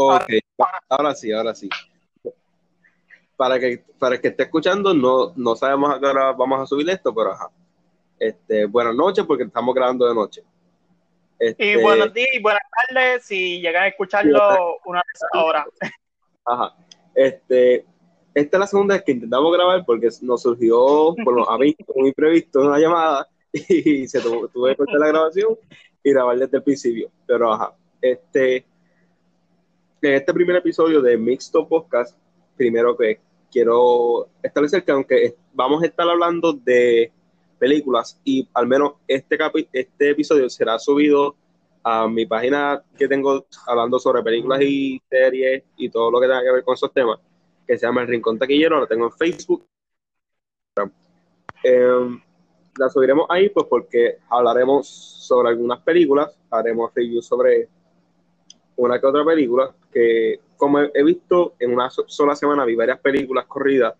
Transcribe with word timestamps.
Ok, 0.00 0.30
ahora 0.88 1.12
sí, 1.12 1.32
ahora 1.32 1.54
sí. 1.56 1.68
Para 3.36 3.58
que, 3.58 3.84
para 3.98 4.14
el 4.14 4.20
que 4.20 4.28
esté 4.28 4.44
escuchando, 4.44 4.94
no, 4.94 5.32
no 5.34 5.56
sabemos 5.56 5.92
a 5.92 5.98
qué 5.98 6.06
hora 6.06 6.32
vamos 6.32 6.60
a 6.60 6.66
subir 6.66 6.88
esto, 6.88 7.12
pero 7.12 7.32
ajá. 7.32 7.50
Este, 8.16 8.66
buenas 8.66 8.94
noches, 8.94 9.24
porque 9.26 9.42
estamos 9.42 9.74
grabando 9.74 10.06
de 10.06 10.14
noche. 10.14 10.44
Este, 11.36 11.72
Y 11.72 11.82
buenos 11.82 12.14
días 12.14 12.28
y 12.32 12.40
buenas 12.40 12.62
tardes 12.70 13.24
si 13.24 13.60
llegan 13.60 13.84
a 13.84 13.88
escucharlo 13.88 14.78
una 14.84 14.98
vez 15.00 15.20
ahora. 15.32 15.66
Ajá. 16.44 16.76
Este, 17.12 17.84
esta 18.34 18.56
es 18.56 18.60
la 18.60 18.66
segunda 18.68 18.94
vez 18.94 19.02
que 19.02 19.12
intentamos 19.12 19.52
grabar 19.52 19.84
porque 19.84 20.08
nos 20.22 20.42
surgió, 20.42 21.16
por 21.24 21.34
lo 21.34 21.50
a 21.50 21.58
mí, 21.58 21.74
un 21.88 22.06
imprevisto, 22.06 22.60
una 22.60 22.78
llamada 22.78 23.28
y 23.52 24.06
se 24.06 24.20
tuvo, 24.20 24.46
tuve 24.46 24.70
que 24.70 24.76
cortar 24.76 25.00
la 25.00 25.08
grabación 25.08 25.58
y 26.04 26.12
grabar 26.12 26.38
desde 26.38 26.58
el 26.58 26.62
principio. 26.62 27.10
Pero 27.26 27.52
ajá, 27.52 27.74
este, 28.00 28.64
en 30.02 30.14
este 30.14 30.32
primer 30.32 30.56
episodio 30.56 31.02
de 31.02 31.16
Mixto 31.16 31.66
Podcast, 31.66 32.16
primero 32.56 32.96
que 32.96 33.20
quiero 33.50 34.28
establecer 34.42 34.84
que 34.84 34.92
aunque 34.92 35.34
vamos 35.52 35.82
a 35.82 35.86
estar 35.86 36.08
hablando 36.08 36.52
de 36.52 37.12
películas 37.58 38.20
y 38.24 38.48
al 38.54 38.66
menos 38.66 38.92
este, 39.06 39.38
capi- 39.38 39.68
este 39.72 40.10
episodio 40.10 40.48
será 40.48 40.78
subido 40.78 41.34
a 41.82 42.06
mi 42.06 42.26
página 42.26 42.82
que 42.96 43.08
tengo 43.08 43.46
hablando 43.66 43.98
sobre 43.98 44.22
películas 44.22 44.60
y 44.62 45.00
series 45.08 45.64
y 45.76 45.88
todo 45.88 46.10
lo 46.10 46.20
que 46.20 46.26
tenga 46.26 46.42
que 46.42 46.52
ver 46.52 46.64
con 46.64 46.74
esos 46.74 46.92
temas, 46.92 47.18
que 47.66 47.78
se 47.78 47.86
llama 47.86 48.02
El 48.02 48.08
Rincón 48.08 48.38
Taquillero, 48.38 48.80
lo 48.80 48.86
tengo 48.86 49.06
en 49.06 49.12
Facebook. 49.12 49.64
Em, 51.64 52.20
la 52.78 52.88
subiremos 52.88 53.26
ahí 53.28 53.48
pues 53.48 53.66
porque 53.68 54.18
hablaremos 54.28 54.86
sobre 54.86 55.48
algunas 55.48 55.80
películas, 55.80 56.38
haremos 56.50 56.92
reviews 56.94 57.26
sobre 57.26 57.68
una 58.76 59.00
que 59.00 59.06
otra 59.06 59.24
película, 59.24 59.74
que 59.92 60.40
como 60.56 60.80
he 60.80 61.04
visto 61.04 61.54
en 61.58 61.72
una 61.72 61.90
so- 61.90 62.08
sola 62.08 62.34
semana 62.34 62.64
vi 62.64 62.74
varias 62.74 62.98
películas 63.00 63.46
corridas 63.46 63.94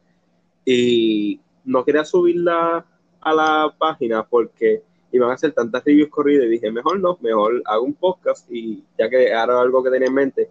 y 0.65 1.41
no 1.65 1.85
quería 1.85 2.05
subirla 2.05 2.85
a 3.21 3.35
la 3.35 3.75
página 3.79 4.27
porque 4.27 4.83
iban 5.13 5.31
a 5.31 5.35
hacer 5.35 5.53
tantas 5.53 5.85
reviews 5.85 6.11
corridas 6.11 6.47
y 6.47 6.51
dije, 6.51 6.71
mejor 6.71 7.01
no, 7.01 7.17
mejor 7.21 7.63
hago 7.65 7.85
un 7.85 7.95
podcast 7.95 8.51
y 8.51 8.85
ya 8.99 9.09
que 9.09 9.29
era 9.29 9.61
algo 9.61 9.83
que 9.83 9.91
tenía 9.91 10.09
en 10.09 10.15
mente, 10.15 10.51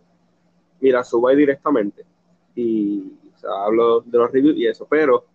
mira, 0.80 1.04
subo 1.04 1.28
ahí 1.28 1.36
directamente. 1.36 2.04
Y 2.56 3.14
hablo 3.44 4.02
de 4.02 4.18
los 4.18 4.32
reviews 4.32 4.58
y 4.58 4.66
eso, 4.66 4.88
pero 4.90 5.26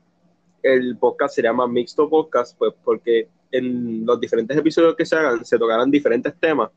el 0.62 0.96
podcast 0.96 1.34
se 1.34 1.42
llama 1.42 1.66
Mixto 1.68 2.08
Podcast, 2.08 2.56
pues 2.58 2.74
porque 2.82 3.28
en 3.50 4.04
los 4.04 4.18
diferentes 4.18 4.56
episodios 4.56 4.96
que 4.96 5.04
se 5.06 5.16
hagan 5.16 5.44
se 5.44 5.58
tocarán 5.58 5.90
diferentes 5.90 6.34
temas, 6.40 6.70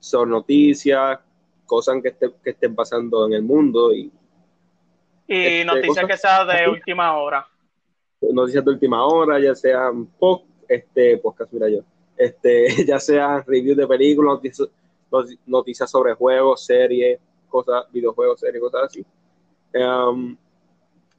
son 0.00 0.30
noticias, 0.30 1.18
cosas 1.66 1.96
que, 2.02 2.08
esté- 2.10 2.34
que 2.42 2.50
estén 2.50 2.74
pasando 2.74 3.26
en 3.26 3.34
el 3.34 3.42
mundo 3.42 3.92
y 3.92 4.10
Y 5.28 5.60
Este, 5.60 5.64
noticias 5.64 6.06
que 6.06 6.16
sea 6.16 6.44
de 6.44 6.68
última 6.68 7.16
hora. 7.16 7.46
noticias 8.20 8.64
de 8.64 8.70
última 8.72 9.04
hora, 9.04 9.38
ya 9.40 9.54
sean 9.54 10.06
post, 10.18 10.44
este, 10.68 11.18
podcast, 11.18 11.52
mira 11.52 11.68
yo, 11.68 11.80
este, 12.16 12.66
ya 12.86 12.98
sean 12.98 13.44
reviews 13.46 13.76
de 13.76 13.86
películas, 13.86 14.34
noticias, 14.34 14.68
noti- 15.10 15.38
noticias 15.46 15.90
sobre 15.90 16.14
juegos, 16.14 16.64
series, 16.64 17.18
cosas, 17.48 17.84
videojuegos, 17.92 18.40
series, 18.40 18.60
cosas 18.62 18.82
así. 18.84 19.04
Um, 19.74 20.36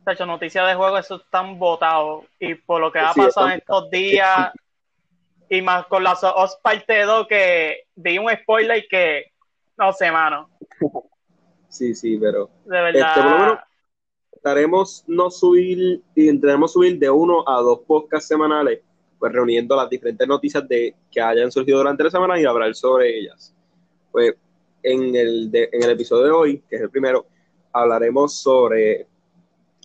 De 0.05 0.13
hecho, 0.13 0.25
noticias 0.25 0.67
de 0.67 0.75
juego, 0.75 0.97
eso 0.97 1.15
están 1.15 1.57
botados. 1.59 2.25
Y 2.39 2.55
por 2.55 2.81
lo 2.81 2.91
que 2.91 2.99
ha 2.99 3.13
Sí, 3.13 3.21
pasado 3.21 3.47
en 3.47 3.53
estos 3.59 3.89
días, 3.89 4.51
y 5.49 5.61
más 5.61 5.85
con 5.87 6.03
la 6.03 6.13
OS 6.13 6.57
parte 6.63 7.03
2, 7.03 7.27
que 7.27 7.83
di 8.01 8.17
un 8.17 8.29
spoiler 8.29 8.85
que, 8.89 9.25
no 9.77 9.91
sé, 9.93 10.11
mano. 10.11 10.49
sí, 11.69 11.93
sí, 11.95 12.17
pero 12.17 12.49
De 12.65 12.81
verdad. 12.81 13.17
Este, 13.17 13.29
menos- 13.29 13.59
estaremos 14.31 15.03
no 15.07 15.29
subir, 15.29 16.01
intentaremos 16.15 16.73
subir 16.73 16.97
de 16.97 17.09
uno 17.09 17.47
a 17.47 17.61
dos 17.61 17.79
podcasts 17.85 18.27
semanales, 18.27 18.79
pues 19.19 19.31
reuniendo 19.31 19.75
las 19.75 19.89
diferentes 19.89 20.27
noticias 20.27 20.67
de 20.67 20.95
que 21.11 21.21
hayan 21.21 21.51
surgido 21.51 21.77
durante 21.77 22.03
la 22.03 22.09
semana 22.09 22.39
y 22.39 22.45
hablar 22.45 22.73
sobre 22.73 23.19
ellas. 23.19 23.55
Pues 24.11 24.33
en 24.83 25.15
el, 25.15 25.51
de- 25.51 25.69
en 25.71 25.83
el 25.83 25.91
episodio 25.91 26.23
de 26.25 26.31
hoy, 26.31 26.63
que 26.67 26.77
es 26.77 26.81
el 26.81 26.89
primero, 26.89 27.27
hablaremos 27.71 28.33
sobre 28.41 29.07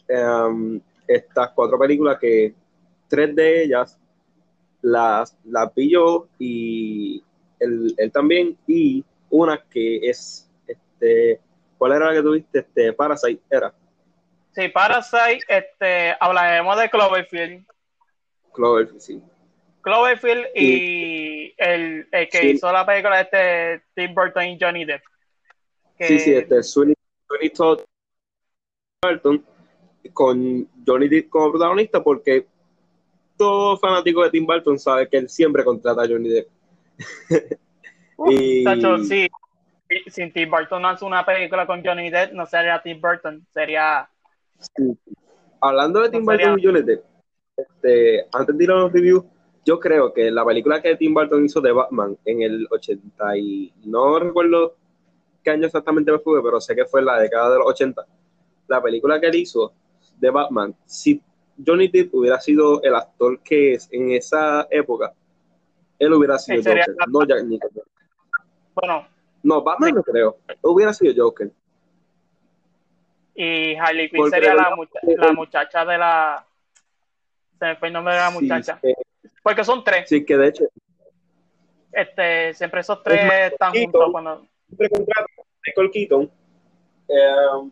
em, 0.08 0.80
estas 1.06 1.50
cuatro 1.50 1.78
películas 1.78 2.18
que 2.18 2.54
tres 3.08 3.34
de 3.36 3.64
ellas 3.64 3.98
las, 4.82 5.36
las 5.44 5.74
vi 5.74 5.90
yo 5.92 6.28
y 6.38 7.22
él, 7.60 7.94
él 7.96 8.12
también, 8.12 8.56
y 8.66 9.04
una 9.30 9.62
que 9.70 10.08
es, 10.08 10.50
este, 10.66 11.40
¿cuál 11.78 11.92
era 11.92 12.06
la 12.06 12.14
que 12.14 12.22
tuviste? 12.22 12.58
Este, 12.60 12.92
Parasite, 12.92 13.42
era. 13.50 13.74
Sí, 14.52 14.68
Parasite, 14.68 15.40
este, 15.48 16.14
hablaremos 16.18 16.78
de 16.78 16.88
Cloverfield. 16.90 17.66
Cloverfield, 18.54 19.00
sí. 19.00 19.22
Cloverfield 19.82 20.46
y 20.54 21.54
el, 21.58 22.08
el 22.10 22.28
que 22.28 22.38
Sí. 22.38 22.46
hizo 22.52 22.72
la 22.72 22.84
película 22.84 23.20
este 23.20 23.82
Tim 23.94 24.14
Burton 24.14 24.44
y 24.46 24.58
Johnny 24.60 24.84
Depp. 24.84 25.02
Que- 25.98 26.06
Sí, 26.08 26.18
sí, 26.18 26.34
este 26.34 26.62
Sweeney, 26.62 26.94
Sweeney 27.28 27.50
Todd 27.50 27.80
Burton 29.02 29.44
con 30.12 30.68
Johnny 30.86 31.08
Depp 31.08 31.28
como 31.28 31.50
protagonista 31.52 32.02
porque 32.02 32.46
todo 33.36 33.76
fanático 33.78 34.24
de 34.24 34.30
Tim 34.30 34.46
Burton 34.46 34.78
sabe 34.78 35.08
que 35.08 35.18
él 35.18 35.28
siempre 35.28 35.62
contrata 35.62 36.02
a 36.02 36.08
Johnny 36.08 36.30
Depp. 36.30 36.48
Uh, 38.16 38.30
y- 38.30 38.64
tacho, 38.64 38.98
sí. 38.98 39.28
Si- 40.08 40.30
Tim 40.32 40.50
Burton 40.50 40.82
no 40.82 40.88
hace 40.88 41.04
una 41.04 41.24
película 41.24 41.66
con 41.66 41.84
Johnny 41.84 42.10
Depp, 42.10 42.32
no 42.32 42.44
sería 42.46 42.82
Tim 42.82 43.00
Burton, 43.00 43.46
sería 43.52 44.08
Hablando 45.60 46.00
de 46.02 46.10
Tim 46.10 46.24
No 46.24 46.32
sería- 46.32 46.50
Burton 46.50 46.60
y 46.60 46.66
Johnny 46.66 46.82
Depp, 46.82 47.04
este, 47.56 48.26
antes 48.32 48.56
de 48.58 48.64
ir 48.64 48.70
a 48.70 48.74
los 48.74 48.92
reviews, 48.92 49.24
yo 49.64 49.78
creo 49.80 50.12
que 50.12 50.30
la 50.30 50.44
película 50.44 50.80
que 50.82 50.96
Tim 50.96 51.14
Burton 51.14 51.44
hizo 51.44 51.60
de 51.60 51.72
Batman 51.72 52.16
en 52.24 52.42
el 52.42 52.66
80 52.70 53.36
y 53.38 53.72
no 53.84 54.18
recuerdo 54.18 54.74
qué 55.42 55.50
año 55.50 55.66
exactamente 55.66 56.10
me 56.12 56.18
fue, 56.18 56.42
pero 56.42 56.60
sé 56.60 56.74
que 56.74 56.84
fue 56.84 57.00
en 57.00 57.06
la 57.06 57.20
década 57.20 57.50
de 57.50 57.58
los 57.58 57.66
80. 57.68 58.04
La 58.68 58.82
película 58.82 59.20
que 59.20 59.26
él 59.28 59.34
hizo 59.36 59.72
de 60.18 60.30
Batman, 60.30 60.74
si 60.84 61.20
Johnny 61.64 61.88
Depp 61.88 62.14
hubiera 62.14 62.40
sido 62.40 62.82
el 62.82 62.94
actor 62.94 63.40
que 63.40 63.74
es 63.74 63.88
en 63.92 64.10
esa 64.10 64.66
época, 64.70 65.12
él 65.98 66.12
hubiera 66.12 66.38
sido 66.38 66.62
Joker, 66.62 66.94
no 67.08 67.24
Jack 67.26 67.44
Nicholson. 67.44 67.82
bueno. 68.74 69.08
No, 69.42 69.62
Batman 69.62 69.94
no 69.94 70.02
creo, 70.02 70.38
hubiera 70.62 70.92
sido 70.92 71.12
Joker. 71.24 71.50
Y 73.34 73.74
Harley 73.76 74.08
Quinn 74.10 74.30
sería 74.30 74.54
la, 74.54 74.74
mucha- 74.74 74.98
la 75.02 75.32
muchacha 75.32 75.84
de 75.84 75.98
la. 75.98 76.46
Se 77.58 77.64
me 77.66 77.76
fue 77.76 77.88
el 77.88 77.94
nombre 77.94 78.14
de 78.14 78.20
la 78.20 78.30
Sí, 78.30 78.38
muchacha. 78.42 78.80
Porque 79.42 79.64
son 79.64 79.84
tres. 79.84 80.08
sí, 80.08 80.24
que 80.24 80.36
de 80.36 80.48
hecho 80.48 80.64
Este, 81.92 82.54
siempre 82.54 82.80
esos 82.80 83.02
tres 83.02 83.20
están 83.52 83.72
Keaton. 83.72 83.92
juntos 83.92 84.12
cuando. 84.12 84.46
siempre 84.66 84.88
contrata 84.90 85.26
a 85.38 85.42
Michael 85.66 85.90
Keaton 85.92 86.30
eh, 87.08 87.70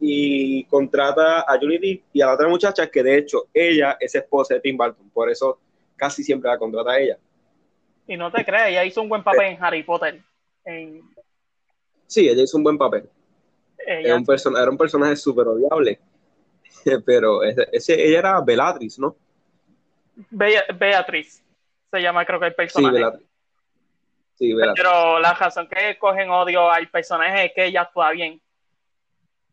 y 0.00 0.64
contrata 0.64 1.44
a 1.50 1.56
Depp 1.58 2.02
y 2.12 2.20
a 2.20 2.26
la 2.26 2.34
otra 2.34 2.48
muchacha 2.48 2.88
que 2.90 3.02
de 3.02 3.16
hecho 3.18 3.46
ella 3.54 3.96
es 3.98 4.14
esposa 4.14 4.54
de 4.54 4.60
Tim 4.60 4.76
Burton, 4.76 5.08
por 5.10 5.30
eso 5.30 5.58
casi 5.96 6.22
siempre 6.22 6.50
la 6.50 6.58
contrata 6.58 6.90
a 6.92 6.98
ella. 6.98 7.18
Y 8.08 8.16
no 8.16 8.32
te 8.32 8.44
crees, 8.44 8.68
ella 8.68 8.84
hizo 8.84 9.02
un 9.02 9.08
buen 9.08 9.22
papel 9.22 9.46
en 9.52 9.62
Harry 9.62 9.82
Potter. 9.84 10.20
En, 10.64 11.02
Sí, 12.06 12.26
ella 12.28 12.42
hizo 12.42 12.56
un 12.56 12.64
buen 12.64 12.78
papel. 12.78 13.08
Era 13.86 14.16
un, 14.16 14.24
person- 14.24 14.58
era 14.60 14.70
un 14.70 14.78
personaje 14.78 15.14
súper 15.14 15.46
odiable, 15.46 16.00
pero 17.06 17.44
ese, 17.44 17.68
ese- 17.70 18.02
ella 18.08 18.18
era 18.18 18.40
Bellatrix, 18.40 18.98
¿no? 18.98 19.14
Bea- 20.30 20.64
Beatriz 20.74 21.44
se 21.90 22.00
llama, 22.00 22.24
creo 22.24 22.40
que 22.40 22.46
el 22.46 22.52
Sí, 22.52 22.56
personaje. 22.56 22.94
Bellatrix. 22.94 23.30
Sí, 24.36 24.54
Bellatrix. 24.54 24.82
Pero 24.88 25.18
la 25.20 25.34
razón 25.34 25.68
que 25.68 25.98
cogen 25.98 26.30
odio 26.30 26.70
al 26.70 26.88
personaje 26.88 27.46
es 27.46 27.52
que 27.54 27.66
ella 27.66 27.82
actúa 27.82 28.10
bien. 28.12 28.40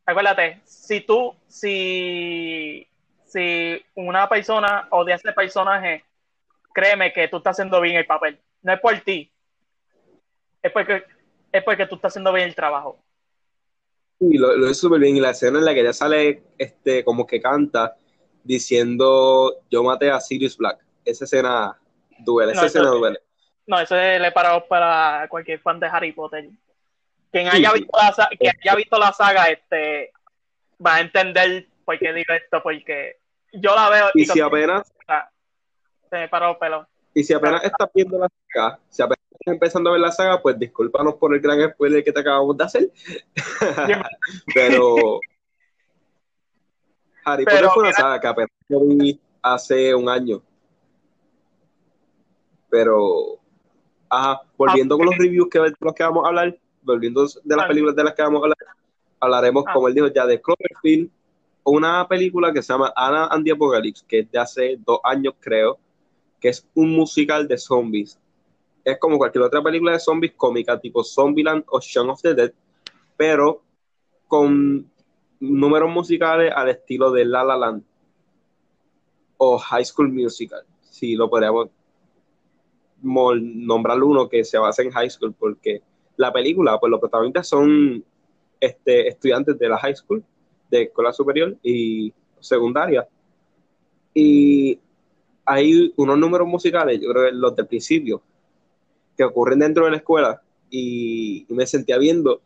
Acuérdate, 0.05 0.61
si 0.65 1.01
tú, 1.01 1.35
si, 1.47 2.87
si 3.25 3.83
una 3.95 4.29
persona 4.29 4.87
odia 4.91 5.15
a 5.15 5.17
ese 5.17 5.31
personaje, 5.33 6.05
créeme 6.73 7.11
que 7.11 7.27
tú 7.27 7.37
estás 7.37 7.55
haciendo 7.55 7.81
bien 7.81 7.95
el 7.95 8.05
papel. 8.05 8.39
No 8.65 8.73
es 8.73 8.79
por 8.79 8.99
ti. 9.01 9.31
Es 10.63 10.71
porque, 10.71 11.03
es 11.51 11.63
porque 11.63 11.85
tú 11.85 11.95
estás 11.95 12.11
haciendo 12.11 12.33
bien 12.33 12.47
el 12.47 12.55
trabajo. 12.55 12.99
Sí, 14.19 14.39
lo, 14.39 14.55
lo 14.57 14.65
hizo 14.65 14.87
súper 14.87 14.99
bien. 15.01 15.15
Y 15.17 15.19
la 15.19 15.29
escena 15.29 15.59
en 15.59 15.65
la 15.65 15.73
que 15.75 15.81
ella 15.81 15.93
sale, 15.93 16.41
este, 16.57 17.05
como 17.05 17.27
que 17.27 17.39
canta, 17.39 17.95
diciendo 18.43 19.61
yo 19.69 19.83
maté 19.83 20.09
a 20.09 20.19
Sirius 20.19 20.57
Black. 20.57 20.79
Esa 21.05 21.25
escena 21.25 21.79
duele, 22.17 22.53
esa 22.53 22.61
No, 22.61 22.67
escena 22.67 22.85
eso- 22.85 22.97
duele. 22.97 23.19
No, 23.67 23.79
eso 23.79 23.95
es 23.99 24.19
le 24.19 24.31
parado 24.31 24.67
para 24.67 25.27
cualquier 25.29 25.59
fan 25.59 25.79
de 25.79 25.85
Harry 25.87 26.11
Potter. 26.11 26.49
Quien 27.31 27.47
haya 27.47 27.69
sí. 27.71 27.79
visto 27.81 27.97
la, 28.17 28.29
quien 28.29 28.53
haya 28.63 28.75
visto 28.75 28.97
la 28.97 29.13
saga, 29.13 29.45
este, 29.49 30.11
va 30.83 30.95
a 30.95 31.01
entender 31.01 31.67
por 31.83 31.99
qué 31.99 32.13
digo 32.13 32.33
esto, 32.33 32.61
porque 32.63 33.17
yo 33.53 33.75
la 33.75 33.89
veo 33.89 34.05
Y 34.15 34.25
si 34.25 34.39
cuando- 34.39 34.45
apenas, 34.47 34.93
se 36.09 36.15
me 36.17 36.29
paró 36.29 36.51
el 36.51 36.57
pelo. 36.57 36.87
Y 37.15 37.23
si 37.23 37.33
apenas 37.33 37.63
estás 37.63 37.89
viendo 37.93 38.19
la 38.19 38.27
saga, 38.53 38.77
si 38.89 39.01
apenas 39.01 39.23
estás 39.31 39.53
empezando 39.53 39.89
a 39.89 39.93
ver 39.93 40.01
la 40.01 40.11
saga, 40.11 40.41
pues 40.41 40.59
discúlpanos 40.59 41.15
por 41.15 41.33
el 41.33 41.39
gran 41.39 41.71
spoiler 41.71 42.03
que 42.03 42.11
te 42.11 42.19
acabamos 42.19 42.57
de 42.57 42.63
hacer. 42.65 42.91
Pero 44.53 45.21
Harry 47.23 47.45
Potter 47.45 47.69
fue 47.73 47.83
una 47.83 47.93
saga 47.93 48.19
que 48.19 48.27
apenas 48.27 48.49
vi 48.69 49.17
hace 49.41 49.95
un 49.95 50.09
año. 50.09 50.43
Pero, 52.69 53.39
ajá, 54.09 54.41
volviendo 54.57 54.97
con 54.97 55.05
los 55.05 55.17
reviews 55.17 55.47
que, 55.49 55.59
de 55.59 55.73
los 55.79 55.93
que 55.93 56.03
vamos 56.03 56.25
a 56.25 56.27
hablar, 56.27 56.59
volviendo 56.81 57.25
de 57.25 57.55
las 57.55 57.67
películas 57.67 57.95
de 57.95 58.03
las 58.03 58.13
que 58.13 58.23
vamos 58.23 58.41
a 58.41 58.43
hablar, 58.43 58.57
hablaremos, 59.21 59.63
ah. 59.65 59.71
como 59.73 59.87
él 59.87 59.93
dijo 59.93 60.07
ya, 60.07 60.25
de 60.25 60.41
Cloverfield, 60.41 61.09
una 61.63 62.05
película 62.09 62.51
que 62.51 62.61
se 62.61 62.73
llama 62.73 62.91
Anna 62.93 63.27
and 63.27 63.45
the 63.45 63.53
Apocalypse, 63.53 64.03
que 64.05 64.19
es 64.19 64.29
de 64.29 64.37
hace 64.37 64.77
dos 64.85 64.99
años, 65.05 65.33
creo, 65.39 65.79
es 66.49 66.67
un 66.73 66.91
musical 66.91 67.47
de 67.47 67.57
zombies. 67.57 68.19
Es 68.83 68.99
como 68.99 69.17
cualquier 69.17 69.43
otra 69.43 69.63
película 69.63 69.93
de 69.93 69.99
zombies 69.99 70.33
cómica, 70.35 70.79
tipo 70.79 71.03
Zombieland 71.03 71.63
o 71.67 71.79
Shaun 71.79 72.09
of 72.09 72.21
the 72.21 72.33
Dead, 72.33 72.53
pero 73.17 73.63
con 74.27 74.89
números 75.39 75.91
musicales 75.91 76.51
al 76.55 76.69
estilo 76.69 77.11
de 77.11 77.25
La 77.25 77.43
La 77.43 77.57
Land 77.57 77.83
o 79.37 79.57
High 79.57 79.85
School 79.85 80.11
Musical, 80.11 80.63
si 80.81 81.15
lo 81.15 81.29
podríamos 81.29 81.69
nombrar 83.01 84.01
uno 84.01 84.27
que 84.29 84.43
se 84.43 84.57
basa 84.57 84.81
en 84.81 84.91
High 84.91 85.09
School, 85.09 85.33
porque 85.37 85.81
la 86.17 86.31
película, 86.31 86.79
pues 86.79 86.89
los 86.89 86.99
protagonistas 86.99 87.47
son 87.47 88.03
este, 88.59 89.07
estudiantes 89.07 89.57
de 89.59 89.69
la 89.69 89.77
High 89.77 89.95
School, 89.95 90.23
de 90.69 90.83
escuela 90.83 91.11
superior 91.11 91.55
y 91.61 92.13
secundaria. 92.39 93.07
Y 94.13 94.79
hay 95.45 95.93
unos 95.95 96.17
números 96.17 96.47
musicales, 96.47 96.99
yo 96.99 97.09
creo 97.11 97.25
que 97.25 97.31
los 97.31 97.55
del 97.55 97.67
principio, 97.67 98.21
que 99.15 99.23
ocurren 99.23 99.59
dentro 99.59 99.85
de 99.85 99.91
la 99.91 99.97
escuela 99.97 100.41
y, 100.69 101.45
me 101.49 101.65
sentía 101.65 101.97
viendo 101.97 102.41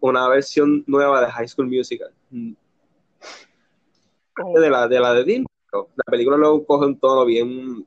una 0.00 0.28
versión 0.28 0.84
nueva 0.86 1.20
de 1.20 1.30
High 1.30 1.48
School 1.48 1.68
Musical. 1.68 2.10
Oh. 4.42 4.60
De 4.60 4.68
la 4.68 4.86
de, 4.86 5.00
la 5.00 5.14
de 5.14 5.24
Disney. 5.24 5.46
La 5.72 6.10
película 6.10 6.36
luego 6.36 6.64
coge 6.64 6.86
un 6.86 6.98
tono 6.98 7.24
bien, 7.24 7.84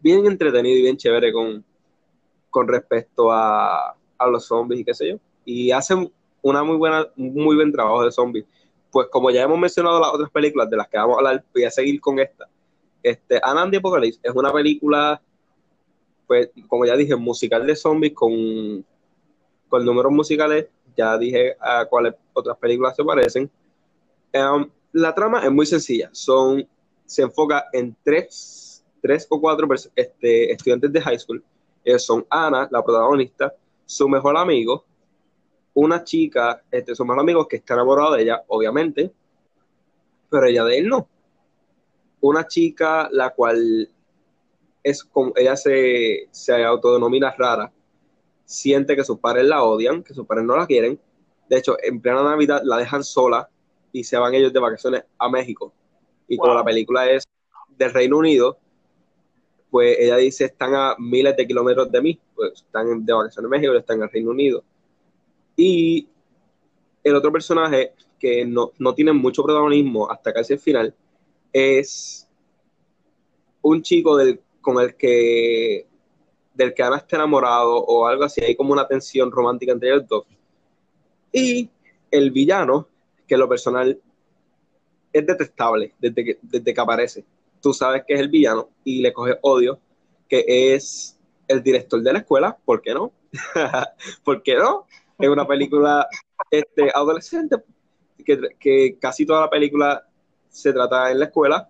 bien 0.00 0.24
entretenido 0.26 0.78
y 0.78 0.82
bien 0.82 0.96
chévere 0.96 1.32
con, 1.32 1.64
con 2.48 2.68
respecto 2.68 3.30
a, 3.30 3.90
a 3.90 4.26
los 4.26 4.46
zombies 4.46 4.80
y 4.80 4.84
qué 4.84 4.94
sé 4.94 5.08
yo. 5.10 5.16
Y 5.44 5.70
hacen 5.70 6.10
una 6.40 6.62
muy 6.62 6.76
buena, 6.76 7.06
muy 7.16 7.56
buen 7.56 7.72
trabajo 7.72 8.04
de 8.04 8.12
zombies. 8.12 8.46
Pues 8.90 9.08
como 9.08 9.30
ya 9.30 9.42
hemos 9.42 9.58
mencionado 9.58 10.00
las 10.00 10.14
otras 10.14 10.30
películas 10.30 10.70
de 10.70 10.76
las 10.76 10.88
que 10.88 10.96
vamos 10.96 11.16
a 11.16 11.18
hablar, 11.18 11.44
voy 11.52 11.64
a 11.64 11.70
seguir 11.70 12.00
con 12.00 12.18
esta. 12.20 12.48
Este, 13.04 13.38
Anna 13.42 13.70
the 13.70 13.76
Apocalypse 13.76 14.18
es 14.22 14.34
una 14.34 14.50
película, 14.50 15.20
pues, 16.26 16.48
como 16.66 16.86
ya 16.86 16.96
dije, 16.96 17.14
musical 17.14 17.66
de 17.66 17.76
zombies 17.76 18.14
con, 18.14 18.84
con 19.68 19.84
números 19.84 20.10
musicales. 20.10 20.68
Ya 20.96 21.18
dije 21.18 21.54
a 21.60 21.84
cuáles 21.84 22.14
otras 22.32 22.56
películas 22.56 22.96
se 22.96 23.04
parecen. 23.04 23.50
Um, 24.32 24.70
la 24.92 25.14
trama 25.14 25.44
es 25.44 25.52
muy 25.52 25.66
sencilla. 25.66 26.08
Son, 26.12 26.66
se 27.04 27.22
enfoca 27.22 27.66
en 27.72 27.94
tres, 28.02 28.82
tres 29.02 29.26
o 29.28 29.38
cuatro 29.38 29.68
este, 29.94 30.50
estudiantes 30.50 30.90
de 30.90 31.00
high 31.02 31.18
school. 31.18 31.44
Son 31.98 32.24
Ana, 32.30 32.66
la 32.70 32.82
protagonista, 32.82 33.54
su 33.84 34.08
mejor 34.08 34.38
amigo, 34.38 34.86
una 35.74 36.02
chica, 36.02 36.62
este, 36.70 36.94
su 36.94 37.04
mejor 37.04 37.20
amigo 37.20 37.46
que 37.46 37.56
está 37.56 37.74
enamorado 37.74 38.14
de 38.14 38.22
ella, 38.22 38.42
obviamente, 38.48 39.12
pero 40.30 40.46
ella 40.46 40.64
de 40.64 40.78
él 40.78 40.88
no. 40.88 41.06
Una 42.24 42.46
chica 42.46 43.06
la 43.12 43.34
cual 43.34 43.86
es 44.82 45.04
como 45.04 45.34
ella 45.36 45.56
se, 45.56 46.26
se 46.30 46.64
autodenomina 46.64 47.34
rara, 47.36 47.70
siente 48.46 48.96
que 48.96 49.04
sus 49.04 49.18
padres 49.18 49.44
la 49.44 49.62
odian, 49.62 50.02
que 50.02 50.14
sus 50.14 50.26
padres 50.26 50.46
no 50.46 50.56
la 50.56 50.66
quieren. 50.66 50.98
De 51.50 51.58
hecho, 51.58 51.76
en 51.82 52.00
plena 52.00 52.22
Navidad 52.22 52.62
la 52.64 52.78
dejan 52.78 53.04
sola 53.04 53.50
y 53.92 54.04
se 54.04 54.16
van 54.16 54.32
ellos 54.32 54.54
de 54.54 54.58
vacaciones 54.58 55.04
a 55.18 55.28
México. 55.28 55.74
Y 56.26 56.38
como 56.38 56.54
la 56.54 56.64
película 56.64 57.10
es 57.10 57.24
del 57.76 57.92
Reino 57.92 58.16
Unido, 58.16 58.56
pues 59.70 59.94
ella 60.00 60.16
dice, 60.16 60.46
están 60.46 60.74
a 60.74 60.96
miles 60.98 61.36
de 61.36 61.46
kilómetros 61.46 61.92
de 61.92 62.00
mí, 62.00 62.18
pues 62.34 62.52
están 62.54 63.04
de 63.04 63.12
vacaciones 63.12 63.44
en 63.44 63.50
México, 63.50 63.74
están 63.74 63.98
en 63.98 64.04
el 64.04 64.10
Reino 64.10 64.30
Unido. 64.30 64.64
Y 65.56 66.08
el 67.02 67.16
otro 67.16 67.30
personaje 67.30 67.92
que 68.18 68.46
no, 68.46 68.72
tiene 68.94 69.12
mucho 69.12 69.42
protagonismo 69.42 70.10
hasta 70.10 70.32
casi 70.32 70.54
el 70.54 70.58
final 70.58 70.94
es 71.54 72.28
un 73.62 73.80
chico 73.80 74.16
del, 74.16 74.40
con 74.60 74.78
el 74.82 74.96
que 74.96 75.86
del 76.52 76.74
que 76.74 76.82
Ana 76.82 76.98
está 76.98 77.16
enamorado 77.16 77.76
o 77.76 78.06
algo 78.06 78.24
así, 78.24 78.40
hay 78.42 78.54
como 78.54 78.72
una 78.72 78.86
tensión 78.86 79.30
romántica 79.30 79.72
entre 79.72 79.90
ellos 79.90 80.06
dos. 80.06 80.24
Y 81.32 81.68
el 82.10 82.30
villano, 82.30 82.88
que 83.26 83.36
lo 83.36 83.48
personal 83.48 84.00
es 85.12 85.26
detestable 85.26 85.94
desde 85.98 86.24
que, 86.24 86.38
desde 86.42 86.74
que 86.74 86.80
aparece. 86.80 87.24
Tú 87.60 87.72
sabes 87.72 88.04
que 88.06 88.14
es 88.14 88.20
el 88.20 88.28
villano 88.28 88.68
y 88.84 89.00
le 89.00 89.12
coge 89.12 89.38
odio, 89.42 89.80
que 90.28 90.44
es 90.74 91.18
el 91.48 91.62
director 91.62 92.00
de 92.02 92.12
la 92.12 92.18
escuela, 92.20 92.56
¿por 92.64 92.82
qué 92.82 92.94
no? 92.94 93.12
¿Por 94.24 94.42
qué 94.42 94.54
no? 94.56 94.86
Es 95.18 95.28
una 95.28 95.46
película 95.46 96.06
este, 96.50 96.90
adolescente, 96.94 97.56
que, 98.24 98.38
que, 98.60 98.96
casi 99.00 99.26
toda 99.26 99.42
la 99.42 99.50
película 99.50 100.06
se 100.54 100.72
trata 100.72 101.10
en 101.10 101.18
la 101.18 101.26
escuela. 101.26 101.68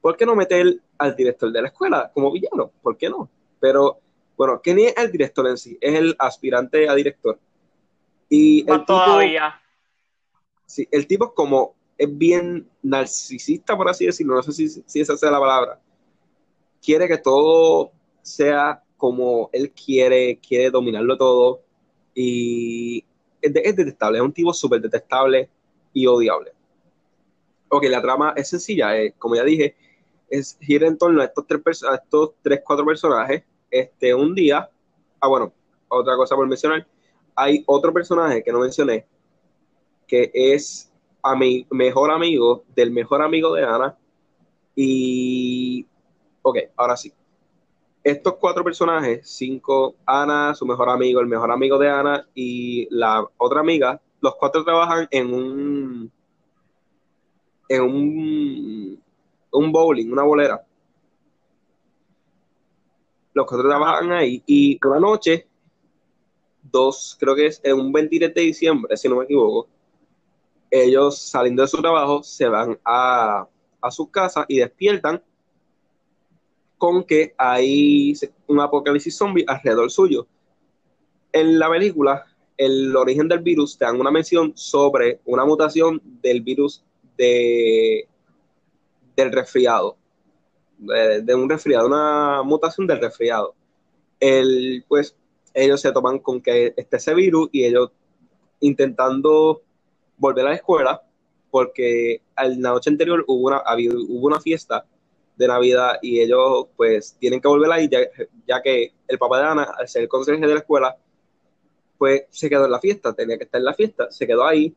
¿Por 0.00 0.16
qué 0.16 0.26
no 0.26 0.36
meter 0.36 0.80
al 0.98 1.16
director 1.16 1.50
de 1.50 1.62
la 1.62 1.68
escuela 1.68 2.10
como 2.12 2.30
villano? 2.30 2.70
¿Por 2.82 2.96
qué 2.96 3.08
no? 3.08 3.28
Pero, 3.58 3.98
bueno, 4.36 4.60
que 4.60 4.74
ni 4.74 4.84
es 4.84 4.96
el 4.96 5.10
director 5.10 5.46
en 5.48 5.56
sí, 5.56 5.78
es 5.80 5.94
el 5.94 6.14
aspirante 6.18 6.88
a 6.88 6.94
director. 6.94 7.38
Y 8.28 8.70
el 8.70 8.84
todavía. 8.84 9.60
sí, 10.66 10.86
el 10.90 11.06
tipo 11.06 11.32
como 11.32 11.74
es 11.96 12.16
bien 12.16 12.68
narcisista, 12.82 13.76
por 13.76 13.88
así 13.88 14.06
decirlo, 14.06 14.34
no 14.34 14.42
sé 14.42 14.52
si, 14.52 14.68
si 14.68 15.00
esa 15.00 15.16
sea 15.16 15.30
la 15.30 15.40
palabra. 15.40 15.80
Quiere 16.82 17.08
que 17.08 17.18
todo 17.18 17.92
sea 18.22 18.82
como 18.96 19.50
él 19.52 19.72
quiere, 19.72 20.38
quiere 20.38 20.70
dominarlo 20.70 21.16
todo 21.16 21.62
y 22.14 23.04
es, 23.40 23.76
detestable, 23.76 24.18
es 24.18 24.24
un 24.24 24.32
tipo 24.32 24.52
súper 24.52 24.80
detestable 24.80 25.48
y 25.92 26.06
odiable. 26.06 26.52
Ok, 27.68 27.84
la 27.84 28.02
trama 28.02 28.32
es 28.36 28.48
sencilla, 28.48 28.96
eh, 28.96 29.14
como 29.18 29.36
ya 29.36 29.44
dije, 29.44 29.76
es 30.28 30.56
gira 30.60 30.86
en 30.86 30.98
torno 30.98 31.20
a 31.20 31.24
estos 31.24 31.46
tres, 31.46 31.82
a 31.84 31.96
estos 31.96 32.34
tres, 32.42 32.60
cuatro 32.64 32.84
personajes. 32.84 33.44
Este, 33.70 34.14
un 34.14 34.34
día, 34.34 34.68
ah, 35.20 35.28
bueno, 35.28 35.52
otra 35.88 36.16
cosa 36.16 36.36
por 36.36 36.46
mencionar, 36.46 36.86
hay 37.34 37.64
otro 37.66 37.92
personaje 37.92 38.42
que 38.42 38.52
no 38.52 38.60
mencioné, 38.60 39.06
que 40.06 40.30
es 40.32 40.92
a 41.22 41.34
mi 41.34 41.66
mejor 41.70 42.10
amigo 42.10 42.64
del 42.74 42.90
mejor 42.90 43.22
amigo 43.22 43.54
de 43.54 43.64
Ana. 43.64 43.96
Y, 44.74 45.86
ok, 46.42 46.58
ahora 46.76 46.96
sí 46.96 47.12
estos 48.06 48.36
cuatro 48.36 48.62
personajes, 48.62 49.28
cinco, 49.28 49.96
Ana, 50.06 50.54
su 50.54 50.64
mejor 50.64 50.88
amigo, 50.90 51.20
el 51.20 51.26
mejor 51.26 51.50
amigo 51.50 51.76
de 51.76 51.90
Ana 51.90 52.24
y 52.36 52.86
la 52.94 53.26
otra 53.36 53.58
amiga, 53.58 54.00
los 54.20 54.36
cuatro 54.36 54.62
trabajan 54.62 55.08
en 55.10 55.34
un 55.34 56.12
en 57.68 57.82
un, 57.82 59.02
un 59.52 59.72
bowling, 59.72 60.10
una 60.10 60.22
bolera. 60.22 60.64
Los 63.34 63.46
cuatro 63.46 63.68
trabajan 63.68 64.12
ahí 64.12 64.42
y 64.46 64.78
una 64.86 65.00
noche, 65.00 65.46
dos, 66.62 67.16
creo 67.18 67.34
que 67.34 67.46
es 67.46 67.60
en 67.62 67.78
un 67.78 67.92
23 67.92 68.32
de 68.34 68.40
diciembre, 68.40 68.96
si 68.96 69.08
no 69.08 69.16
me 69.16 69.24
equivoco, 69.24 69.68
ellos 70.70 71.18
saliendo 71.18 71.62
de 71.62 71.68
su 71.68 71.80
trabajo 71.80 72.22
se 72.22 72.48
van 72.48 72.78
a, 72.84 73.46
a 73.80 73.90
su 73.90 74.10
casa 74.10 74.44
y 74.48 74.58
despiertan 74.58 75.22
con 76.78 77.04
que 77.04 77.34
hay 77.38 78.14
un 78.46 78.60
apocalipsis 78.60 79.16
zombie 79.16 79.44
alrededor 79.46 79.90
suyo. 79.90 80.26
En 81.32 81.58
la 81.58 81.70
película, 81.70 82.24
el 82.56 82.94
origen 82.96 83.28
del 83.28 83.40
virus 83.40 83.76
te 83.76 83.84
dan 83.84 84.00
una 84.00 84.10
mención 84.10 84.52
sobre 84.56 85.20
una 85.24 85.44
mutación 85.44 86.00
del 86.22 86.40
virus 86.40 86.84
de, 87.16 88.08
del 89.16 89.32
resfriado, 89.32 89.96
de, 90.78 91.34
un 91.34 91.48
resfriado, 91.48 91.86
una 91.86 92.42
mutación 92.42 92.86
del 92.86 93.00
resfriado. 93.00 93.54
El, 94.20 94.84
pues 94.88 95.16
ellos 95.54 95.80
se 95.80 95.92
toman 95.92 96.18
con 96.18 96.40
que 96.40 96.74
esté 96.76 96.96
ese 96.96 97.14
virus 97.14 97.48
y 97.52 97.64
ellos 97.64 97.90
intentando 98.60 99.62
volver 100.18 100.46
a 100.46 100.50
la 100.50 100.56
escuela 100.56 101.02
porque 101.50 102.22
la 102.36 102.70
noche 102.70 102.90
anterior 102.90 103.24
hubo 103.26 103.48
una, 103.48 103.62
hubo 104.08 104.26
una 104.26 104.40
fiesta 104.40 104.84
de 105.36 105.48
Navidad 105.48 105.98
y 106.02 106.20
ellos 106.20 106.66
pues 106.76 107.16
tienen 107.18 107.40
que 107.40 107.48
volver 107.48 107.70
ahí 107.70 107.88
ya, 108.46 108.62
que 108.62 108.92
el 109.06 109.18
papá 109.18 109.38
de 109.38 109.46
Ana, 109.46 109.62
al 109.62 109.88
ser 109.88 110.02
el 110.02 110.08
consejo 110.08 110.40
de 110.40 110.54
la 110.54 110.60
escuela, 110.60 110.96
pues 111.98 112.24
se 112.30 112.48
quedó 112.48 112.64
en 112.64 112.72
la 112.72 112.80
fiesta, 112.80 113.14
tenía 113.14 113.38
que 113.38 113.44
estar 113.44 113.58
en 113.58 113.64
la 113.64 113.74
fiesta, 113.74 114.10
se 114.10 114.26
quedó 114.26 114.44
ahí. 114.44 114.74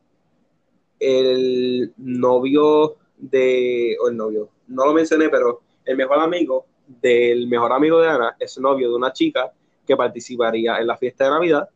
El 1.00 1.92
novio 1.96 2.96
de, 3.16 3.96
o 4.00 4.08
el 4.08 4.16
novio, 4.16 4.50
no 4.68 4.86
lo 4.86 4.92
mencioné, 4.92 5.28
pero 5.28 5.62
el 5.84 5.96
mejor 5.96 6.20
amigo 6.20 6.66
del 7.00 7.46
mejor 7.46 7.72
amigo 7.72 8.00
de 8.00 8.08
Ana 8.08 8.36
es 8.38 8.58
novio 8.58 8.90
de 8.90 8.96
una 8.96 9.12
chica 9.12 9.52
que 9.86 9.96
participaría 9.96 10.78
en 10.78 10.86
la 10.86 10.96
fiesta 10.96 11.24
de 11.24 11.30
Navidad 11.30 11.68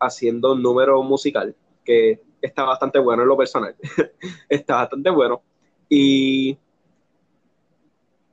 haciendo 0.00 0.52
un 0.52 0.62
número 0.62 1.02
musical 1.02 1.54
que 1.84 2.20
está 2.40 2.64
bastante 2.64 2.98
bueno 2.98 3.22
en 3.22 3.28
lo 3.28 3.36
personal. 3.36 3.74
está 4.48 4.76
bastante 4.76 5.10
bueno. 5.10 5.42
Y 5.88 6.58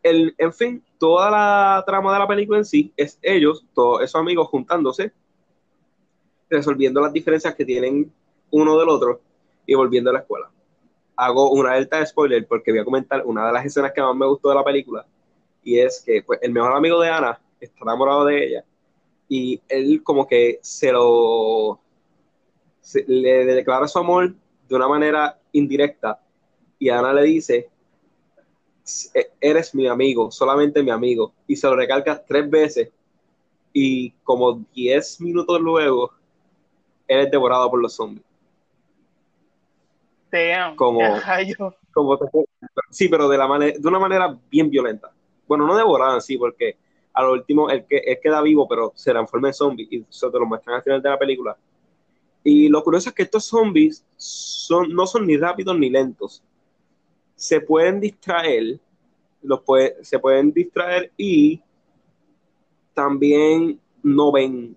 el, 0.03 0.33
en 0.37 0.53
fin, 0.53 0.83
toda 0.97 1.29
la 1.29 1.83
trama 1.85 2.13
de 2.13 2.19
la 2.19 2.27
película 2.27 2.57
en 2.57 2.65
sí 2.65 2.91
es 2.97 3.19
ellos, 3.21 3.65
todos 3.73 4.01
esos 4.01 4.19
amigos 4.19 4.47
juntándose, 4.47 5.13
resolviendo 6.49 6.99
las 6.99 7.13
diferencias 7.13 7.55
que 7.55 7.65
tienen 7.65 8.11
uno 8.51 8.77
del 8.77 8.89
otro 8.89 9.21
y 9.65 9.73
volviendo 9.73 10.09
a 10.09 10.13
la 10.13 10.19
escuela. 10.19 10.49
Hago 11.15 11.51
una 11.51 11.71
alerta 11.71 11.99
de 11.99 12.05
spoiler 12.05 12.47
porque 12.47 12.71
voy 12.71 12.81
a 12.81 12.85
comentar 12.85 13.25
una 13.25 13.47
de 13.47 13.53
las 13.53 13.65
escenas 13.65 13.91
que 13.93 14.01
más 14.01 14.15
me 14.15 14.27
gustó 14.27 14.49
de 14.49 14.55
la 14.55 14.63
película 14.63 15.05
y 15.63 15.79
es 15.79 16.01
que 16.05 16.23
pues, 16.23 16.39
el 16.41 16.51
mejor 16.51 16.73
amigo 16.73 16.99
de 16.99 17.09
Ana 17.09 17.39
está 17.59 17.79
enamorado 17.81 18.25
de 18.25 18.45
ella 18.45 18.65
y 19.29 19.61
él 19.69 20.01
como 20.03 20.27
que 20.27 20.59
se 20.61 20.91
lo 20.91 21.79
le 23.07 23.45
declara 23.45 23.87
su 23.87 23.99
amor 23.99 24.33
de 24.67 24.75
una 24.75 24.87
manera 24.87 25.39
indirecta 25.51 26.19
y 26.79 26.89
Ana 26.89 27.13
le 27.13 27.23
dice 27.23 27.69
eres 29.39 29.75
mi 29.75 29.87
amigo, 29.87 30.31
solamente 30.31 30.81
mi 30.81 30.89
amigo 30.89 31.33
y 31.47 31.55
se 31.55 31.67
lo 31.67 31.75
recalca 31.75 32.23
tres 32.25 32.49
veces 32.49 32.89
y 33.71 34.11
como 34.23 34.65
diez 34.73 35.21
minutos 35.21 35.61
luego 35.61 36.11
él 37.07 37.19
es 37.19 37.31
devorado 37.31 37.69
por 37.69 37.81
los 37.81 37.93
zombies 37.93 38.25
como, 40.75 41.01
como 41.93 42.19
sí 42.89 43.09
pero 43.09 43.27
de 43.27 43.37
la 43.37 43.47
manera 43.47 43.77
de 43.77 43.87
una 43.87 43.99
manera 43.99 44.37
bien 44.49 44.69
violenta. 44.69 45.11
Bueno 45.47 45.67
no 45.67 45.75
devorada 45.75 46.21
sí 46.21 46.37
porque 46.37 46.77
a 47.13 47.23
lo 47.23 47.33
último 47.33 47.69
él, 47.69 47.85
él 47.89 48.19
queda 48.21 48.41
vivo 48.41 48.67
pero 48.67 48.93
se 48.95 49.11
transforma 49.11 49.49
en 49.49 49.53
zombie 49.53 49.87
y 49.89 50.05
eso 50.09 50.31
te 50.31 50.39
lo 50.39 50.45
muestran 50.45 50.77
al 50.77 50.83
final 50.83 51.01
de 51.01 51.09
la 51.09 51.19
película. 51.19 51.57
Y 52.43 52.69
lo 52.69 52.83
curioso 52.83 53.09
es 53.09 53.15
que 53.15 53.23
estos 53.23 53.45
zombies 53.45 54.03
son, 54.17 54.93
no 54.93 55.05
son 55.05 55.27
ni 55.27 55.37
rápidos 55.37 55.77
ni 55.77 55.89
lentos. 55.89 56.43
Se 57.35 57.61
pueden 57.61 57.99
distraer, 57.99 58.79
los 59.43 59.61
puede, 59.61 60.03
se 60.03 60.17
pueden 60.17 60.51
distraer 60.51 61.11
y 61.17 61.61
también 62.93 63.79
no 64.03 64.31
ven 64.31 64.75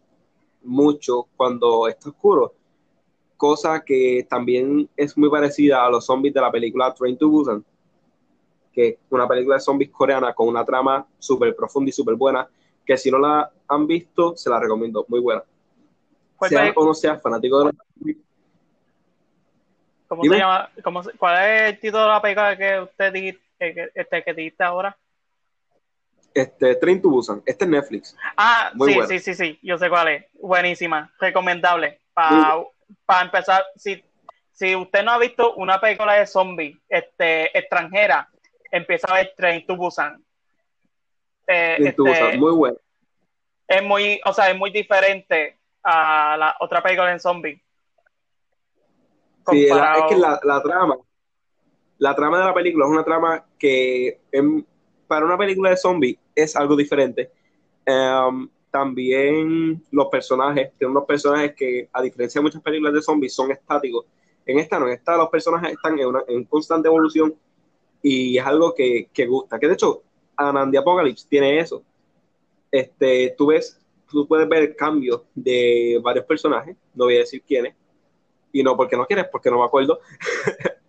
mucho 0.62 1.26
cuando 1.36 1.88
está 1.88 2.10
oscuro. 2.10 2.54
Cosa 3.36 3.82
que 3.84 4.26
también 4.28 4.88
es 4.96 5.16
muy 5.18 5.28
parecida 5.28 5.84
a 5.84 5.90
los 5.90 6.06
zombies 6.06 6.34
de 6.34 6.40
la 6.40 6.50
película 6.50 6.94
Train 6.94 7.18
to 7.18 7.28
Busan, 7.28 7.64
que 8.72 8.88
es 8.88 8.96
una 9.10 9.26
película 9.28 9.56
de 9.56 9.60
zombies 9.60 9.90
coreana 9.90 10.34
con 10.34 10.48
una 10.48 10.64
trama 10.64 11.06
súper 11.18 11.54
profunda 11.54 11.88
y 11.88 11.92
súper 11.92 12.14
buena, 12.14 12.48
que 12.84 12.96
si 12.96 13.10
no 13.10 13.18
la 13.18 13.50
han 13.68 13.86
visto, 13.86 14.36
se 14.36 14.50
la 14.50 14.60
recomiendo, 14.60 15.04
muy 15.08 15.20
buena. 15.20 15.42
Sea 16.48 16.72
o 16.76 16.84
no 16.84 16.94
sea 16.94 17.18
fanático 17.18 17.60
de 17.60 17.64
la 17.64 18.14
¿Cómo 20.08 20.22
se 20.22 20.38
llama? 20.38 20.70
¿Cómo 20.82 21.02
¿Cuál 21.18 21.48
es 21.48 21.72
el 21.72 21.80
título 21.80 22.02
de 22.02 22.08
la 22.08 22.22
película 22.22 22.56
que 22.56 22.80
usted 22.80 23.12
dijiste, 23.12 23.40
que, 23.58 23.90
este, 23.94 24.22
que 24.22 24.34
dijiste 24.34 24.62
ahora? 24.62 24.96
Este, 26.34 26.74
Train 26.76 27.00
to 27.00 27.08
Busan. 27.08 27.42
Este 27.46 27.64
es 27.64 27.70
Netflix. 27.70 28.16
Ah, 28.36 28.72
sí, 28.84 28.98
sí, 29.08 29.18
sí, 29.20 29.34
sí. 29.34 29.58
Yo 29.62 29.78
sé 29.78 29.88
cuál 29.88 30.08
es. 30.08 30.26
Buenísima. 30.34 31.12
Recomendable. 31.18 32.00
Para 32.12 32.56
empezar, 33.22 33.64
si, 33.76 34.02
si 34.52 34.74
usted 34.74 35.02
no 35.02 35.12
ha 35.12 35.18
visto 35.18 35.54
una 35.54 35.80
película 35.80 36.14
de 36.14 36.26
zombie 36.26 36.80
este, 36.88 37.56
extranjera, 37.56 38.28
empieza 38.70 39.06
a 39.08 39.16
ver 39.16 39.34
Train 39.36 39.66
to 39.66 39.76
Busan. 39.76 40.22
Eh, 41.46 41.92
to 41.96 42.04
Busan. 42.04 42.26
Este, 42.26 42.38
muy 42.38 42.52
bueno. 42.52 42.76
Es 43.66 43.82
muy, 43.82 44.20
o 44.24 44.32
sea, 44.32 44.50
es 44.50 44.56
muy 44.56 44.70
diferente 44.70 45.58
a 45.82 46.36
la 46.36 46.56
otra 46.60 46.82
película 46.82 47.12
en 47.12 47.20
zombie. 47.20 47.62
Sí, 49.50 49.64
es 49.64 49.72
que 50.08 50.16
la, 50.16 50.62
trama, 50.62 50.96
la 51.98 52.14
trama 52.14 52.38
de 52.38 52.44
la 52.44 52.54
película 52.54 52.86
es 52.86 52.90
una 52.90 53.04
trama 53.04 53.44
que 53.58 54.20
para 55.06 55.26
una 55.26 55.36
película 55.36 55.70
de 55.70 55.76
zombie 55.76 56.18
es 56.34 56.56
algo 56.56 56.76
diferente. 56.76 57.30
Em, 57.84 58.48
también 58.74 59.80
los 59.92 60.08
personajes, 60.08 60.72
tienen 60.76 60.96
unos 60.96 61.06
personajes 61.06 61.54
que, 61.54 61.88
a 61.92 62.02
diferencia 62.02 62.40
de 62.40 62.42
muchas 62.42 62.60
películas 62.60 62.92
de 62.92 63.02
zombies, 63.02 63.32
son 63.32 63.52
estáticos. 63.52 64.04
En 64.44 64.58
esta 64.58 64.80
no, 64.80 64.88
en 64.88 64.94
esta 64.94 65.16
los 65.16 65.28
personajes 65.28 65.70
están 65.70 65.96
en, 65.96 66.08
una, 66.08 66.24
en 66.26 66.42
constante 66.42 66.88
evolución 66.88 67.36
y 68.02 68.36
es 68.36 68.44
algo 68.44 68.74
que, 68.74 69.08
que 69.12 69.26
gusta. 69.26 69.60
Que 69.60 69.68
de 69.68 69.74
hecho, 69.74 70.02
Anandi 70.34 70.76
Apocalypse 70.76 71.28
tiene 71.28 71.60
eso. 71.60 71.84
Este, 72.68 73.32
tú 73.38 73.46
ves 73.46 73.80
tú 74.10 74.26
puedes 74.26 74.48
ver 74.48 74.74
cambios 74.74 75.22
de 75.36 76.00
varios 76.02 76.24
personajes, 76.24 76.76
no 76.94 77.04
voy 77.04 77.14
a 77.14 77.20
decir 77.20 77.44
quiénes, 77.46 77.76
y 78.52 78.60
no 78.64 78.76
porque 78.76 78.96
no 78.96 79.06
quieres, 79.06 79.26
porque 79.30 79.52
no 79.52 79.60
me 79.60 79.66
acuerdo. 79.66 80.00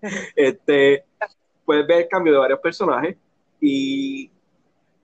este, 0.36 1.06
puedes 1.64 1.86
ver 1.86 2.08
cambios 2.08 2.34
de 2.34 2.40
varios 2.40 2.60
personajes 2.62 3.16
y 3.62 4.32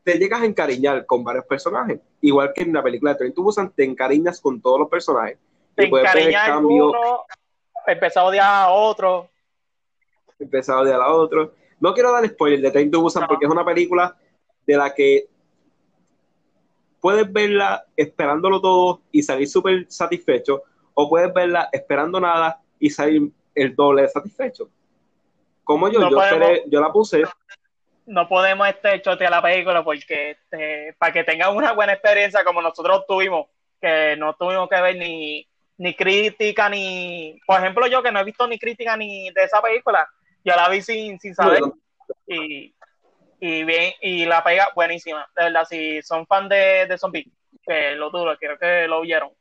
te 0.04 0.18
llegas 0.18 0.42
a 0.42 0.46
encariñar 0.46 1.06
con 1.06 1.24
varios 1.24 1.46
personajes. 1.46 2.00
Igual 2.22 2.52
que 2.54 2.64
en 2.64 2.74
la 2.74 2.84
película 2.84 3.14
de 3.14 3.32
to 3.32 3.44
Busan, 3.44 3.72
te 3.72 3.84
encariñas 3.84 4.42
con 4.42 4.62
todos 4.62 4.80
los 4.80 4.90
personajes. 4.90 5.38
Te 5.76 5.86
encariñas 5.86 6.48
cambio, 6.48 6.90
uno, 6.90 7.26
empezás 7.88 8.18
a 8.18 8.26
odiar 8.26 8.46
a 8.48 8.70
otro. 8.72 9.30
Empezás 10.40 10.76
a 10.76 10.80
odiar 10.80 11.02
a 11.02 11.12
otro. 11.12 11.54
No 11.80 11.94
quiero 11.94 12.12
dar 12.12 12.28
spoiler 12.28 12.72
de 12.72 12.86
to 12.90 13.02
Busan 13.02 13.28
porque 13.28 13.46
es 13.46 13.52
una 13.52 13.66
película 13.66 14.16
de 14.66 14.78
la 14.78 14.94
que 14.94 15.28
puedes 17.00 17.32
verla 17.32 17.86
esperándolo 17.96 18.62
todo 18.62 19.02
y 19.12 19.24
salir 19.24 19.48
súper 19.48 19.86
satisfecho, 19.90 20.64
o 20.94 21.10
puedes 21.10 21.34
verla 21.34 21.68
esperando 21.72 22.20
nada 22.20 22.62
y 22.80 22.90
salir 22.90 23.32
el 23.56 23.76
doble 23.76 24.04
de 24.04 24.10
satisfecho. 24.10 24.70
Como 25.64 25.90
yo, 25.90 26.10
yo, 26.10 26.20
yo 26.68 26.80
la 26.82 26.92
puse. 26.92 27.24
No 28.12 28.28
podemos 28.28 28.68
este 28.68 29.02
chotear 29.02 29.32
la 29.32 29.42
película 29.42 29.84
porque 29.84 30.32
este, 30.32 30.96
para 30.98 31.14
que 31.14 31.24
tengan 31.24 31.56
una 31.56 31.72
buena 31.72 31.94
experiencia 31.94 32.44
como 32.44 32.62
nosotros 32.62 33.06
tuvimos, 33.08 33.48
que 33.80 34.16
no 34.18 34.34
tuvimos 34.36 34.70
que 34.70 34.82
ver 34.82 34.96
ni, 34.98 35.48
ni 35.78 35.96
crítica, 35.96 36.70
ni. 36.70 37.40
Por 37.46 37.60
ejemplo, 37.60 37.88
yo 37.88 38.04
que 38.04 38.12
no 38.12 38.20
he 38.20 38.24
visto 38.24 38.48
ni 38.48 38.60
crítica 38.60 38.98
ni 38.98 39.32
de 39.32 39.44
esa 39.44 39.62
película, 39.62 40.08
yo 40.44 40.56
la 40.56 40.70
vi 40.70 40.82
sin, 40.82 41.20
sin 41.20 41.34
saber. 41.34 41.62
Y 42.28 42.74
y 43.44 43.64
bien, 43.64 43.94
y 44.02 44.26
la 44.26 44.44
pega 44.44 44.70
buenísima, 44.76 45.28
de 45.36 45.46
verdad, 45.46 45.66
si 45.68 46.00
son 46.04 46.28
fan 46.28 46.48
de, 46.48 46.86
de 46.88 46.96
Zombie, 46.96 47.28
que 47.64 47.96
lo 47.96 48.12
duro, 48.12 48.38
quiero 48.38 48.56
que 48.60 48.88
lo 48.88 49.02
vieron. 49.02 49.32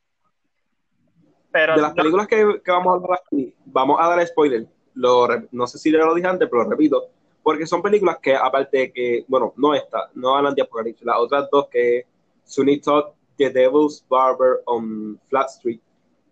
Pero 1.51 1.75
de 1.75 1.83
las 1.83 1.93
películas 1.93 2.27
que, 2.27 2.43
vamos 2.65 2.93
a 2.93 2.95
hablar 2.95 3.21
aquí, 3.23 3.53
vamos 3.63 3.99
a 4.01 4.07
dar 4.07 4.25
spoiler, 4.25 4.65
lo, 4.95 5.27
no 5.51 5.67
sé 5.67 5.77
si 5.77 5.91
ya 5.91 5.99
lo 5.99 6.15
dije 6.15 6.27
antes, 6.27 6.49
pero 6.49 6.63
lo 6.63 6.69
repito, 6.71 7.11
porque 7.43 7.65
son 7.65 7.81
películas 7.81 8.17
que, 8.21 8.35
aparte 8.35 8.77
de 8.77 8.93
que, 8.93 9.25
bueno, 9.27 9.53
no 9.57 9.73
esta, 9.73 10.09
no 10.13 10.35
hablan 10.35 10.55
de 10.55 10.61
Apocalipsis, 10.61 11.05
las 11.05 11.17
otras 11.17 11.49
dos 11.51 11.67
que 11.69 12.05
Sunny 12.43 12.79
Todd, 12.79 13.13
The 13.37 13.49
Devil's 13.49 14.05
Barber 14.07 14.61
on 14.65 15.19
Flat 15.27 15.49
Street, 15.49 15.79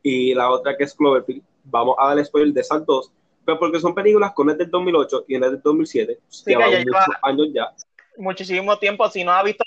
y 0.04 0.34
la 0.34 0.50
otra 0.50 0.78
que 0.78 0.84
es 0.84 0.94
Cloverfield, 0.94 1.44
vamos 1.64 1.96
a 2.00 2.14
dar 2.14 2.26
spoiler 2.26 2.54
de 2.54 2.62
esas 2.62 2.86
dos, 2.86 3.12
porque 3.58 3.80
son 3.80 3.96
películas 3.96 4.32
con 4.34 4.50
el 4.50 4.58
del 4.58 4.70
2008 4.70 5.26
y 5.28 5.36
el 5.36 5.42
del 5.42 5.62
2007. 5.62 6.20
Sí, 6.28 6.52
ya 6.52 6.60
muchos 6.60 7.16
años 7.24 7.48
ya. 7.54 7.74
Muchísimo 8.18 8.78
tiempo. 8.78 9.10
Si 9.10 9.24
no 9.24 9.32
ha 9.32 9.42
visto, 9.44 9.64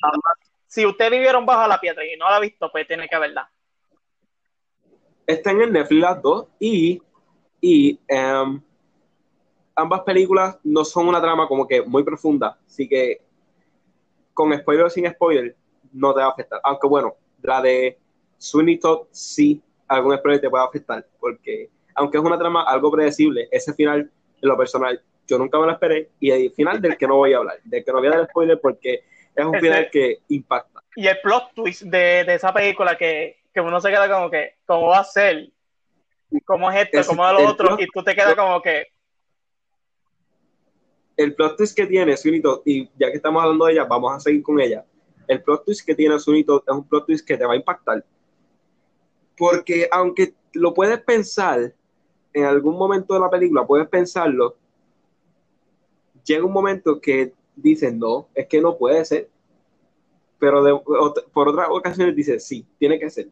si 0.67 0.87
usted 0.87 1.11
vivieron 1.11 1.45
bajo 1.45 1.67
la 1.67 1.81
piedra 1.81 2.05
y 2.05 2.17
no 2.17 2.29
la 2.29 2.37
ha 2.37 2.41
visto, 2.41 2.71
pues 2.71 2.87
tiene 2.87 3.09
que 3.09 3.19
verla. 3.19 3.51
Están 5.27 5.61
en 5.63 5.73
Netflix 5.73 6.01
las 6.01 6.23
dos 6.23 6.47
y, 6.61 7.03
y 7.61 7.99
em, 8.09 8.61
ambas 9.75 10.01
películas 10.03 10.59
no 10.65 10.85
son 10.85 11.09
una 11.09 11.21
trama 11.21 11.49
como 11.49 11.67
que 11.67 11.83
muy 11.83 12.03
profunda, 12.05 12.59
así 12.67 12.89
que 12.89 13.21
con 14.35 14.57
spoiler 14.57 14.87
o 14.87 14.91
sin 14.91 15.09
spoiler 15.11 15.55
no 15.93 16.15
te 16.15 16.21
va 16.21 16.27
a 16.27 16.31
afectar. 16.31 16.61
Aunque 16.65 16.87
bueno, 16.87 17.17
la 17.43 17.61
de 17.61 17.99
Sweeney 18.39 18.79
Todd 18.79 19.07
sí, 19.11 19.63
algún 19.89 20.17
spoiler 20.17 20.41
te 20.41 20.51
puede 20.51 20.65
afectar, 20.65 21.07
porque 21.21 21.71
aunque 21.95 22.19
es 22.19 22.25
una 22.25 22.39
trama 22.39 22.63
algo 22.63 22.91
predecible, 22.91 23.49
ese 23.51 23.75
final, 23.75 24.11
en 24.41 24.49
lo 24.49 24.57
personal, 24.57 25.01
yo 25.27 25.39
nunca 25.39 25.59
me 25.59 25.67
lo 25.67 25.73
esperé. 25.73 26.11
Y 26.21 26.31
el 26.31 26.51
final 26.53 26.81
del 26.81 26.97
que 26.97 27.07
no 27.07 27.17
voy 27.17 27.33
a 27.33 27.39
hablar, 27.39 27.59
del 27.65 27.85
que 27.85 27.93
no 27.93 27.99
voy 27.99 28.09
a 28.09 28.17
dar 28.17 28.29
spoiler 28.29 28.61
porque 28.61 29.05
es 29.35 29.45
un 29.45 29.59
final 29.59 29.89
que 29.91 30.19
impacta. 30.29 30.83
Y 30.97 31.07
el 31.07 31.21
plot 31.21 31.55
twist 31.55 31.83
de, 31.83 32.25
de 32.25 32.35
esa 32.35 32.53
película 32.53 32.97
que, 32.97 33.43
que, 33.53 33.61
uno 33.61 33.81
se 33.81 33.91
queda 33.91 34.11
como 34.11 34.31
que, 34.31 34.57
¿cómo 34.67 34.89
va 34.89 34.99
a 34.99 35.05
ser? 35.05 35.49
¿Cómo 36.45 36.71
es 36.71 36.83
esto? 36.83 37.09
¿Cómo 37.09 37.27
es 37.27 37.33
lo 37.33 37.49
otro? 37.49 37.77
y 37.79 37.87
tú 37.87 38.03
te 38.03 38.15
quedas 38.15 38.35
como 38.35 38.61
que... 38.61 38.89
El 41.17 41.35
plot 41.35 41.57
twist 41.57 41.77
que 41.77 41.87
tiene 41.87 42.17
Sunito, 42.17 42.63
y 42.65 42.89
ya 42.99 43.11
que 43.11 43.17
estamos 43.17 43.43
hablando 43.43 43.67
de 43.67 43.73
ella, 43.73 43.85
vamos 43.85 44.15
a 44.15 44.21
seguir 44.21 44.43
con 44.43 44.61
ella. 44.61 44.85
El 45.29 45.43
plot 45.43 45.65
twist 45.65 45.87
que 45.87 45.95
tiene 45.95 46.19
Sunito 46.19 46.65
es 46.67 46.75
un 46.75 46.87
plot 46.87 47.07
twist 47.07 47.27
que 47.27 47.37
te 47.37 47.45
va 47.45 47.53
a 47.53 47.57
impactar. 47.57 48.05
Porque 49.37 49.89
aunque 49.91 50.35
lo 50.53 50.75
puedes 50.75 51.01
pensar, 51.01 51.75
en 52.33 52.45
algún 52.45 52.77
momento 52.77 53.15
de 53.15 53.21
la 53.21 53.31
película, 53.31 53.67
puedes 53.67 53.89
pensarlo, 53.89 54.57
llega 56.25 56.45
un 56.45 56.53
momento 56.53 57.01
que 57.01 57.33
dices, 57.57 57.93
no, 57.95 58.29
es 58.35 58.47
que 58.47 58.61
no 58.61 58.77
puede 58.77 59.05
ser. 59.05 59.29
pero 60.39 60.63
de, 60.63 60.79
por 61.33 61.49
otras 61.49 61.69
ocasiones 61.71 62.17
dice, 62.17 62.41
sí, 62.41 62.67
tiene 62.79 62.99
que 62.99 63.11
ser, 63.11 63.29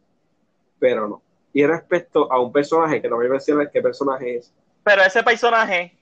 pero 0.79 1.07
no. 1.07 1.21
Y 1.53 1.65
respecto 1.65 2.31
a 2.31 2.39
un 2.39 2.51
personaje, 2.51 3.01
que 3.01 3.09
no 3.09 3.17
voy 3.17 3.25
a 3.25 3.31
mencionar 3.31 3.69
qué 3.69 3.81
personaje 3.81 4.37
es. 4.37 4.53
Pero 4.83 5.01
ese 5.01 5.21
personaje, 5.21 5.97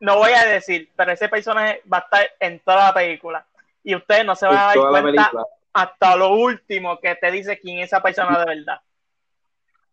no 0.00 0.16
voy 0.16 0.32
a 0.32 0.44
decir, 0.44 0.90
pero 0.96 1.12
ese 1.12 1.28
personaje 1.28 1.82
va 1.90 1.98
a 1.98 2.00
estar 2.00 2.30
en 2.40 2.58
toda 2.60 2.86
la 2.86 2.94
película. 2.94 3.46
Y 3.84 3.94
usted 3.94 4.24
no 4.24 4.34
se 4.34 4.46
va 4.46 4.70
a 4.70 4.74
dar 4.74 4.90
cuenta 4.90 5.30
hasta 5.72 6.16
lo 6.16 6.34
último 6.34 6.98
que 6.98 7.14
te 7.14 7.30
dice 7.30 7.58
quién 7.58 7.78
es 7.78 7.86
esa 7.86 8.02
persona 8.02 8.38
de 8.40 8.56
verdad. 8.56 8.80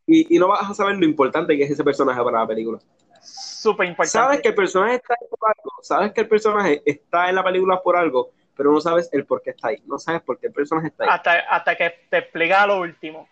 Y, 0.05 0.35
y 0.35 0.39
no 0.39 0.47
vas 0.47 0.69
a 0.69 0.73
saber 0.73 0.95
lo 0.95 1.05
importante 1.05 1.55
que 1.57 1.63
es 1.63 1.71
ese 1.71 1.83
personaje 1.83 2.23
para 2.23 2.39
la 2.39 2.47
película. 2.47 2.79
Súper 3.21 3.87
importante. 3.87 4.11
Sabes 4.11 4.41
que 4.41 4.47
el 4.49 4.55
personaje 4.55 4.95
está 4.95 5.15
por 5.29 5.49
algo, 5.49 5.71
sabes 5.81 6.13
que 6.13 6.21
el 6.21 6.27
personaje 6.27 6.81
está 6.85 7.29
en 7.29 7.35
la 7.35 7.43
película 7.43 7.81
por 7.81 7.97
algo, 7.97 8.31
pero 8.55 8.71
no 8.71 8.79
sabes 8.79 9.09
el 9.11 9.25
por 9.25 9.41
qué 9.41 9.51
está 9.51 9.69
ahí. 9.69 9.83
No 9.85 9.99
sabes 9.99 10.21
por 10.21 10.39
qué 10.39 10.47
el 10.47 10.53
personaje 10.53 10.87
está 10.87 11.03
ahí. 11.03 11.09
Hasta, 11.11 11.39
hasta 11.39 11.75
que 11.75 12.05
te 12.09 12.17
explica 12.19 12.65
lo 12.65 12.79
último. 12.79 13.27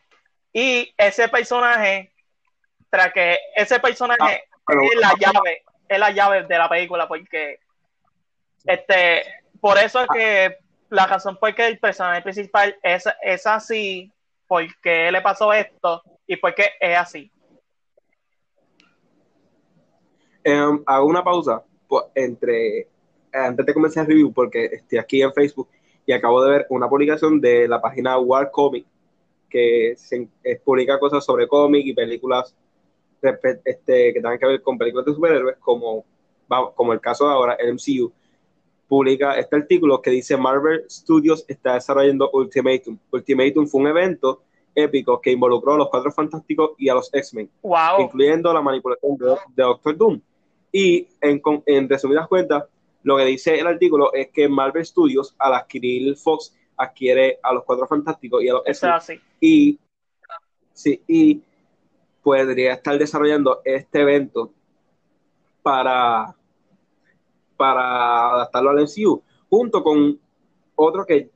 Y 0.51 0.93
ese 0.97 1.27
personaje, 1.29 2.13
tras 2.89 3.13
que 3.13 3.37
ese 3.55 3.79
personaje 3.79 4.43
ah, 4.67 4.73
es 4.81 4.99
la 4.99 5.13
llave, 5.19 5.63
es 5.87 5.99
la 5.99 6.11
llave 6.11 6.43
de 6.43 6.57
la 6.57 6.69
película, 6.69 7.07
porque 7.07 7.59
este, 8.65 9.23
por 9.59 9.77
eso 9.77 10.01
es 10.01 10.07
que 10.13 10.57
la 10.89 11.07
razón 11.07 11.37
por 11.37 11.53
que 11.53 11.67
el 11.67 11.79
personaje 11.79 12.21
principal 12.21 12.77
es, 12.81 13.05
es 13.21 13.47
así, 13.47 14.11
porque 14.47 15.11
le 15.11 15.21
pasó 15.21 15.53
esto 15.53 16.01
y 16.27 16.35
porque 16.37 16.69
es 16.79 16.97
así. 16.97 17.31
Em, 20.43 20.83
hago 20.85 21.07
una 21.07 21.23
pausa 21.23 21.63
pues, 21.87 22.03
entre 22.13 22.87
antes 23.33 23.65
de 23.65 23.73
comenzar 23.73 24.03
el 24.03 24.09
review 24.09 24.31
porque 24.31 24.65
estoy 24.65 24.99
aquí 24.99 25.21
en 25.21 25.33
Facebook 25.33 25.69
y 26.05 26.13
acabo 26.13 26.43
de 26.43 26.51
ver 26.51 26.65
una 26.69 26.87
publicación 26.87 27.41
de 27.41 27.67
la 27.67 27.81
página 27.81 28.17
War 28.19 28.51
Comic 28.51 28.85
que 29.49 29.95
se, 29.97 30.29
publica 30.63 30.99
cosas 30.99 31.25
sobre 31.25 31.47
cómic 31.47 31.85
y 31.85 31.93
películas 31.93 32.55
este, 33.63 34.13
que 34.13 34.21
tengan 34.21 34.37
que 34.37 34.45
ver 34.45 34.61
con 34.61 34.77
películas 34.77 35.05
de 35.05 35.13
superhéroes 35.13 35.57
como, 35.59 36.05
como 36.75 36.93
el 36.93 37.01
caso 37.01 37.27
de 37.27 37.33
ahora 37.33 37.53
el 37.59 37.73
MCU 37.73 38.11
publica 38.87 39.33
este 39.33 39.55
artículo 39.55 40.01
que 40.01 40.11
dice 40.11 40.37
Marvel 40.37 40.85
Studios 40.89 41.45
está 41.47 41.73
desarrollando 41.73 42.29
Ultimatum. 42.31 42.97
Ultimatum 43.11 43.67
fue 43.67 43.81
un 43.81 43.87
evento 43.87 44.43
épico 44.75 45.19
que 45.21 45.31
involucró 45.31 45.73
a 45.73 45.77
los 45.77 45.89
Cuatro 45.89 46.11
Fantásticos 46.11 46.71
y 46.77 46.89
a 46.89 46.93
los 46.93 47.09
X-Men, 47.13 47.49
incluyendo 47.99 48.53
la 48.53 48.61
manipulación 48.61 49.17
de, 49.17 49.63
Doctor 49.63 49.97
Doom. 49.97 50.21
Y 50.71 51.07
en, 51.21 51.41
en, 51.65 51.89
resumidas 51.89 52.27
cuentas, 52.27 52.65
lo 53.03 53.17
que 53.17 53.25
dice 53.25 53.57
el 53.57 53.67
artículo 53.67 54.13
es 54.13 54.29
que 54.31 54.49
Marvel 54.49 54.85
Studios, 54.85 55.33
al 55.39 55.53
adquirir 55.53 56.15
Fox, 56.17 56.53
adquiere 56.75 57.39
a 57.41 57.53
los 57.53 57.63
Cuatro 57.63 57.87
Fantásticos 57.87 58.43
y 58.43 58.49
a 58.49 58.53
los 58.53 58.67
X-Men. 58.67 59.21
Y, 59.39 59.79
sí, 60.73 61.01
y 61.07 61.41
podría 62.25 62.73
estar 62.73 62.97
desarrollando 62.97 63.61
este 63.63 64.01
evento 64.01 64.51
para, 65.61 66.35
para 67.55 68.31
adaptarlo 68.31 68.71
al 68.71 68.81
MCU, 68.81 69.21
junto 69.47 69.83
con 69.83 70.19
otro 70.73 71.05
que 71.05 71.29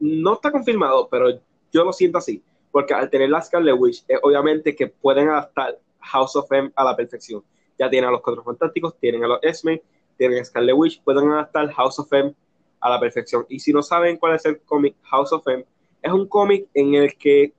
no 0.00 0.32
está 0.34 0.50
confirmado, 0.50 1.08
pero 1.08 1.30
yo 1.72 1.84
lo 1.84 1.92
siento 1.92 2.18
así, 2.18 2.42
porque 2.72 2.92
al 2.92 3.08
tener 3.08 3.30
la 3.30 3.40
Scarlet 3.40 3.76
Witch, 3.78 4.04
obviamente 4.24 4.74
que 4.74 4.88
pueden 4.88 5.28
adaptar 5.28 5.78
House 6.00 6.34
of 6.34 6.50
M 6.50 6.72
a 6.74 6.82
la 6.82 6.96
perfección 6.96 7.44
ya 7.78 7.88
tienen 7.88 8.08
a 8.08 8.10
los 8.10 8.20
Cuatro 8.20 8.42
Fantásticos, 8.42 8.98
tienen 8.98 9.22
a 9.22 9.28
los 9.28 9.38
X-Men, 9.42 9.80
tienen 10.16 10.40
a 10.40 10.44
Scarlet 10.44 10.74
Witch, 10.74 11.00
pueden 11.04 11.30
adaptar 11.30 11.70
House 11.72 12.00
of 12.00 12.12
M 12.12 12.34
a 12.80 12.90
la 12.90 12.98
perfección. 12.98 13.46
Y 13.48 13.60
si 13.60 13.72
no 13.72 13.80
saben 13.80 14.16
cuál 14.16 14.34
es 14.34 14.44
el 14.44 14.58
cómic 14.62 14.96
House 15.02 15.32
of 15.32 15.46
M, 15.46 15.64
es 16.02 16.12
un 16.12 16.26
cómic 16.26 16.66
en 16.74 16.94
el 16.94 17.16
que 17.16 17.52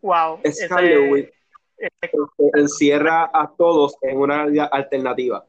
wow, 0.00 0.38
Scarlet 0.50 1.12
Witch 1.12 1.41
encierra 2.54 3.30
a 3.32 3.50
todos 3.56 3.96
en 4.02 4.18
una 4.18 4.44
realidad 4.44 4.68
alternativa. 4.70 5.44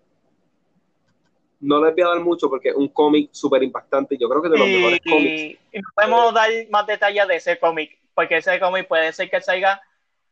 No 1.59 1.83
les 1.83 1.93
voy 1.93 2.03
a 2.03 2.07
dar 2.07 2.19
mucho 2.19 2.49
porque 2.49 2.69
es 2.69 2.75
un 2.75 2.89
cómic 2.89 3.29
súper 3.31 3.63
impactante. 3.63 4.17
Yo 4.17 4.27
creo 4.27 4.41
que 4.41 4.49
de 4.49 4.57
los 4.57 4.67
mejores 4.67 4.99
cómics. 5.09 5.59
Y 5.71 5.79
no 5.79 5.89
podemos 5.95 6.33
dar 6.33 6.49
más 6.69 6.85
detalles 6.85 7.27
de 7.27 7.35
ese 7.35 7.57
cómic, 7.57 7.97
porque 8.13 8.37
ese 8.37 8.59
cómic 8.59 8.87
puede 8.87 9.13
ser 9.13 9.29
que 9.29 9.39
salga 9.39 9.81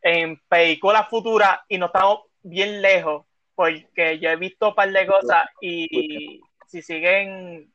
en 0.01 0.41
películas 0.49 1.07
futuras 1.09 1.59
y 1.69 1.77
no 1.77 1.85
estamos 1.85 2.21
bien 2.43 2.81
lejos 2.81 3.25
porque 3.55 4.17
yo 4.19 4.29
he 4.29 4.35
visto 4.37 4.69
un 4.69 4.75
par 4.75 4.91
de 4.91 5.05
cosas 5.05 5.43
y, 5.61 6.41
si 6.67 6.81
siguen 6.81 7.71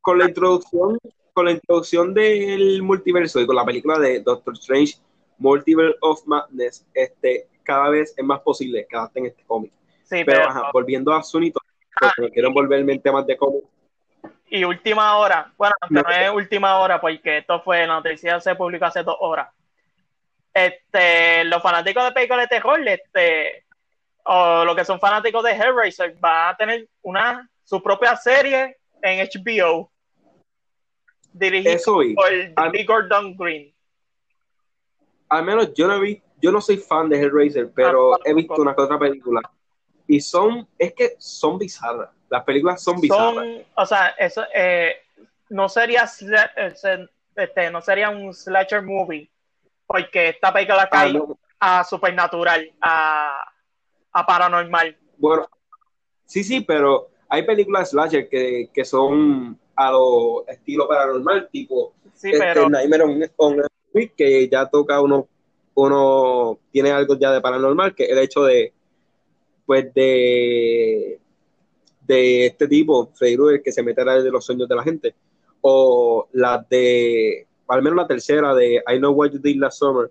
con 0.00 0.18
la 0.18 0.26
introducción 0.26 0.98
con 1.32 1.44
la 1.44 1.52
introducción 1.52 2.14
del 2.14 2.82
multiverso 2.82 3.40
y 3.40 3.46
con 3.46 3.56
la 3.56 3.64
película 3.64 3.98
de 3.98 4.20
Doctor 4.20 4.54
Strange 4.54 4.94
Multiverse 5.38 5.96
of 6.00 6.26
Madness 6.26 6.86
este 6.94 7.48
cada 7.62 7.90
vez 7.90 8.14
es 8.16 8.24
más 8.24 8.40
posible 8.40 8.86
que 8.88 8.96
adapten 8.96 9.26
este 9.26 9.44
cómic. 9.44 9.72
Pero, 10.08 10.70
volviendo 10.72 11.12
a 11.12 11.22
Sunito 11.22 11.60
ah, 12.00 12.12
quiero 12.32 12.52
volverme 12.52 12.92
en 12.92 13.02
temas 13.02 13.26
de 13.26 13.36
cómic. 13.36 13.64
Y 14.48 14.62
última 14.64 15.16
hora. 15.18 15.52
Bueno 15.56 15.74
no, 15.90 16.02
no 16.02 16.10
es 16.10 16.30
última 16.30 16.78
hora 16.78 17.00
porque 17.00 17.38
esto 17.38 17.60
fue 17.60 17.86
la 17.86 17.94
noticia 17.94 18.40
se 18.40 18.54
publicó 18.54 18.84
hace 18.84 19.02
dos 19.02 19.16
horas. 19.18 19.48
Este 20.54 21.44
los 21.44 21.62
fanáticos 21.62 22.04
de 22.04 22.12
películas 22.12 22.48
de 22.48 22.56
terror 22.56 22.88
este 22.88 23.66
o 24.26 24.64
lo 24.64 24.74
que 24.74 24.84
son 24.84 24.98
fanáticos 24.98 25.42
de 25.44 25.52
Hellraiser, 25.52 26.16
va 26.22 26.50
a 26.50 26.56
tener 26.56 26.88
una 27.02 27.48
su 27.62 27.82
propia 27.82 28.16
serie 28.16 28.76
en 29.02 29.26
HBO 29.26 29.90
dirigida 31.32 31.76
por 31.84 32.72
D. 32.72 32.84
Gordon 32.84 33.36
Green. 33.36 33.72
Al 35.28 35.44
menos 35.44 35.74
yo 35.74 35.86
no 35.88 36.00
vi, 36.00 36.22
yo 36.40 36.52
no 36.52 36.60
soy 36.60 36.76
fan 36.76 37.08
de 37.08 37.20
Hellraiser, 37.20 37.70
pero 37.72 38.14
ah, 38.14 38.18
he 38.24 38.34
visto 38.34 38.54
una 38.54 38.74
que 38.74 38.82
otra 38.82 38.98
película 38.98 39.40
y 40.06 40.20
son, 40.20 40.68
es 40.78 40.94
que 40.94 41.16
son 41.18 41.58
bizarras. 41.58 42.10
Las 42.28 42.44
películas 42.44 42.82
son 42.82 43.00
bizarras. 43.00 43.46
o 43.74 43.86
sea, 43.86 44.08
eso 44.18 44.44
eh, 44.54 44.96
no 45.48 45.68
sería 45.68 46.08
este, 47.36 47.70
no 47.70 47.80
sería 47.80 48.10
un 48.10 48.32
slasher 48.32 48.82
movie 48.82 49.30
porque 49.86 50.30
esta 50.30 50.52
película 50.52 50.82
ah, 50.82 50.88
cae 50.90 51.20
a 51.58 51.84
supernatural, 51.84 52.72
a 52.80 53.52
a 54.16 54.24
paranormal. 54.24 54.96
Bueno, 55.18 55.46
sí, 56.24 56.42
sí, 56.42 56.62
pero 56.62 57.10
hay 57.28 57.42
películas 57.44 57.90
slasher 57.90 58.28
que, 58.30 58.70
que 58.72 58.84
son 58.84 59.58
a 59.74 59.90
lo 59.90 60.46
estilo 60.48 60.88
paranormal, 60.88 61.50
tipo 61.50 61.92
sí, 62.14 62.30
este, 62.30 62.38
pero... 62.38 62.70
Nightmare 62.70 63.30
on, 63.36 63.62
que 64.16 64.48
ya 64.48 64.66
toca 64.66 65.00
uno, 65.00 65.26
uno 65.74 66.58
tiene 66.70 66.90
algo 66.90 67.18
ya 67.18 67.32
de 67.32 67.40
paranormal, 67.40 67.94
que 67.94 68.04
el 68.04 68.18
hecho 68.18 68.44
de, 68.44 68.72
pues 69.64 69.92
de, 69.94 71.18
de 72.02 72.46
este 72.46 72.68
tipo, 72.68 73.10
Freddy 73.14 73.36
Krueger, 73.36 73.62
que 73.62 73.72
se 73.72 73.82
mete 73.82 74.02
a 74.02 74.22
de 74.22 74.30
los 74.30 74.44
sueños 74.44 74.68
de 74.68 74.76
la 74.76 74.82
gente, 74.82 75.14
o 75.60 76.28
la 76.32 76.64
de, 76.68 77.46
al 77.68 77.82
menos 77.82 77.96
la 77.96 78.06
tercera 78.06 78.54
de 78.54 78.82
I 78.86 78.98
Know 78.98 79.12
What 79.12 79.32
You 79.32 79.38
Did 79.38 79.56
Last 79.58 79.78
Summer, 79.78 80.10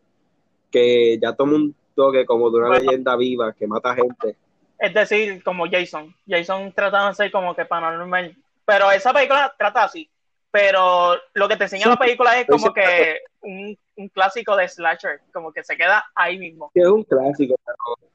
que 0.72 1.18
ya 1.22 1.34
toma 1.34 1.56
un 1.56 1.76
que 2.12 2.26
como 2.26 2.52
de 2.52 2.58
una 2.58 2.78
leyenda 2.78 3.16
viva 3.16 3.54
que 3.54 3.68
mata 3.68 3.96
gente. 3.96 4.36
Es 4.78 4.94
decir, 4.94 5.42
como 5.44 5.66
Jason. 5.70 6.14
Jason 6.28 6.74
trata 6.74 7.08
de 7.08 7.16
ser 7.16 7.32
como 7.32 7.56
que 7.56 7.66
paranormal. 7.66 8.36
Pero 8.66 8.92
esa 8.92 9.14
película 9.14 9.54
trata 9.58 9.86
así. 9.86 10.10
Pero 10.56 11.18
lo 11.34 11.50
que 11.50 11.58
te 11.58 11.66
enseña 11.66 11.90
la 11.90 11.98
película 11.98 12.40
es 12.40 12.48
como 12.48 12.74
que 12.74 13.20
un, 13.42 13.78
clásico 14.14 14.56
de 14.56 14.70
slasher, 14.70 15.20
como 15.34 15.52
que 15.52 15.66
se 15.66 15.76
queda 15.76 16.06
ahí 16.16 16.38
mismo. 16.38 16.72
Es 16.74 16.88
un 16.88 17.04
clásico, 17.04 17.56
pero 17.66 18.10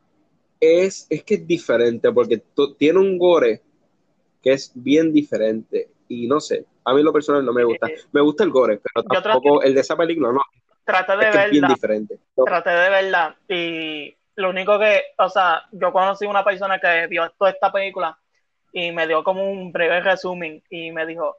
es, 0.59 1.07
es 1.11 1.22
que 1.22 1.35
es 1.35 1.46
diferente 1.46 2.11
porque 2.11 2.42
tiene 2.79 2.98
un 2.98 3.18
gore 3.18 3.61
que 4.42 4.55
es 4.55 4.72
bien 4.74 5.12
diferente. 5.12 5.90
Y 6.09 6.26
no 6.29 6.40
sé, 6.40 6.64
a 6.83 6.94
mí 6.94 7.03
lo 7.03 7.12
personal 7.12 7.44
no 7.44 7.53
me 7.53 7.62
gusta. 7.62 7.88
Eh, 7.88 7.96
me 8.11 8.22
gusta 8.22 8.44
el 8.44 8.50
gore, 8.50 8.81
pero 8.83 9.05
tampoco 9.05 9.62
el 9.62 9.74
de 9.74 9.83
esa 9.83 9.94
película 9.94 10.33
no 10.33 10.40
traté 10.83 11.16
de 11.18 11.31
verla. 11.31 11.68
diferente. 11.68 12.18
Traté 12.42 12.70
de 12.70 12.88
verla 12.88 13.37
y 13.48 14.16
lo 14.37 14.48
único 14.48 14.79
que, 14.79 15.03
o 15.18 15.29
sea, 15.29 15.66
yo 15.72 15.92
conocí 15.92 16.24
una 16.24 16.42
persona 16.42 16.79
que 16.81 17.07
vio 17.07 17.31
toda 17.38 17.50
esta 17.50 17.70
película 17.70 18.18
y 18.72 18.92
me 18.92 19.07
dio 19.07 19.22
como 19.22 19.44
un 19.44 19.72
breve 19.72 20.00
resumen 20.00 20.62
y 20.70 20.90
me 20.90 21.05
dijo 21.05 21.37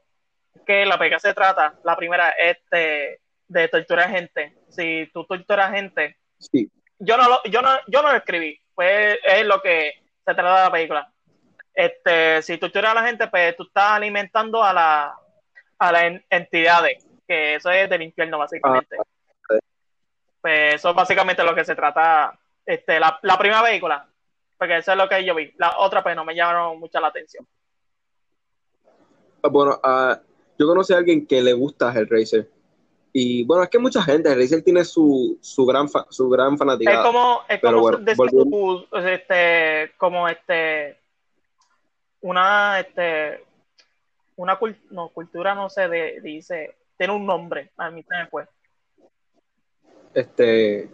que 0.65 0.85
la 0.85 0.97
película 0.97 1.19
se 1.19 1.33
trata, 1.33 1.75
la 1.83 1.95
primera 1.95 2.29
es 2.31 2.57
de, 2.69 3.19
de 3.47 3.67
torturar 3.67 4.09
gente. 4.09 4.57
Si 4.69 5.09
tú 5.13 5.25
torturas 5.25 5.71
gente, 5.71 6.17
sí. 6.39 6.71
yo 6.99 7.17
no 7.17 7.27
lo, 7.27 7.43
yo 7.43 7.61
no, 7.61 7.69
yo 7.87 8.01
no 8.01 8.11
lo 8.11 8.17
escribí, 8.17 8.59
pues 8.73 9.17
es 9.23 9.45
lo 9.45 9.61
que 9.61 9.93
se 10.25 10.33
trata 10.33 10.57
de 10.57 10.65
la 10.65 10.71
película. 10.71 11.13
Este, 11.73 12.41
si 12.41 12.57
torturas 12.57 12.91
a 12.91 12.95
la 12.95 13.07
gente, 13.07 13.27
pues 13.27 13.55
tú 13.55 13.63
estás 13.63 13.91
alimentando 13.91 14.63
a 14.63 14.73
la 14.73 15.15
a 15.81 15.91
las 15.91 16.21
entidades, 16.29 17.03
que 17.27 17.55
eso 17.55 17.71
es 17.71 17.89
del 17.89 18.03
infierno 18.03 18.37
básicamente. 18.37 18.97
Ah, 18.99 19.57
pues 20.39 20.75
eso 20.75 20.89
es 20.91 20.95
básicamente 20.95 21.43
lo 21.43 21.55
que 21.55 21.65
se 21.65 21.75
trata 21.75 22.37
este, 22.63 22.99
la, 22.99 23.19
primera 23.39 23.63
película, 23.63 24.07
porque 24.59 24.77
eso 24.77 24.91
es 24.91 24.97
lo 24.97 25.09
que 25.09 25.25
yo 25.25 25.33
vi. 25.33 25.51
La 25.57 25.79
otra 25.79 26.03
pues 26.03 26.15
no 26.15 26.23
me 26.23 26.35
llamaron 26.35 26.79
mucha 26.79 26.99
la 26.99 27.07
atención. 27.07 27.47
Ah, 29.41 29.47
bueno, 29.49 29.79
uh, 29.83 30.15
yo 30.61 30.67
conocí 30.67 30.93
a 30.93 30.97
alguien 30.97 31.25
que 31.25 31.41
le 31.41 31.53
gusta 31.53 31.91
Hellraiser. 31.91 32.47
Y 33.13 33.43
bueno, 33.43 33.63
es 33.63 33.69
que 33.69 33.79
mucha 33.79 34.01
gente, 34.03 34.29
Hellraiser 34.29 34.61
tiene 34.61 34.85
su, 34.85 35.37
su 35.41 35.65
gran 35.65 35.89
su 36.09 36.29
gran 36.29 36.57
fanaticada. 36.57 36.99
Es 36.99 37.05
como, 37.05 37.41
es 37.49 37.59
como 37.59 37.89
este, 38.93 39.91
como 39.97 40.29
este 40.29 40.97
una 42.21 42.79
este 42.79 43.43
una 44.35 44.59
no, 44.91 45.09
cultura 45.09 45.55
no 45.55 45.69
sé 45.69 45.87
de, 45.87 46.21
dice, 46.21 46.75
tiene 46.95 47.13
un 47.13 47.25
nombre, 47.25 47.71
a 47.77 47.89
mí 47.89 48.05
me 48.07 48.27
fue. 48.27 48.45
Este 50.13 50.89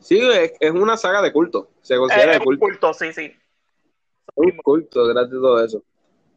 sí, 0.00 0.20
es, 0.60 0.70
una 0.72 0.96
saga 0.96 1.22
de 1.22 1.32
culto, 1.32 1.70
se 1.82 1.96
considera 1.96 2.32
de 2.32 2.40
culto. 2.40 2.60
culto, 2.60 2.92
sí, 2.94 3.12
sí. 3.12 3.32
Un 4.34 4.56
culto, 4.58 5.06
gracias 5.06 5.38
a 5.38 5.40
todo 5.40 5.64
eso. 5.64 5.82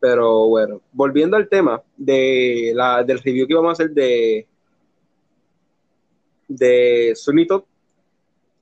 Pero 0.02 0.48
bueno, 0.48 0.82
volviendo 0.92 1.38
al 1.38 1.48
tema 1.48 1.82
de 1.96 2.74
la, 2.76 3.04
del 3.04 3.20
review 3.20 3.48
que 3.48 3.54
vamos 3.54 3.70
a 3.70 3.74
hacer 3.74 3.92
de, 3.92 4.48
de 6.48 7.14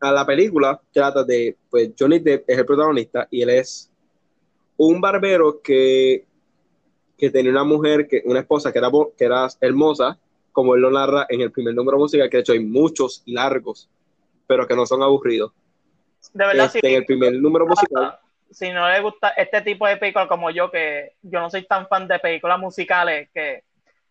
a 0.01 0.11
la 0.11 0.25
película 0.25 0.79
trata 0.91 1.23
de, 1.23 1.55
pues 1.69 1.91
Johnny 1.97 2.19
Depp 2.19 2.49
es 2.49 2.57
el 2.57 2.65
protagonista 2.65 3.27
y 3.31 3.41
él 3.41 3.51
es 3.51 3.89
un 4.75 4.99
barbero 4.99 5.61
que, 5.61 6.25
que 7.17 7.29
tenía 7.29 7.51
una 7.51 7.63
mujer, 7.63 8.05
que, 8.07 8.21
una 8.25 8.41
esposa 8.41 8.73
que 8.73 8.79
era, 8.79 8.89
que 9.17 9.23
era 9.25 9.47
hermosa, 9.61 10.19
como 10.51 10.75
él 10.75 10.81
lo 10.81 10.91
narra 10.91 11.25
en 11.29 11.39
el 11.39 11.51
primer 11.53 11.73
número 11.73 11.97
musical, 11.97 12.29
que 12.29 12.37
de 12.37 12.41
hecho 12.41 12.53
hay 12.53 12.63
muchos 12.65 13.23
largos, 13.25 13.89
pero 14.45 14.67
que 14.67 14.75
no 14.75 14.85
son 14.85 15.03
aburridos. 15.03 15.53
De 16.33 16.45
verdad, 16.45 16.65
este, 16.65 16.85
En 16.85 16.95
el 16.95 17.05
primer 17.05 17.33
número 17.33 17.65
musical 17.65 18.19
si 18.51 18.71
no 18.71 18.89
le 18.89 18.99
gusta 19.01 19.29
este 19.29 19.61
tipo 19.61 19.87
de 19.87 19.97
películas 19.97 20.27
como 20.27 20.49
yo, 20.49 20.71
que 20.71 21.13
yo 21.21 21.39
no 21.39 21.49
soy 21.49 21.63
tan 21.63 21.87
fan 21.87 22.07
de 22.07 22.19
películas 22.19 22.59
musicales 22.59 23.29
que, 23.33 23.63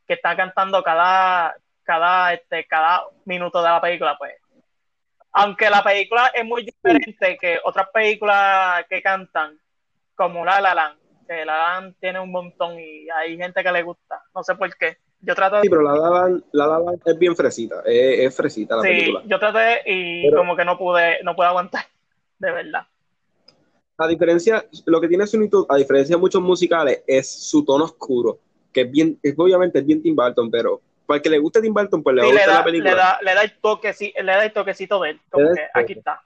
que 0.07 0.15
están 0.15 0.37
cantando 0.37 0.83
cada, 0.83 1.57
cada, 1.83 2.33
este, 2.35 2.65
cada 2.67 3.03
minuto 3.25 3.63
de 3.63 3.69
la 3.69 3.81
película, 3.81 4.17
pues. 4.19 4.35
Aunque 5.33 5.69
la 5.69 5.83
película 5.83 6.31
es 6.35 6.45
muy 6.45 6.65
diferente 6.65 7.37
que 7.39 7.59
otras 7.65 7.89
películas 7.91 8.85
que 8.89 9.03
cantan, 9.03 9.59
como 10.15 10.45
La 10.45 10.61
La 10.61 10.75
Land, 10.75 10.99
que 11.27 11.45
La 11.45 11.57
La 11.57 11.81
Land 11.81 11.97
tiene 12.01 12.21
un 12.21 12.31
montón 12.31 12.79
y 12.79 13.09
hay 13.11 13.37
gente 13.37 13.63
que 13.63 13.73
le 13.73 13.83
gusta, 13.83 14.23
no 14.35 14.43
sé 14.43 14.55
por 14.55 14.75
qué. 14.77 14.99
Yo 15.21 15.35
trato 15.35 15.57
de... 15.57 15.63
Sí, 15.63 15.69
pero 15.69 15.83
La 15.83 15.95
La 15.95 16.11
Land, 16.11 16.45
la 16.53 16.67
la 16.67 16.93
es 17.05 17.19
bien 17.19 17.37
fresita, 17.37 17.83
es, 17.85 18.35
fresita 18.37 18.77
la 18.77 18.83
sí, 18.83 19.13
yo 19.27 19.39
traté 19.39 19.83
y 19.85 20.31
como 20.33 20.57
que 20.57 20.65
no 20.65 20.79
pude, 20.79 21.23
no 21.25 21.35
pude 21.37 21.47
aguantar, 21.47 21.85
de 22.39 22.53
verdad 22.53 22.87
a 23.99 24.07
diferencia, 24.07 24.65
lo 24.87 25.01
que 25.01 25.09
tiene 25.09 25.27
Sonido, 25.27 25.67
a 25.69 25.77
diferencia 25.77 26.15
de 26.15 26.21
muchos 26.21 26.41
musicales, 26.41 27.03
es 27.07 27.29
su 27.29 27.65
tono 27.65 27.85
oscuro, 27.85 28.39
que 28.73 28.83
es 28.83 28.91
bien, 28.91 29.19
es, 29.23 29.35
obviamente 29.37 29.81
es 29.81 29.87
bien 29.87 30.01
Tim 30.01 30.15
Burton, 30.15 30.49
pero 30.51 30.81
para 31.05 31.17
el 31.17 31.23
que 31.23 31.31
le 31.31 31.39
guste 31.39 31.61
Tim 31.61 31.75
Burton, 31.75 32.03
pues 32.03 32.15
le 32.15 32.23
va 32.23 32.29
a 32.29 32.31
gustar 32.31 32.49
la 32.49 32.65
película. 32.65 32.91
Le 32.91 32.97
da, 32.97 33.19
le 33.23 33.35
da, 33.35 33.43
el 33.43 33.59
toque, 33.61 33.93
le 34.01 34.33
da 34.33 34.45
el 34.45 34.53
toquecito 34.53 35.01
de 35.01 35.11
él, 35.11 35.21
como 35.29 35.53
que 35.53 35.63
aquí 35.75 35.95
está. 35.95 36.23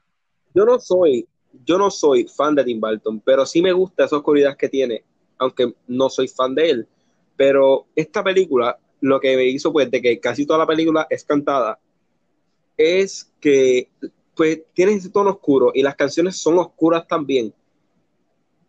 Yo 0.54 0.66
no 0.66 0.78
soy, 0.78 1.26
yo 1.64 1.78
no 1.78 1.90
soy 1.90 2.24
fan 2.24 2.54
de 2.54 2.64
Tim 2.64 2.78
Burton, 2.78 3.20
pero 3.24 3.46
sí 3.46 3.62
me 3.62 3.72
gusta 3.72 4.04
esa 4.04 4.16
oscuridad 4.16 4.54
que 4.54 4.68
tiene, 4.68 5.02
aunque 5.38 5.72
no 5.87 6.11
soy 6.11 6.28
fan 6.28 6.54
de 6.54 6.70
él. 6.70 6.88
Pero 7.37 7.87
esta 7.96 8.22
película, 8.22 8.78
lo 9.00 9.18
que 9.18 9.35
me 9.35 9.46
hizo, 9.46 9.72
pues, 9.72 9.90
de 9.90 10.02
que 10.02 10.20
casi 10.20 10.44
toda 10.44 10.58
la 10.58 10.66
película 10.66 11.06
es 11.08 11.24
cantada, 11.24 11.78
es 12.76 13.32
que, 13.40 13.88
pues, 14.37 14.61
tiene 14.74 14.92
ese 14.92 15.08
tono 15.08 15.30
oscuro 15.30 15.70
y 15.72 15.82
las 15.82 15.96
canciones 15.96 16.37
son 16.37 16.58
oscuras 16.58 17.08
también 17.08 17.54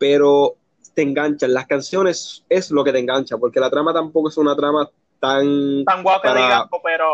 pero 0.04 0.58
te 0.94 1.02
enganchan. 1.02 1.54
Las 1.54 1.66
canciones 1.66 2.44
es 2.50 2.72
lo 2.72 2.84
que 2.84 2.92
te 2.92 3.00
engancha, 3.00 3.38
porque 3.38 3.62
la 3.62 3.70
trama 3.70 3.94
tampoco 3.94 4.28
es 4.28 4.38
una 4.38 4.54
trama 4.54 4.90
tan. 5.18 5.86
Tan 5.86 6.04
guapa, 6.04 6.36
digamos, 6.36 6.68
pero. 6.84 7.14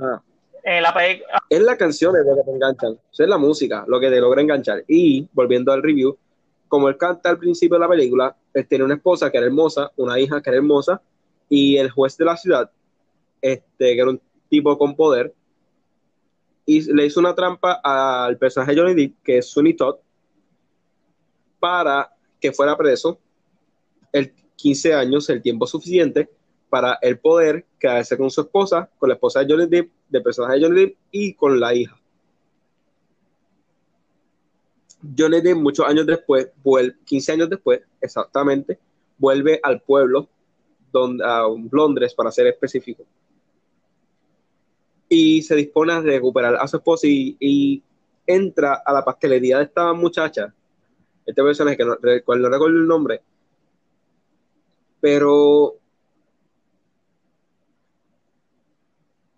Ah. 0.00 0.20
la 0.64 0.94
es 1.48 1.60
la 1.60 1.76
canción 1.76 2.12
lo 2.12 2.34
que 2.34 2.42
te 2.42 2.50
enganchan, 2.50 2.98
es 3.12 3.28
la 3.28 3.38
música 3.38 3.84
lo 3.86 4.00
que 4.00 4.10
te 4.10 4.20
logra 4.20 4.42
enganchar. 4.42 4.82
Y 4.88 5.28
volviendo 5.32 5.72
al 5.72 5.80
review, 5.80 6.18
como 6.66 6.88
él 6.88 6.96
canta 6.96 7.30
al 7.30 7.38
principio 7.38 7.76
de 7.76 7.82
la 7.82 7.88
película, 7.88 8.36
él 8.52 8.66
tiene 8.66 8.82
una 8.82 8.94
esposa 8.94 9.30
que 9.30 9.38
era 9.38 9.46
hermosa, 9.46 9.92
una 9.94 10.18
hija 10.18 10.42
que 10.42 10.50
era 10.50 10.56
hermosa, 10.56 11.00
y 11.48 11.76
el 11.76 11.88
juez 11.88 12.16
de 12.16 12.24
la 12.24 12.36
ciudad, 12.36 12.68
este, 13.40 13.94
que 13.94 14.00
era 14.00 14.10
un 14.10 14.20
tipo 14.48 14.76
con 14.76 14.96
poder, 14.96 15.32
y 16.66 16.92
le 16.92 17.06
hizo 17.06 17.20
una 17.20 17.36
trampa 17.36 17.80
al 17.84 18.36
personaje 18.38 18.76
Johnny 18.76 18.94
Depp, 18.94 19.22
que 19.22 19.38
es 19.38 19.46
Sunny 19.48 19.74
Todd, 19.74 19.98
para 21.58 22.10
que 22.40 22.52
fuera 22.52 22.76
preso 22.76 23.18
el 24.12 24.32
15 24.56 24.94
años, 24.94 25.28
el 25.30 25.42
tiempo 25.42 25.66
suficiente 25.66 26.28
para 26.68 26.98
el 27.00 27.18
poder 27.18 27.66
quedarse 27.78 28.16
con 28.16 28.30
su 28.30 28.42
esposa, 28.42 28.90
con 28.98 29.08
la 29.08 29.14
esposa 29.14 29.40
de 29.40 29.52
Johnny 29.52 29.66
Depp, 29.66 29.90
de 30.08 30.20
personaje 30.20 30.58
de 30.58 30.66
Johnny 30.66 30.80
Depp 30.80 30.96
y 31.10 31.34
con 31.34 31.58
la 31.58 31.74
hija. 31.74 31.98
Johnny 35.16 35.40
Depp 35.40 35.56
muchos 35.56 35.86
años 35.86 36.06
después, 36.06 36.48
15 37.04 37.32
años 37.32 37.50
después, 37.50 37.80
exactamente, 38.00 38.78
vuelve 39.16 39.60
al 39.62 39.80
pueblo, 39.80 40.28
donde, 40.92 41.24
a 41.24 41.44
Londres 41.70 42.14
para 42.14 42.30
ser 42.30 42.46
específico, 42.48 43.04
y 45.08 45.42
se 45.42 45.54
dispone 45.54 45.92
a 45.92 46.00
recuperar 46.00 46.56
a 46.56 46.66
su 46.66 46.76
esposa 46.76 47.06
y 47.06 47.82
entra 48.26 48.82
a 48.84 48.92
la 48.92 49.04
pastelería 49.04 49.58
de 49.58 49.64
esta 49.64 49.92
muchacha 49.94 50.54
este 51.28 51.42
personaje 51.42 51.76
que 51.76 51.84
no, 51.84 51.94
recuerdo, 52.00 52.66
el 52.66 52.86
nombre, 52.86 53.20
pero 54.98 55.76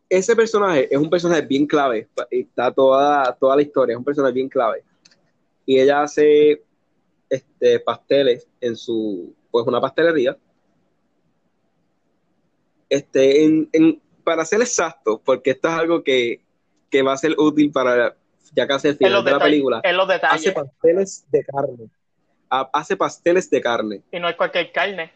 ese 0.08 0.36
personaje 0.36 0.88
es 0.88 1.00
un 1.00 1.10
personaje 1.10 1.42
bien 1.42 1.66
clave, 1.66 2.08
está 2.30 2.72
toda, 2.72 3.34
toda 3.34 3.56
la 3.56 3.62
historia, 3.62 3.94
es 3.94 3.98
un 3.98 4.04
personaje 4.04 4.34
bien 4.34 4.48
clave. 4.48 4.84
Y 5.66 5.80
ella 5.80 6.02
hace 6.02 6.62
este, 7.28 7.80
pasteles 7.80 8.46
en 8.60 8.76
su, 8.76 9.34
pues 9.50 9.66
una 9.66 9.80
pastelería. 9.80 10.38
Este, 12.88 13.44
en, 13.44 14.00
para 14.22 14.44
ser 14.44 14.60
exacto, 14.60 15.20
porque 15.24 15.50
esto 15.50 15.66
es 15.66 15.74
algo 15.74 16.04
que, 16.04 16.40
que 16.88 17.02
va 17.02 17.14
a 17.14 17.16
ser 17.16 17.34
útil 17.36 17.72
para, 17.72 18.16
ya 18.52 18.66
casi 18.66 18.88
el 18.88 18.96
final 18.96 19.24
de 19.24 19.30
la 19.30 19.38
película, 19.38 19.80
en 19.82 19.96
los 19.96 20.08
detalles. 20.08 20.34
hace 20.34 20.52
pasteles 20.52 21.24
de 21.30 21.44
carne. 21.44 21.90
Hace 22.48 22.96
pasteles 22.96 23.48
de 23.48 23.60
carne. 23.60 24.02
Y 24.10 24.18
no 24.18 24.28
es 24.28 24.36
cualquier 24.36 24.72
carne. 24.72 25.12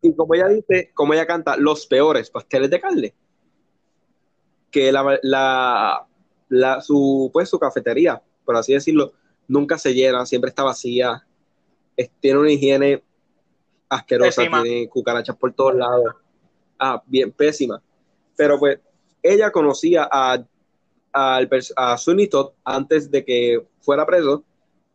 Y 0.00 0.14
como 0.14 0.34
ella 0.34 0.48
dice, 0.48 0.90
como 0.94 1.12
ella 1.12 1.26
canta, 1.26 1.56
los 1.56 1.86
peores 1.86 2.30
pasteles 2.30 2.70
de 2.70 2.80
carne. 2.80 3.14
Que 4.70 4.90
la, 4.90 5.18
la, 5.22 6.06
la 6.48 6.80
su, 6.80 7.30
pues, 7.32 7.48
su 7.48 7.58
cafetería, 7.58 8.22
por 8.44 8.56
así 8.56 8.72
decirlo, 8.72 9.12
nunca 9.48 9.78
se 9.78 9.92
llena, 9.92 10.24
siempre 10.26 10.48
está 10.48 10.62
vacía. 10.62 11.26
tiene 12.20 12.38
una 12.38 12.50
higiene 12.50 13.02
asquerosa, 13.88 14.42
tiene 14.42 14.88
cucarachas 14.88 15.36
por 15.36 15.52
todos 15.52 15.74
lados. 15.74 16.14
Ah, 16.78 17.02
bien, 17.06 17.30
pésima. 17.30 17.82
Pero 18.36 18.58
pues 18.58 18.78
ella 19.22 19.50
conocía 19.50 20.08
a 20.10 20.44
a 21.14 21.96
Sunny 21.96 22.26
Todd 22.26 22.52
antes 22.64 23.10
de 23.10 23.24
que 23.24 23.64
fuera 23.80 24.04
preso 24.04 24.44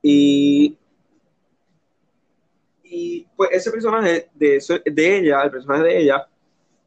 y, 0.01 0.77
y 2.83 3.25
pues 3.35 3.49
ese 3.53 3.71
personaje 3.71 4.29
de, 4.33 4.61
de 4.85 5.17
ella, 5.17 5.43
el 5.43 5.51
personaje 5.51 5.83
de 5.83 6.01
ella, 6.01 6.27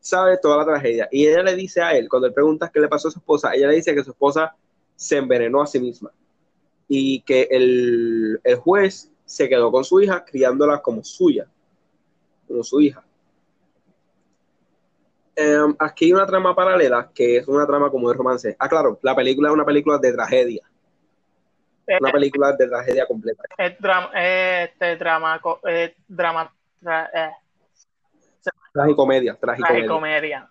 sabe 0.01 0.37
toda 0.37 0.59
la 0.59 0.65
tragedia 0.65 1.09
y 1.11 1.27
ella 1.27 1.43
le 1.43 1.55
dice 1.55 1.81
a 1.81 1.97
él, 1.97 2.09
cuando 2.09 2.27
él 2.27 2.35
pregunta 2.35 2.71
qué 2.73 2.81
le 2.81 2.89
pasó 2.89 3.09
a 3.09 3.13
su 3.13 3.21
esposa, 3.21 3.55
ella 3.55 3.69
le 3.69 3.77
dice 3.77 3.95
que 3.95 4.05
su 4.05 4.11
esposa 4.11 4.55
se 4.95 5.17
envenenó 5.17 5.63
a 5.63 5.67
sí 5.67 5.79
misma 5.81 6.13
y 6.89 7.21
que 7.23 7.49
el, 7.51 8.41
el 8.45 8.57
juez 8.57 9.11
se 9.25 9.49
quedó 9.49 9.71
con 9.73 9.85
su 9.85 10.01
hija 10.01 10.25
criándola 10.25 10.83
como 10.83 11.03
suya, 11.03 11.47
como 12.47 12.63
su 12.63 12.81
hija. 12.81 13.03
Em, 15.35 15.75
aquí 15.79 16.07
hay 16.07 16.13
una 16.13 16.27
trama 16.27 16.55
paralela 16.55 17.11
que 17.15 17.39
es 17.39 17.49
una 17.49 17.67
trama 17.67 17.91
como 17.91 18.09
de 18.09 18.15
romance. 18.15 18.57
Ah, 18.59 18.69
claro, 18.69 18.99
la 19.03 19.17
película 19.17 19.49
es 19.49 19.55
una 19.55 19.65
película 19.65 19.99
de 19.99 20.13
tragedia. 20.13 20.63
Una 22.01 22.11
eh, 22.11 22.13
película 22.13 22.53
de 22.53 22.69
tragedia 22.69 23.07
completa. 23.07 23.43
Es 23.57 23.79
drama, 23.79 24.11
este 24.15 24.97
drama, 24.97 25.41
eh, 25.69 25.95
drama, 26.07 26.55
eh. 26.85 27.31
tragicomedia, 28.73 29.35
tragicomedia. 29.41 30.49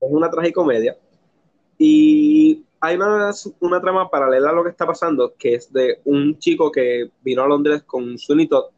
Es 0.00 0.10
una 0.10 0.28
tragicomedia. 0.28 0.96
Y 1.78 2.64
hay 2.80 2.96
una, 2.96 3.30
una, 3.60 3.80
trama 3.80 4.10
paralela 4.10 4.50
a 4.50 4.52
lo 4.52 4.64
que 4.64 4.70
está 4.70 4.86
pasando, 4.86 5.34
que 5.38 5.54
es 5.54 5.72
de 5.72 6.00
un 6.04 6.38
chico 6.38 6.70
que 6.70 7.10
vino 7.22 7.42
a 7.42 7.48
Londres 7.48 7.82
con 7.84 8.18
su 8.18 8.34
Todd, 8.48 8.70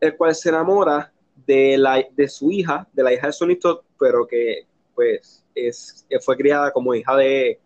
el 0.00 0.16
cual 0.16 0.34
se 0.34 0.48
enamora 0.48 1.12
de, 1.46 1.76
la, 1.78 2.02
de 2.10 2.28
su 2.28 2.50
hija, 2.50 2.86
de 2.92 3.02
la 3.02 3.12
hija 3.12 3.26
de 3.28 3.32
Sonny 3.32 3.56
Todd, 3.56 3.80
pero 4.02 4.26
que 4.26 4.66
pues 4.96 5.44
es, 5.54 6.04
fue 6.20 6.36
criada 6.36 6.72
como 6.72 6.92
hija 6.92 7.16
de, 7.16 7.60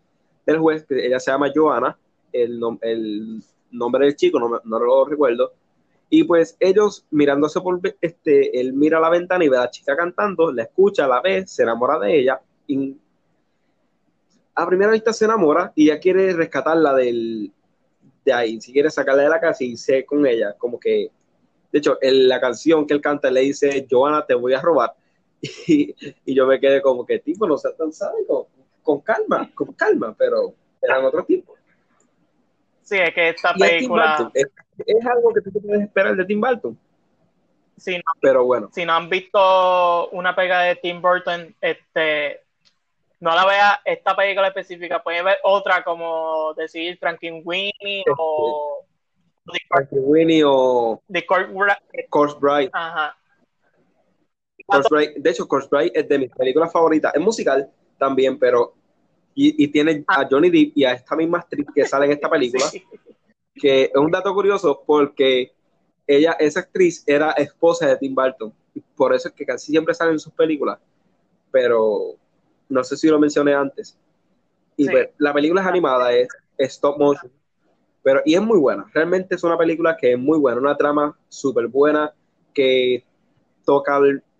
del 0.45 0.59
juez, 0.59 0.85
que 0.85 1.07
ella 1.07 1.19
se 1.19 1.31
llama 1.31 1.51
Joana, 1.53 1.97
el, 2.31 2.61
el 2.81 3.43
nombre 3.71 4.05
del 4.05 4.15
chico 4.15 4.39
no, 4.39 4.61
no, 4.63 4.79
lo 4.79 5.05
recuerdo, 5.05 5.53
Y 6.11 6.23
pues 6.25 6.55
ellos 6.59 7.05
mirándose 7.09 7.59
por, 7.59 7.81
este, 8.01 8.59
él 8.59 8.73
mira 8.73 8.99
la 8.99 9.09
ventana 9.09 9.43
y 9.43 9.49
ve 9.49 9.57
a 9.57 9.61
la 9.61 9.71
chica 9.71 9.95
cantando, 9.95 10.51
la 10.51 10.63
escucha, 10.63 11.07
la 11.07 11.21
ve, 11.21 11.47
se 11.47 11.63
enamora 11.63 11.97
de 11.97 12.19
ella. 12.19 12.39
Y 12.67 12.95
a 14.53 14.67
primera 14.67 14.91
vista 14.91 15.11
se 15.11 15.25
enamora 15.25 15.71
y 15.75 15.87
ya 15.87 15.99
quiere 15.99 16.33
rescatarla 16.33 16.93
del, 16.93 17.51
de 18.23 18.33
ahí, 18.33 18.61
si 18.61 18.71
quiere 18.71 18.91
sacarla 18.91 19.23
de 19.23 19.29
la 19.29 19.39
casa 19.39 19.63
y 19.63 19.71
irse 19.71 20.05
con 20.05 20.25
ella, 20.27 20.53
como 20.57 20.79
que, 20.79 21.09
de 21.71 21.79
hecho, 21.79 21.97
en 22.01 22.27
la 22.27 22.39
canción 22.39 22.85
que 22.85 22.93
él 22.93 23.01
canta 23.01 23.31
le 23.31 23.41
dice, 23.41 23.87
Joana, 23.89 24.25
te 24.25 24.35
voy 24.35 24.53
a 24.53 24.61
robar. 24.61 24.93
Y, 25.67 25.95
yo 26.25 26.45
me 26.47 26.59
quedé 26.59 26.81
como 26.81 27.05
que, 27.05 27.19
tipo, 27.19 27.47
no 27.47 27.57
seas 27.57 27.77
tan 27.77 27.91
sádico, 27.91 28.47
con 28.83 29.01
calma, 29.01 29.49
con 29.53 29.73
calma, 29.73 30.15
pero 30.17 30.53
eran 30.81 31.05
otro 31.05 31.23
tipo. 31.25 31.55
Sí, 32.81 32.97
es 32.97 33.13
que 33.13 33.29
esta 33.29 33.53
película... 33.53 34.31
Es, 34.33 35.05
algo 35.05 35.33
que 35.33 35.41
tú 35.41 35.51
te 35.51 35.59
puedes 35.59 35.81
esperar 35.81 36.15
de 36.15 36.25
Tim 36.25 36.39
Burton. 36.39 36.79
Si 37.77 37.97
no, 37.97 38.03
pero 38.21 38.45
bueno. 38.45 38.69
Si 38.73 38.85
no 38.85 38.93
han 38.93 39.09
visto 39.09 40.09
una 40.09 40.35
pega 40.35 40.61
de 40.61 40.75
Tim 40.77 41.01
Burton, 41.01 41.53
este, 41.61 42.41
no 43.19 43.35
la 43.35 43.45
vea 43.45 43.81
esta 43.85 44.15
película 44.15 44.47
específica, 44.47 45.03
puede 45.03 45.21
ver 45.23 45.37
otra 45.43 45.83
como 45.83 46.53
decir 46.53 46.99
Winnie 47.43 48.03
o 48.17 48.85
Winnie 49.91 50.43
o 50.45 51.01
The 51.11 51.25
Course 51.25 52.37
Bright. 52.39 52.69
Ajá. 52.73 53.17
De 55.15 55.29
hecho, 55.29 55.47
Course 55.47 55.67
Bright 55.69 55.95
es 55.95 56.07
de 56.07 56.19
mis 56.19 56.31
películas 56.31 56.71
favoritas. 56.71 57.13
Es 57.15 57.21
musical 57.21 57.69
también, 57.97 58.37
pero 58.37 58.73
y, 59.33 59.67
tiene 59.67 60.03
a 60.07 60.21
ah. 60.21 60.27
Johnny 60.29 60.49
Depp 60.49 60.77
y 60.77 60.83
a 60.83 60.93
esta 60.93 61.15
misma 61.15 61.39
actriz 61.39 61.67
que 61.73 61.85
sale 61.85 62.07
en 62.07 62.13
esta 62.13 62.29
película, 62.29 62.65
que 63.53 63.83
es 63.83 63.95
un 63.95 64.09
dato 64.09 64.33
curioso 64.33 64.81
porque 64.85 65.51
ella, 66.07 66.31
esa 66.39 66.61
actriz, 66.61 67.03
era 67.05 67.31
esposa 67.31 67.87
de 67.87 67.97
Tim 67.97 68.15
Burton. 68.15 68.53
Por 68.95 69.13
eso 69.13 69.27
es 69.27 69.33
que 69.35 69.45
casi 69.45 69.71
siempre 69.71 69.93
sale 69.93 70.11
en 70.11 70.19
sus 70.19 70.33
películas. 70.33 70.79
Pero 71.51 72.15
no 72.69 72.83
sé 72.83 72.97
si 72.97 73.07
lo 73.07 73.19
mencioné 73.19 73.53
antes. 73.53 73.97
Y 74.75 74.89
pues, 74.89 75.09
la 75.17 75.33
película 75.33 75.61
es 75.61 75.67
animada, 75.67 76.13
es, 76.13 76.27
stop 76.57 76.97
motion. 76.97 77.31
Pero, 78.03 78.21
y 78.25 78.35
es 78.35 78.41
muy 78.41 78.57
buena. 78.57 78.89
Realmente 78.93 79.35
es 79.35 79.43
una 79.43 79.57
película 79.57 79.97
que 79.97 80.13
es 80.13 80.19
muy 80.19 80.39
buena, 80.39 80.59
una 80.61 80.77
trama 80.77 81.17
súper 81.27 81.67
buena 81.67 82.13
que 82.53 83.03
toca 83.65 83.99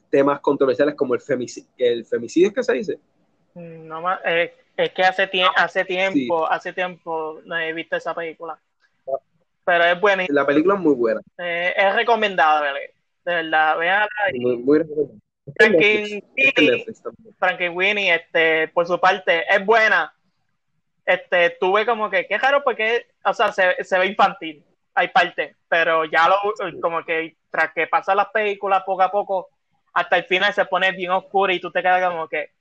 temas 0.10 0.40
controversiales 0.40 0.96
como 0.96 1.14
el 1.14 1.22
femicidio. 1.22 1.70
¿El 1.78 2.06
femicidio 2.06 2.50
es 2.50 2.54
que 2.54 2.64
se 2.64 2.74
dice? 2.74 3.00
No 3.56 4.02
más, 4.02 4.20
eh, 4.26 4.54
es 4.76 4.92
que 4.92 5.04
hace, 5.04 5.30
hace 5.56 5.86
tiempo, 5.86 6.48
hace 6.48 6.74
tiempo 6.74 7.40
no 7.46 7.58
he 7.58 7.74
visto 7.74 7.96
esa 7.96 8.14
película. 8.14 8.60
Pero 9.66 9.84
es 9.84 10.00
buena. 10.00 10.26
La 10.30 10.46
película 10.46 10.76
es 10.76 10.80
muy 10.80 10.96
buena. 10.96 11.22
Eh, 11.38 11.74
es 11.76 11.96
recomendada, 11.96 12.62
de 12.62 13.34
verdad. 13.34 13.78
Veanla. 13.78 14.08
Muy, 14.34 14.58
muy 14.58 14.86
Frankie 17.40 17.70
Winnie, 17.70 18.14
este, 18.14 18.68
por 18.70 18.88
su 18.88 19.00
parte, 19.00 19.44
es 19.50 19.66
buena. 19.66 20.14
Este, 21.06 21.52
tuve 21.60 21.86
como 21.86 22.10
que, 22.10 22.28
qué 22.28 22.38
raro 22.38 22.64
porque, 22.64 23.08
o 23.24 23.34
sea, 23.34 23.52
se, 23.52 23.84
se 23.84 23.98
ve 23.98 24.08
infantil. 24.08 24.64
Hay 24.94 25.10
parte, 25.10 25.56
pero 25.70 26.06
ya 26.06 26.28
lo, 26.28 26.82
como 26.82 27.06
que 27.06 27.38
tras 27.52 27.72
que 27.74 27.88
pasan 27.88 28.18
las 28.18 28.30
películas 28.30 28.84
poco 28.84 29.04
a 29.04 29.12
poco, 29.12 29.50
hasta 29.94 30.18
el 30.18 30.24
final 30.26 30.54
se 30.54 30.66
pone 30.66 30.92
bien 30.92 31.12
oscuro 31.12 31.52
y 31.54 31.60
tú 31.60 31.72
te 31.72 31.82
quedas 31.82 32.10
como 32.10 32.28
que, 32.28 32.52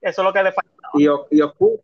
eso 0.00 0.22
es 0.22 0.24
lo 0.24 0.32
que 0.32 0.42
le 0.42 0.52
falta. 0.52 0.70
Y, 0.94 1.04
y, 1.04 1.40
oscura, 1.40 1.82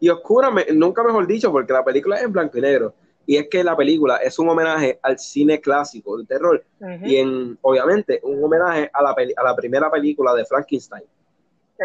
y 0.00 0.08
oscura 0.08 0.50
nunca 0.74 1.02
mejor 1.02 1.26
dicho, 1.26 1.50
porque 1.50 1.72
la 1.72 1.84
película 1.84 2.16
es 2.16 2.24
en 2.24 2.32
blanco 2.32 2.58
y 2.58 2.60
negro. 2.60 2.94
Y 3.26 3.36
es 3.36 3.48
que 3.48 3.62
la 3.62 3.76
película 3.76 4.16
es 4.16 4.38
un 4.38 4.48
homenaje 4.48 4.98
al 5.02 5.18
cine 5.18 5.60
clásico 5.60 6.16
de 6.16 6.24
terror. 6.24 6.64
Y 7.02 7.16
en, 7.16 7.58
obviamente, 7.60 8.20
un 8.22 8.42
homenaje 8.42 8.90
a 8.92 9.02
la, 9.02 9.14
a 9.36 9.44
la 9.44 9.54
primera 9.54 9.90
película 9.90 10.34
de 10.34 10.46
Frankenstein. 10.46 11.04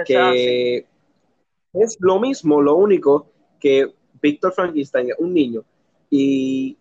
que 0.06 0.88
es 1.73 1.97
lo 1.99 2.19
mismo, 2.19 2.62
lo 2.62 2.75
único 2.75 3.29
que 3.60 3.93
Víctor 4.21 4.53
Frankenstein 4.53 5.10
es 5.10 5.15
un 5.19 5.34
niño 5.34 5.63
y, 6.10 6.77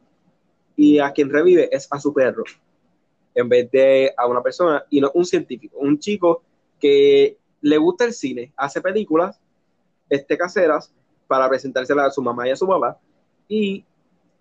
y 0.77 0.99
a 0.99 1.11
quien 1.11 1.31
revive 1.31 1.69
es 1.75 1.89
a 1.91 1.99
su 1.99 2.13
perro 2.13 2.45
en 3.35 3.49
vez 3.49 3.71
de 3.71 4.13
a 4.17 4.27
una 4.27 4.43
persona 4.43 4.85
y 4.91 5.01
no 5.01 5.11
un 5.15 5.25
científico, 5.25 5.79
un 5.79 5.99
chico 5.99 6.43
que 6.79 7.37
le 7.61 7.79
gusta 7.79 8.05
el 8.05 8.13
cine, 8.13 8.53
hace 8.57 8.81
películas 8.81 9.39
este, 10.09 10.37
caseras 10.37 10.93
para 11.27 11.49
presentárselas 11.49 12.09
a 12.09 12.11
su 12.11 12.23
mamá 12.23 12.47
y 12.47 12.51
a 12.51 12.57
su 12.57 12.67
papá, 12.67 12.99
y 13.49 13.85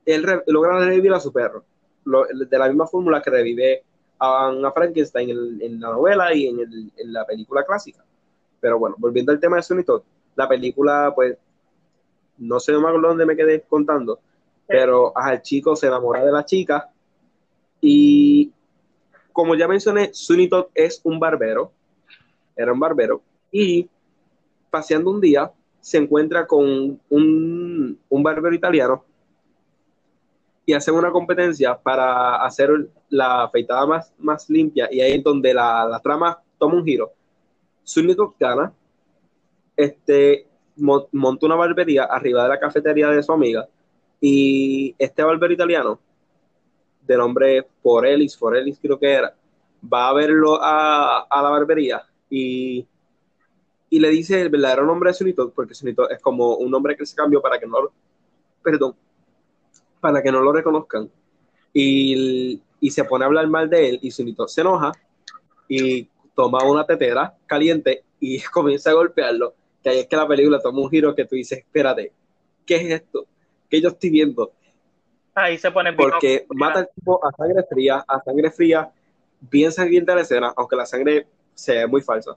él 0.05 0.25
logra 0.47 0.79
revivir 0.79 1.13
a 1.13 1.19
su 1.19 1.31
perro, 1.31 1.63
de 2.03 2.57
la 2.57 2.67
misma 2.67 2.87
fórmula 2.87 3.21
que 3.21 3.29
revive 3.29 3.83
a, 4.19 4.51
Frankenstein 4.73 5.29
en, 5.61 5.79
la 5.79 5.89
novela 5.89 6.33
y 6.33 6.47
en, 6.47 6.91
la 7.13 7.25
película 7.25 7.63
clásica. 7.63 8.03
Pero 8.59 8.79
bueno, 8.79 8.95
volviendo 8.99 9.31
al 9.31 9.39
tema 9.39 9.57
de 9.57 9.63
Sunny 9.63 9.83
la 10.35 10.47
película, 10.47 11.11
pues, 11.15 11.37
no 12.37 12.59
sé 12.59 12.73
más 12.73 12.93
dónde 13.01 13.25
me 13.25 13.35
quedé 13.35 13.61
contando, 13.61 14.19
pero 14.67 15.13
el 15.31 15.41
chico 15.41 15.75
se 15.75 15.87
enamora 15.87 16.25
de 16.25 16.31
la 16.31 16.45
chica 16.45 16.89
y 17.79 18.51
como 19.31 19.55
ya 19.55 19.67
mencioné, 19.67 20.13
Sunny 20.13 20.49
es 20.75 21.01
un 21.03 21.19
barbero 21.19 21.71
era 22.55 22.73
un 22.73 22.79
barbero, 22.79 23.21
y 23.51 23.89
paseando 24.69 25.11
un 25.11 25.21
día 25.21 25.51
se 25.79 25.97
encuentra 25.97 26.45
con 26.45 26.99
un, 27.09 27.99
barbero 28.09 28.53
italiano 28.53 29.03
y 30.65 30.73
hacen 30.73 30.93
una 30.93 31.11
competencia 31.11 31.75
para 31.75 32.43
hacer 32.45 32.87
la 33.09 33.43
afeitada 33.43 33.85
más, 33.87 34.13
más 34.19 34.49
limpia 34.49 34.87
y 34.91 35.01
ahí 35.01 35.13
es 35.13 35.23
donde 35.23 35.53
la, 35.53 35.99
trama 36.03 36.39
toma 36.59 36.75
un 36.75 36.85
giro. 36.85 37.11
Sunito 37.83 38.35
gana, 38.39 38.71
este, 39.75 40.47
monta 40.75 41.45
una 41.45 41.55
barbería 41.55 42.03
arriba 42.03 42.43
de 42.43 42.49
la 42.49 42.59
cafetería 42.59 43.07
de 43.09 43.23
su 43.23 43.33
amiga 43.33 43.67
y 44.21 44.95
este 44.99 45.23
barbero 45.23 45.51
italiano, 45.51 45.99
de 47.01 47.17
nombre 47.17 47.67
Forelis, 47.81 48.37
Forelis 48.37 48.79
creo 48.81 48.99
que 48.99 49.11
era, 49.11 49.35
va 49.91 50.09
a 50.09 50.13
verlo 50.13 50.61
a, 50.61 51.21
a 51.29 51.41
la 51.41 51.49
barbería 51.49 52.03
y, 52.29 52.85
y 53.89 53.99
le 53.99 54.09
dice 54.09 54.41
el 54.41 54.49
verdadero 54.49 54.85
nombre 54.85 55.09
de 55.09 55.13
Sunito, 55.13 55.51
porque 55.51 55.73
Sunito 55.73 56.09
es 56.09 56.19
como 56.21 56.55
un 56.55 56.71
nombre 56.71 56.95
que 56.95 57.05
se 57.05 57.15
cambió 57.15 57.41
para 57.41 57.59
que 57.59 57.67
no 57.67 57.91
perdón, 58.63 58.95
para 59.99 60.21
que 60.21 60.31
no 60.31 60.41
lo 60.41 60.51
reconozcan. 60.51 61.09
Y, 61.73 62.61
y 62.79 62.89
se 62.89 63.03
pone 63.03 63.23
a 63.23 63.27
hablar 63.27 63.47
mal 63.47 63.69
de 63.69 63.89
él 63.89 63.99
y 64.01 64.11
Sunito 64.11 64.47
se 64.47 64.61
enoja 64.61 64.91
y 65.67 66.07
toma 66.35 66.63
una 66.63 66.85
tetera 66.85 67.35
caliente 67.45 68.03
y 68.19 68.39
comienza 68.53 68.91
a 68.91 68.93
golpearlo. 68.93 69.53
Que 69.83 69.89
ahí 69.89 69.99
es 69.99 70.07
que 70.07 70.15
la 70.15 70.27
película 70.27 70.59
toma 70.59 70.81
un 70.81 70.89
giro 70.89 71.15
que 71.15 71.25
tú 71.25 71.35
dices, 71.35 71.59
espérate, 71.59 72.11
¿qué 72.65 72.75
es 72.75 73.01
esto? 73.01 73.25
¿Qué 73.69 73.81
yo 73.81 73.89
estoy 73.89 74.09
viendo? 74.09 74.51
Ahí 75.33 75.57
se 75.57 75.71
pone 75.71 75.93
Porque 75.93 76.45
mata 76.49 76.79
al 76.79 76.89
tipo 76.93 77.23
a 77.25 77.31
sangre 77.31 77.63
fría, 77.63 78.03
a 78.07 78.21
sangre 78.21 78.51
fría, 78.51 78.91
bien 79.39 79.71
sangrienta 79.71 80.15
la 80.15 80.21
escena, 80.21 80.53
aunque 80.55 80.75
la 80.75 80.85
sangre 80.85 81.27
se 81.53 81.75
ve 81.75 81.87
muy 81.87 82.01
falsa. 82.01 82.31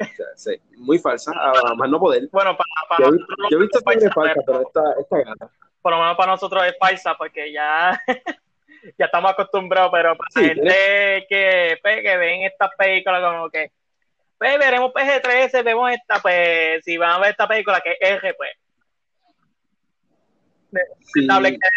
muy 0.77 0.99
falsa, 0.99 1.33
a 1.35 1.75
más 1.75 1.89
no 1.89 1.99
poder. 1.99 2.29
Bueno, 2.31 2.57
para, 2.57 3.09
yo, 3.51 3.59
he 3.59 3.61
visto 3.61 3.79
es 3.79 4.15
falsa, 4.15 4.41
pero 4.47 4.63
esta, 4.63 4.83
esta 5.01 5.19
gana. 5.19 5.51
Por 5.83 5.93
lo 5.93 5.99
menos 5.99 6.17
para 6.17 6.33
nosotros 6.33 6.65
es 6.65 6.77
falsa, 6.79 7.15
porque 7.17 7.53
ya, 7.53 8.01
ya 8.99 9.05
estamos 9.07 9.33
acostumbrados, 9.33 9.91
pero 9.93 10.17
para 10.17 10.29
la 10.35 10.55
gente 10.55 11.27
que, 11.29 11.79
pues, 11.83 12.03
que 12.03 12.17
ven 12.17 12.43
estas 12.43 12.71
películas 12.77 13.23
como 13.23 13.51
que, 13.51 13.73
pues 14.39 14.59
veremos 14.59 14.93
PG-13, 14.93 15.65
vemos 15.65 15.91
esta, 15.93 16.21
pues 16.21 16.85
si 16.85 16.97
van 16.97 17.13
a 17.13 17.19
ver 17.19 17.31
esta 17.31 17.49
película 17.49 17.81
que 17.81 17.97
es 18.01 18.11
R, 18.23 18.35
pues. 18.35 18.51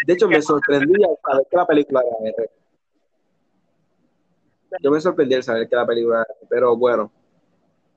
De 0.06 0.12
hecho, 0.12 0.28
me 0.28 0.42
sorprendí 0.42 1.02
al 1.04 1.16
saber 1.24 1.46
que 1.50 1.56
la 1.56 1.66
película 1.66 2.02
era 2.02 2.30
R. 2.36 2.50
Yo 4.82 4.90
me 4.90 5.00
sorprendí 5.00 5.34
al 5.34 5.42
saber 5.42 5.68
que 5.68 5.76
la 5.76 5.86
película 5.86 6.16
era 6.16 6.34
R, 6.40 6.46
pero 6.48 6.76
bueno, 6.76 7.10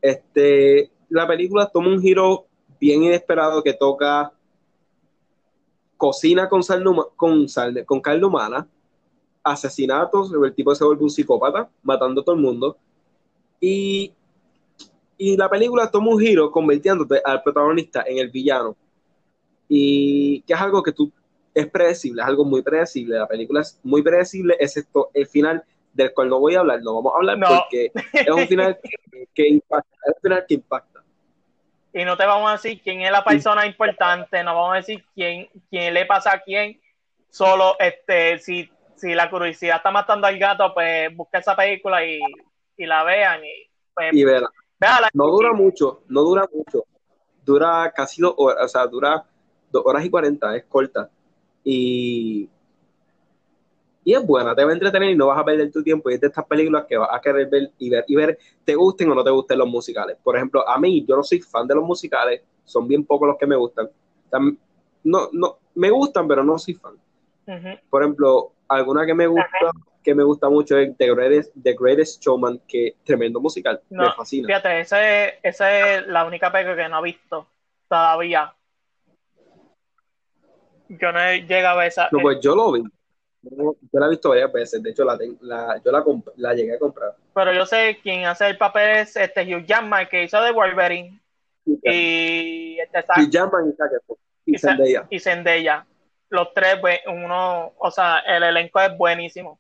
este, 0.01 0.91
la 1.09 1.27
película 1.27 1.67
toma 1.67 1.89
un 1.89 2.01
giro 2.01 2.45
bien 2.79 3.03
inesperado 3.03 3.61
que 3.61 3.73
toca 3.73 4.33
cocina 5.97 6.49
con 6.49 6.63
sal, 6.63 6.83
con, 7.15 7.47
sal, 7.47 7.85
con 7.85 8.01
carne 8.01 8.25
humana, 8.25 8.67
asesinatos, 9.43 10.33
el 10.33 10.53
tipo 10.53 10.73
se 10.73 10.83
vuelve 10.83 11.03
un 11.03 11.09
psicópata, 11.09 11.69
matando 11.83 12.21
a 12.21 12.23
todo 12.23 12.35
el 12.35 12.41
mundo. 12.41 12.77
Y, 13.59 14.11
y 15.17 15.37
la 15.37 15.47
película 15.47 15.91
toma 15.91 16.09
un 16.09 16.19
giro 16.19 16.49
convirtiéndote 16.51 17.21
al 17.23 17.43
protagonista 17.43 18.03
en 18.07 18.17
el 18.17 18.29
villano. 18.29 18.75
Y 19.73 20.41
que 20.41 20.51
es 20.51 20.59
algo 20.59 20.83
que 20.83 20.91
tú 20.91 21.09
es 21.53 21.65
predecible, 21.67 22.21
es 22.21 22.27
algo 22.27 22.43
muy 22.43 22.61
predecible. 22.61 23.17
La 23.17 23.25
película 23.25 23.61
es 23.61 23.79
muy 23.83 24.01
predecible, 24.01 24.57
excepto 24.59 25.11
el 25.13 25.25
final 25.27 25.63
del 25.93 26.13
cual 26.13 26.27
no 26.27 26.41
voy 26.41 26.55
a 26.55 26.59
hablar, 26.59 26.81
no 26.81 26.95
vamos 26.95 27.13
a 27.13 27.17
hablar 27.17 27.39
porque 27.39 27.89
es 28.11 28.29
un 28.29 28.47
final 28.47 28.77
que, 29.33 29.47
impacta, 29.47 29.97
es 30.07 30.13
un 30.13 30.21
final 30.21 30.45
que 30.45 30.53
impacta. 30.55 31.03
Y 31.93 32.03
no 32.03 32.17
te 32.17 32.25
vamos 32.25 32.49
a 32.49 32.53
decir 32.53 32.81
quién 32.81 32.99
es 32.99 33.11
la 33.11 33.23
persona 33.23 33.65
importante, 33.65 34.43
no 34.43 34.55
vamos 34.55 34.73
a 34.73 34.77
decir 34.77 35.05
quién, 35.15 35.47
quién 35.69 35.93
le 35.93 36.05
pasa 36.05 36.33
a 36.33 36.41
quién, 36.41 36.77
solo 37.29 37.77
este, 37.79 38.39
si, 38.39 38.69
si 38.95 39.13
la 39.13 39.29
curiosidad 39.29 39.77
está 39.77 39.89
matando 39.89 40.27
al 40.27 40.37
gato, 40.37 40.73
pues 40.73 41.15
busca 41.15 41.39
esa 41.39 41.55
película 41.55 42.05
y, 42.05 42.19
y 42.75 42.85
la 42.85 43.05
vean. 43.05 43.39
Y, 43.45 43.69
pues, 43.93 44.13
Y 44.13 44.25
véala. 44.25 44.49
No 45.13 45.27
dura 45.27 45.53
mucho, 45.53 46.03
no 46.09 46.23
dura 46.23 46.43
mucho. 46.53 46.83
Dura 47.43 47.89
casi 47.95 48.21
dos 48.21 48.33
horas, 48.37 48.65
o 48.65 48.67
sea, 48.67 48.85
dura 48.87 49.25
dos 49.71 49.83
horas 49.85 50.03
y 50.05 50.09
cuarenta, 50.09 50.55
es 50.55 50.63
corta. 50.65 51.09
Y, 51.63 52.49
y 54.03 54.13
es 54.13 54.25
buena, 54.25 54.55
te 54.55 54.63
va 54.63 54.71
a 54.71 54.73
entretener 54.73 55.11
y 55.11 55.15
no 55.15 55.27
vas 55.27 55.39
a 55.39 55.45
perder 55.45 55.71
tu 55.71 55.83
tiempo. 55.83 56.09
Y 56.09 56.15
es 56.15 56.21
de 56.21 56.27
estas 56.27 56.45
películas 56.45 56.85
que 56.87 56.97
vas 56.97 57.09
a 57.11 57.21
querer 57.21 57.47
ver 57.49 57.71
y 57.77 57.89
ver, 57.89 58.05
y 58.07 58.15
ver, 58.15 58.37
te 58.65 58.75
gusten 58.75 59.11
o 59.11 59.15
no 59.15 59.23
te 59.23 59.29
gusten 59.29 59.59
los 59.59 59.67
musicales. 59.67 60.17
Por 60.23 60.35
ejemplo, 60.35 60.67
a 60.67 60.77
mí, 60.79 61.05
yo 61.07 61.15
no 61.15 61.23
soy 61.23 61.39
fan 61.41 61.67
de 61.67 61.75
los 61.75 61.83
musicales, 61.83 62.41
son 62.65 62.87
bien 62.87 63.05
pocos 63.05 63.27
los 63.27 63.37
que 63.37 63.47
me 63.47 63.55
gustan. 63.55 63.89
No, 65.03 65.29
no, 65.31 65.57
me 65.75 65.89
gustan, 65.89 66.27
pero 66.27 66.43
no 66.43 66.57
soy 66.57 66.73
fan. 66.73 66.95
Por 67.89 68.01
ejemplo, 68.01 68.53
alguna 68.67 69.05
que 69.05 69.13
me 69.13 69.27
gusta, 69.27 69.71
que 70.03 70.15
me 70.15 70.23
gusta 70.23 70.49
mucho 70.49 70.77
es 70.77 70.95
The 70.97 71.13
Greatest, 71.13 71.53
The 71.61 71.75
Greatest 71.79 72.23
Showman, 72.23 72.61
que 72.67 72.95
tremendo 73.03 73.39
musical, 73.39 73.81
me 73.89 74.05
No, 74.05 74.13
fascina. 74.13 74.47
fíjate, 74.47 74.79
esa 74.79 75.25
es, 75.25 75.33
esa 75.43 75.95
es 75.97 76.07
la 76.07 76.25
única 76.25 76.51
película 76.51 76.75
que 76.75 76.89
no 76.89 76.99
he 76.99 77.03
visto 77.03 77.47
todavía. 77.87 78.55
Yo 80.99 81.11
no 81.11 81.19
he 81.21 81.41
llegado 81.41 81.77
a 81.77 81.83
ver 81.83 81.87
esa. 81.89 82.09
No, 82.11 82.19
pues 82.19 82.39
yo 82.41 82.55
lo 82.55 82.71
vi. 82.73 82.83
Yo, 83.43 83.75
la 83.93 84.05
he 84.05 84.09
visto 84.09 84.29
varias 84.29 84.51
veces. 84.51 84.83
De 84.83 84.91
hecho, 84.91 85.03
la, 85.03 85.17
la- 85.41 85.81
yo 85.83 85.91
la, 85.91 86.03
la 86.35 86.53
llegué 86.53 86.75
a 86.75 86.79
comprar. 86.79 87.15
Pero 87.33 87.53
yo 87.53 87.65
sé 87.65 87.97
quién 88.03 88.25
hace 88.25 88.47
el 88.47 88.57
papel 88.57 88.97
es 88.97 89.15
este 89.15 89.41
Hugh 89.43 89.65
Jackman, 89.65 90.07
que 90.09 90.23
hizo 90.23 90.41
de 90.41 90.51
Wolverine. 90.51 91.19
Y 91.65 92.77
este 92.79 93.03
Y 93.17 93.29
Jackman 93.29 93.67
y 93.67 93.71
Efron. 93.71 94.17
Y 94.45 94.55
y 94.55 94.57
Zendaya. 94.57 95.07
y 95.09 95.19
Zendaya. 95.19 95.85
Los 96.29 96.53
tres, 96.53 96.77
pues, 96.79 96.99
uno, 97.07 97.73
o 97.77 97.91
sea, 97.91 98.19
el 98.19 98.43
elenco 98.43 98.79
es 98.79 98.95
buenísimo. 98.97 99.59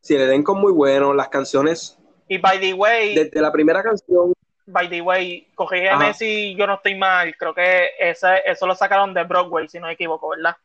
Sí, 0.00 0.14
el 0.14 0.22
elenco 0.22 0.54
es 0.54 0.58
muy 0.60 0.72
bueno. 0.72 1.12
Las 1.14 1.28
canciones, 1.28 1.98
Y 2.28 2.38
by 2.38 2.60
the 2.60 2.72
way, 2.74 3.14
desde 3.14 3.40
la 3.40 3.50
primera 3.52 3.82
canción, 3.82 4.32
by 4.66 4.88
the 4.88 5.00
way, 5.00 5.48
corrígeme 5.54 6.06
Ajá. 6.06 6.14
si 6.14 6.54
yo 6.56 6.66
no 6.66 6.74
estoy 6.74 6.96
mal, 6.96 7.36
creo 7.36 7.54
que 7.54 7.90
ese, 7.98 8.42
eso 8.44 8.66
lo 8.66 8.74
sacaron 8.74 9.14
de 9.14 9.24
Broadway, 9.24 9.68
si 9.68 9.78
no 9.78 9.86
me 9.86 9.92
equivoco, 9.92 10.30
¿verdad? 10.30 10.56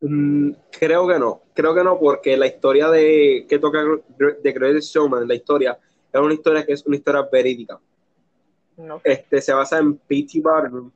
mm, 0.00 0.50
creo 0.78 1.06
que 1.06 1.18
no. 1.18 1.42
Creo 1.54 1.74
que 1.74 1.84
no, 1.84 1.98
porque 1.98 2.36
la 2.36 2.46
historia 2.46 2.88
de 2.88 3.46
que 3.48 3.58
toca 3.58 3.84
The 4.42 4.52
Greatest 4.52 4.94
Showman, 4.94 5.28
la 5.28 5.34
historia, 5.34 5.78
es 6.12 6.20
una 6.20 6.34
historia 6.34 6.64
que 6.64 6.72
es 6.72 6.86
una 6.86 6.96
historia 6.96 7.28
verídica. 7.30 7.78
No. 8.76 9.00
Este, 9.04 9.40
se 9.40 9.52
basa 9.52 9.78
en 9.78 9.96
P.T. 9.96 10.40
Barnum, 10.40 10.90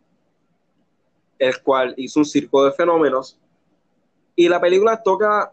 el 1.38 1.62
cual 1.62 1.94
hizo 1.96 2.20
un 2.20 2.26
circo 2.26 2.64
de 2.64 2.72
fenómenos. 2.72 3.38
Y 4.36 4.48
la 4.48 4.60
película 4.60 5.02
toca 5.02 5.52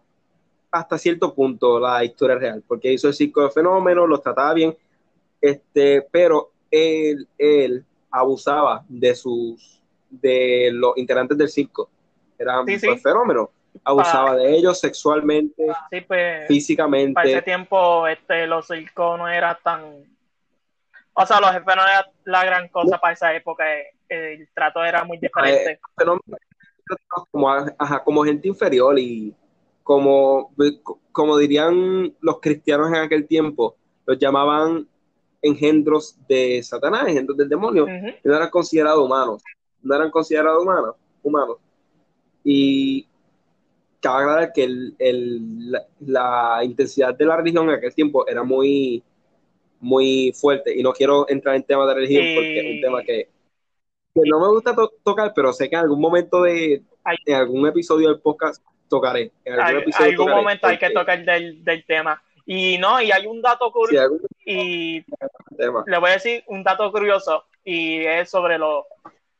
hasta 0.69 0.97
cierto 0.97 1.33
punto 1.33 1.79
la 1.79 2.03
historia 2.03 2.35
real, 2.35 2.63
porque 2.67 2.91
hizo 2.91 3.07
el 3.07 3.13
circo 3.13 3.43
de 3.43 3.49
fenómenos, 3.49 4.07
los 4.07 4.21
trataba 4.21 4.53
bien, 4.53 4.75
este, 5.41 6.01
pero 6.11 6.51
él, 6.71 7.27
él 7.37 7.85
abusaba 8.11 8.83
de 8.87 9.15
sus 9.15 9.81
de 10.09 10.69
los 10.73 10.97
integrantes 10.97 11.37
del 11.37 11.49
circo. 11.49 11.89
Eran 12.37 12.65
Sí, 12.65 12.79
sí. 12.79 12.87
pues, 12.87 13.03
fenómenos. 13.03 13.49
Abusaba 13.83 14.35
de 14.35 14.55
ellos 14.55 14.79
sexualmente, 14.79 15.63
Sí, 15.91 16.01
pues, 16.01 16.07
para 16.07 16.37
ese 16.39 16.47
físicamente. 16.47 17.41
tiempo, 17.43 18.07
este, 18.07 18.47
los 18.47 18.65
circos 18.65 19.19
no 19.19 19.27
era 19.27 19.53
tan, 19.63 20.03
o 21.13 21.25
sea, 21.25 21.39
los 21.39 21.51
jefes 21.51 21.75
no 21.75 21.83
era 21.83 22.09
la 22.25 22.43
gran 22.43 22.67
cosa 22.69 22.97
para 22.97 23.13
esa 23.13 23.35
época, 23.35 23.63
eh, 23.71 23.93
el 24.09 24.49
trato 24.53 24.83
era 24.83 25.03
muy 25.03 25.19
diferente. 25.19 25.79
fenómenos 25.95 26.23
como, 27.31 27.49
ajá, 27.51 28.03
como 28.03 28.23
gente 28.23 28.47
inferior 28.47 28.97
y 28.97 29.35
como, 29.83 30.51
como 31.11 31.37
dirían 31.37 32.15
los 32.19 32.39
cristianos 32.39 32.89
en 32.89 32.95
aquel 32.95 33.27
tiempo, 33.27 33.75
los 34.05 34.17
llamaban 34.17 34.87
engendros 35.41 36.15
de 36.27 36.61
Satanás, 36.63 37.07
engendros 37.07 37.37
del 37.37 37.49
demonio, 37.49 37.83
Ujú. 37.85 38.07
no 38.23 38.35
eran 38.35 38.49
considerados 38.49 39.03
humanos, 39.03 39.41
no 39.81 39.95
eran 39.95 40.09
considerados 40.11 40.61
humanos, 40.63 40.95
humanos. 41.23 41.57
Y 42.43 43.07
cabe 43.99 44.23
aclarar 44.23 44.53
que 44.53 44.63
el- 44.63 44.95
el- 44.99 45.71
la, 45.71 45.85
la 45.99 46.63
intensidad 46.63 47.15
de 47.15 47.25
la 47.25 47.37
religión 47.37 47.67
en 47.69 47.75
aquel 47.75 47.93
tiempo 47.93 48.25
era 48.27 48.43
muy, 48.43 49.03
muy 49.79 50.31
fuerte. 50.35 50.77
Y 50.77 50.81
no 50.83 50.93
quiero 50.93 51.27
entrar 51.29 51.55
en 51.55 51.63
temas 51.63 51.87
de 51.87 51.93
religión 51.93 52.25
porque 52.35 52.59
es 52.59 52.75
un 52.75 52.81
tema 52.81 53.03
que, 53.03 53.29
que 54.13 54.21
no 54.25 54.39
me 54.39 54.47
gusta 54.47 54.75
to- 54.75 54.93
tocar, 55.03 55.33
pero 55.35 55.51
sé 55.53 55.69
que 55.69 55.75
en 55.75 55.81
algún 55.81 55.99
momento 55.99 56.41
de, 56.43 56.81
en 57.25 57.35
algún 57.35 57.67
episodio 57.67 58.09
del 58.09 58.19
podcast 58.21 58.63
tocaré. 58.89 59.31
En 59.45 59.53
algún, 59.53 59.65
Al- 59.65 59.77
episodio 59.83 60.11
algún 60.11 60.25
tocaré, 60.25 60.41
momento 60.41 60.67
hay 60.67 60.77
que 60.77 60.85
porque- 60.87 60.99
tocar 60.99 61.25
del, 61.25 61.63
del 61.63 61.85
tema. 61.85 62.21
Y 62.49 62.77
no, 62.77 63.01
y 63.01 63.11
hay 63.11 63.25
un 63.27 63.41
dato 63.41 63.69
curioso, 63.73 64.19
y 64.45 65.03
tema. 65.57 65.83
le 65.85 65.97
voy 65.97 66.11
a 66.11 66.13
decir 66.13 66.43
un 66.47 66.63
dato 66.63 66.89
curioso, 66.93 67.45
y 67.63 68.05
es 68.05 68.29
sobre 68.29 68.57
los, 68.57 68.85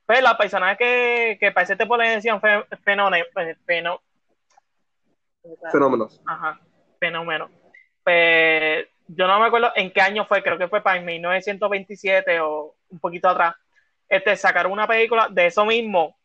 pues, 0.06 0.22
las 0.22 0.36
personas 0.36 0.78
que, 0.78 1.38
que 1.39 1.54
para 1.54 1.63
ese 1.63 1.78
tipo 1.78 1.96
le 1.96 2.10
decían 2.10 2.41
fe- 2.41 2.65
fenone- 2.86 3.26
feno- 3.65 4.02
Fenómenos. 5.72 6.22
Ajá, 6.26 6.60
fenómeno. 7.00 7.50
Pues, 8.04 8.86
yo 9.08 9.26
no 9.28 9.39
me 9.39 9.46
acuerdo 9.48 9.72
en 9.76 9.91
qué 9.91 10.02
año 10.02 10.26
fue, 10.26 10.43
creo 10.43 10.58
que 10.58 10.67
fue 10.67 10.82
para 10.82 11.00
1927 11.00 12.41
o 12.41 12.76
un 12.89 13.00
poquito 13.00 13.30
atrás. 13.30 13.56
Este, 14.10 14.36
sacaron 14.36 14.74
una 14.74 14.86
película 14.88 15.30
de 15.30 15.46
eso 15.46 15.65
mismo, 15.65 16.17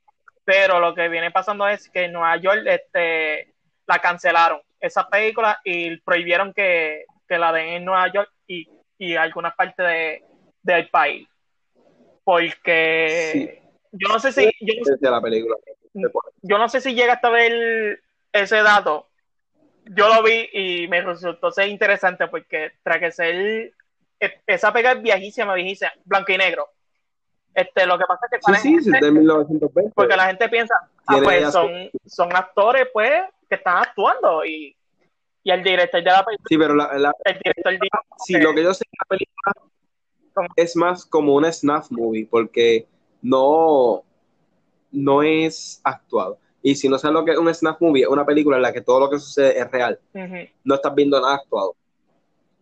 pero 0.44 0.80
lo 0.80 0.92
que 0.94 1.08
viene 1.08 1.30
pasando 1.30 1.68
es 1.68 1.88
que 1.90 2.04
en 2.06 2.12
Nueva 2.12 2.36
York 2.38 2.62
este, 2.66 3.54
la 3.86 4.00
cancelaron, 4.00 4.60
esa 4.82 5.08
película, 5.08 5.58
y 5.64 5.96
prohibieron 6.00 6.52
que, 6.52 7.04
que 7.26 7.38
la 7.38 7.52
den 7.52 7.68
en 7.68 7.84
Nueva 7.84 8.12
York 8.12 8.30
y, 8.46 8.68
y 8.98 9.16
algunas 9.16 9.54
partes 9.54 9.86
de, 9.86 10.24
del 10.62 10.88
país. 10.90 11.26
Porque 12.24 13.30
Sí. 13.32 13.50
yo 13.92 14.08
no 14.08 14.18
sé 14.20 14.32
si, 14.32 14.44
yo 14.60 14.74
no 14.78 14.84
sé 14.84 14.92
Desde 14.92 15.10
la 15.10 15.20
película. 15.20 15.56
yo 16.42 16.58
no 16.58 16.68
sé 16.68 16.80
si 16.80 16.94
llegaste 16.94 17.26
a 17.26 17.30
ver 17.30 18.00
ese 18.32 18.56
dato. 18.62 19.08
Yo 19.84 20.08
lo 20.14 20.22
vi 20.22 20.48
y 20.52 20.88
me 20.88 21.00
resultó 21.00 21.50
ser 21.50 21.68
interesante 21.68 22.28
porque 22.28 22.72
tras 22.84 22.98
que 22.98 23.10
ser 23.10 23.34
e- 24.20 24.40
esa 24.46 24.72
pega 24.72 24.92
es 24.92 25.02
viejísima, 25.02 25.54
viejísima, 25.54 25.92
blanco 26.04 26.30
y 26.32 26.38
negro. 26.38 26.68
Este, 27.54 27.84
lo 27.86 27.98
que 27.98 28.04
pasa 28.06 28.26
es 28.26 28.30
que 28.30 28.36
Sí, 28.38 28.42
sale 28.44 28.58
sí, 28.58 28.84
sí, 28.84 28.90
gente- 28.92 29.06
de 29.06 29.12
1920. 29.12 29.92
porque 29.94 30.16
la 30.16 30.26
gente 30.26 30.48
piensa, 30.48 30.74
ah, 31.08 31.18
pues 31.22 31.50
son, 31.52 31.90
son 32.06 32.34
actores 32.34 32.86
pues 32.92 33.22
que 33.52 33.56
están 33.56 33.76
actuando 33.82 34.42
y, 34.46 34.74
y 35.44 35.50
el 35.50 35.62
director 35.62 36.02
de 36.02 36.10
la 36.10 36.24
película, 36.24 36.46
Sí, 36.48 36.56
pero 36.56 36.74
la, 36.74 36.98
la- 36.98 37.12
el 37.26 37.34
director 37.34 37.72
dijo 37.74 37.98
sí, 38.24 38.32
lo 38.38 38.54
que 38.54 38.62
yo 38.62 38.72
sé, 38.72 38.84
la 38.98 39.06
película 39.08 39.52
¿Cómo? 40.32 40.48
es 40.56 40.74
más 40.74 41.04
como 41.04 41.34
una 41.34 41.52
snuff 41.52 41.90
movie, 41.90 42.26
porque 42.30 42.86
no, 43.20 44.02
no 44.90 45.22
es 45.22 45.82
actuado. 45.84 46.38
Y 46.62 46.74
si 46.76 46.88
no 46.88 46.96
sabes 46.96 47.12
lo 47.12 47.24
que 47.26 47.32
es 47.32 47.38
un 47.38 47.52
snuff 47.52 47.78
movie, 47.80 48.04
es 48.04 48.08
una 48.08 48.24
película 48.24 48.56
en 48.56 48.62
la 48.62 48.72
que 48.72 48.80
todo 48.80 49.00
lo 49.00 49.10
que 49.10 49.18
sucede 49.18 49.58
es 49.58 49.70
real. 49.70 49.98
No 50.64 50.74
estás 50.76 50.94
viendo 50.94 51.20
nada 51.20 51.34
actuado. 51.34 51.74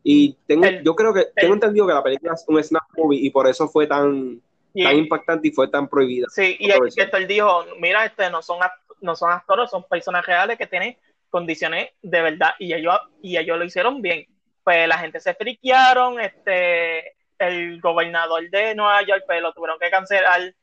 Y 0.02 0.36
tengo, 0.48 0.64
El- 0.64 0.82
yo 0.82 0.96
creo 0.96 1.14
que 1.14 1.26
tengo 1.36 1.54
entendido 1.54 1.86
que 1.86 1.92
la 1.92 2.02
película 2.02 2.32
es 2.34 2.44
un 2.48 2.60
snuff 2.64 2.82
movie 2.96 3.20
y 3.24 3.30
por 3.30 3.46
eso 3.46 3.68
fue 3.68 3.86
tan, 3.86 4.40
y, 4.74 4.82
tan 4.82 4.96
impactante 4.96 5.46
y 5.48 5.52
fue 5.52 5.68
tan 5.68 5.86
prohibida. 5.86 6.26
Sí, 6.30 6.56
y 6.58 6.70
el 6.70 6.80
director 6.88 7.24
dijo, 7.28 7.64
mira, 7.78 8.04
este 8.06 8.28
no 8.30 8.42
son 8.42 8.58
no 9.00 9.16
son 9.16 9.30
actores, 9.32 9.70
son 9.70 9.84
personas 9.84 10.24
reales 10.24 10.58
que 10.58 10.66
tienen 10.66 10.96
condiciones 11.28 11.90
de 12.02 12.22
verdad 12.22 12.54
y 12.58 12.74
ellos 12.74 12.98
y 13.22 13.42
lo 13.42 13.64
hicieron 13.64 14.02
bien. 14.02 14.26
Pues 14.62 14.86
la 14.88 14.98
gente 14.98 15.20
se 15.20 15.34
friquearon, 15.34 16.20
este 16.20 17.16
el 17.38 17.80
gobernador 17.80 18.48
de 18.50 18.74
Nueva 18.74 19.02
York 19.02 19.24
pues 19.26 19.40
lo 19.40 19.52
tuvieron 19.52 19.78
que 19.78 19.90
cancelar. 19.90 20.54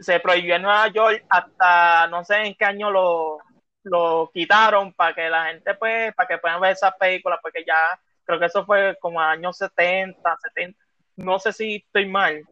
Se 0.00 0.20
prohibió 0.20 0.56
en 0.56 0.62
Nueva 0.62 0.88
York 0.88 1.24
hasta 1.28 2.06
no 2.08 2.24
sé 2.24 2.46
en 2.46 2.54
qué 2.54 2.64
año 2.64 2.90
lo, 2.90 3.38
lo 3.84 4.30
quitaron 4.32 4.92
para 4.92 5.14
que 5.14 5.28
la 5.28 5.46
gente 5.46 5.74
pues 5.74 6.14
para 6.14 6.28
que 6.28 6.38
puedan 6.38 6.60
ver 6.60 6.72
esas 6.72 6.94
películas 6.96 7.38
porque 7.42 7.64
ya 7.66 7.98
creo 8.24 8.38
que 8.38 8.46
eso 8.46 8.64
fue 8.64 8.96
como 9.00 9.20
años 9.20 9.56
70, 9.56 10.38
70, 10.54 10.78
no 11.16 11.38
sé 11.38 11.52
si 11.52 11.76
estoy 11.76 12.06
mal, 12.06 12.42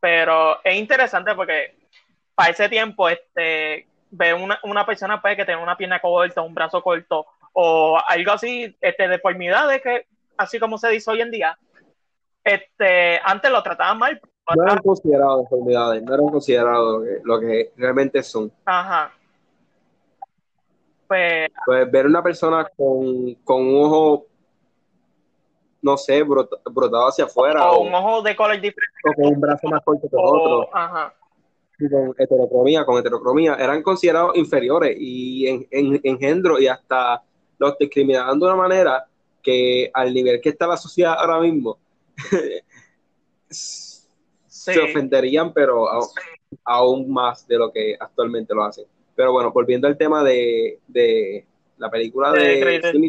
pero 0.00 0.62
es 0.64 0.74
interesante 0.76 1.34
porque 1.34 1.78
para 2.38 2.50
ese 2.50 2.68
tiempo, 2.68 3.08
este, 3.08 3.87
ver 4.10 4.34
una, 4.34 4.58
una 4.64 4.84
persona 4.86 5.20
pues, 5.20 5.36
que 5.36 5.44
tiene 5.44 5.62
una 5.62 5.76
pierna 5.76 6.00
corta, 6.00 6.40
un 6.42 6.54
brazo 6.54 6.82
corto, 6.82 7.26
o 7.52 7.98
algo 8.08 8.32
así, 8.32 8.76
este, 8.80 9.08
deformidades 9.08 9.82
que, 9.82 10.06
así 10.36 10.58
como 10.58 10.78
se 10.78 10.88
dice 10.88 11.10
hoy 11.10 11.20
en 11.20 11.30
día, 11.30 11.58
este, 12.44 13.20
antes 13.24 13.50
lo 13.50 13.62
trataban 13.62 13.98
mal. 13.98 14.20
No 14.56 14.62
eran 14.62 14.78
considerados 14.78 15.42
deformidades, 15.42 16.02
no 16.02 16.14
eran 16.14 16.28
considerados 16.28 17.00
lo 17.00 17.04
que, 17.04 17.20
lo 17.24 17.40
que 17.40 17.72
realmente 17.76 18.22
son. 18.22 18.50
Ajá. 18.64 19.12
Pues, 21.06 21.50
Pues 21.66 21.90
ver 21.90 22.06
una 22.06 22.22
persona 22.22 22.66
con, 22.76 23.34
con 23.44 23.62
un 23.66 23.84
ojo, 23.84 24.26
no 25.82 25.96
sé, 25.96 26.24
brot- 26.24 26.60
brotado 26.70 27.08
hacia 27.08 27.24
afuera 27.26 27.70
o 27.70 27.76
o, 27.78 27.80
un 27.80 27.94
ojo 27.94 28.22
de 28.22 28.34
color 28.36 28.56
diferente. 28.56 28.92
o 29.04 29.12
con 29.14 29.26
un 29.34 29.40
brazo 29.40 29.68
más 29.68 29.82
corto 29.84 30.08
que 30.08 30.16
o- 30.16 30.22
otro. 30.22 30.76
ajá. 30.76 31.14
Con 31.78 32.14
heterocromía, 32.18 32.84
con 32.84 32.98
heterocromía, 32.98 33.54
eran 33.54 33.82
considerados 33.82 34.36
inferiores 34.36 34.96
y 34.98 35.46
en, 35.46 35.66
en, 35.70 36.00
engendro 36.02 36.58
y 36.58 36.66
hasta 36.66 37.22
los 37.58 37.78
discriminaban 37.78 38.38
de 38.38 38.46
una 38.46 38.56
manera 38.56 39.06
que 39.42 39.90
al 39.94 40.12
nivel 40.12 40.40
que 40.40 40.48
está 40.48 40.66
la 40.66 40.76
sociedad 40.76 41.14
ahora 41.18 41.40
mismo 41.40 41.78
se 43.48 44.80
ofenderían, 44.80 45.52
pero 45.52 45.86
aún, 46.64 47.10
más 47.10 47.46
de 47.46 47.56
lo 47.56 47.72
que 47.72 47.96
actualmente 47.98 48.54
lo 48.54 48.64
hacen. 48.64 48.84
Pero 49.14 49.32
bueno, 49.32 49.50
volviendo 49.52 49.88
al 49.88 49.96
tema 49.96 50.22
de, 50.22 50.78
de 50.86 51.46
la 51.78 51.90
película 51.90 52.32
de, 52.32 52.40
de 52.64 53.00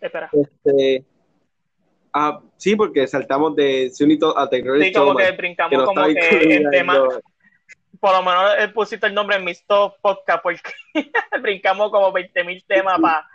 Espera. 0.00 0.30
Este, 0.32 1.04
ah, 2.12 2.40
sí, 2.56 2.74
porque 2.74 3.06
saltamos 3.06 3.54
de 3.54 3.90
Sunito 3.90 4.36
a 4.36 4.48
The 4.50 4.62
Sí, 4.80 4.92
como 4.92 5.14
que 5.14 5.30
brincamos 5.32 5.84
como 5.84 6.04
que 6.06 6.56
el 6.56 6.70
tema, 6.70 7.08
por 8.02 8.14
lo 8.14 8.22
menos 8.24 8.50
él 8.58 8.72
pusiste 8.72 9.06
el 9.06 9.14
nombre 9.14 9.36
en 9.36 9.44
mis 9.44 9.64
top 9.64 9.94
podcast 10.02 10.42
porque 10.42 10.60
brincamos 11.40 11.88
como 11.92 12.10
20 12.10 12.42
mil 12.42 12.64
temas 12.66 13.00
para 13.00 13.28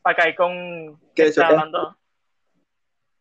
pa 0.00 0.14
caer 0.14 0.34
con 0.34 0.98
que 1.14 1.24
está 1.24 1.48
hablando 1.48 1.94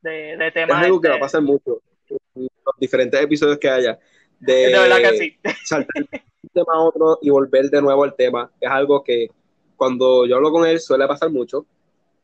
de, 0.01 0.37
de 0.37 0.51
temas. 0.51 0.79
Es 0.79 0.85
algo 0.85 1.01
que 1.01 1.09
va 1.09 1.15
a 1.15 1.19
pasar 1.19 1.41
mucho 1.41 1.81
en 2.09 2.47
los 2.65 2.79
diferentes 2.79 3.21
episodios 3.21 3.57
que 3.57 3.69
haya. 3.69 3.99
De, 4.39 4.53
de 4.53 4.79
verdad 4.79 4.97
que 4.99 5.17
sí. 5.17 5.37
saltar 5.65 6.05
de 6.09 6.21
un 6.41 6.49
tema 6.53 6.73
a 6.73 6.79
otro 6.79 7.19
y 7.21 7.29
volver 7.29 7.69
de 7.69 7.81
nuevo 7.81 8.05
al 8.05 8.15
tema. 8.15 8.49
Es 8.61 8.71
algo 8.71 9.03
que 9.03 9.27
cuando 9.75 10.25
yo 10.25 10.37
hablo 10.37 10.53
con 10.53 10.65
él 10.65 10.79
suele 10.79 11.05
pasar 11.05 11.29
mucho. 11.29 11.65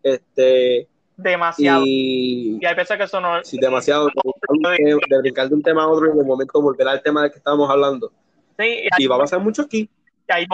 Este, 0.02 0.88
demasiado. 1.18 1.84
Y, 1.86 2.66
hay 2.66 2.76
veces 2.76 2.96
que 2.96 3.04
eso 3.04 3.20
no 3.20 3.44
Sí, 3.44 3.58
demasiado. 3.60 4.08
De, 4.08 4.12
brincar 5.22 5.50
de 5.50 5.56
un 5.56 5.64
tema 5.64 5.84
a 5.84 5.90
otro 5.90 6.08
y 6.08 6.12
en 6.12 6.20
un 6.20 6.28
momento 6.28 6.62
volver 6.62 6.88
al 6.88 7.04
tema 7.04 7.24
del 7.24 7.32
que 7.32 7.40
estábamos 7.40 7.70
hablando. 7.70 8.14
Sí, 8.60 8.84
y, 8.98 9.08
va 9.08 9.16
a 9.16 9.20
pasar 9.20 9.40
mucho 9.40 9.62
aquí. 9.62 9.90
hay, 10.28 10.46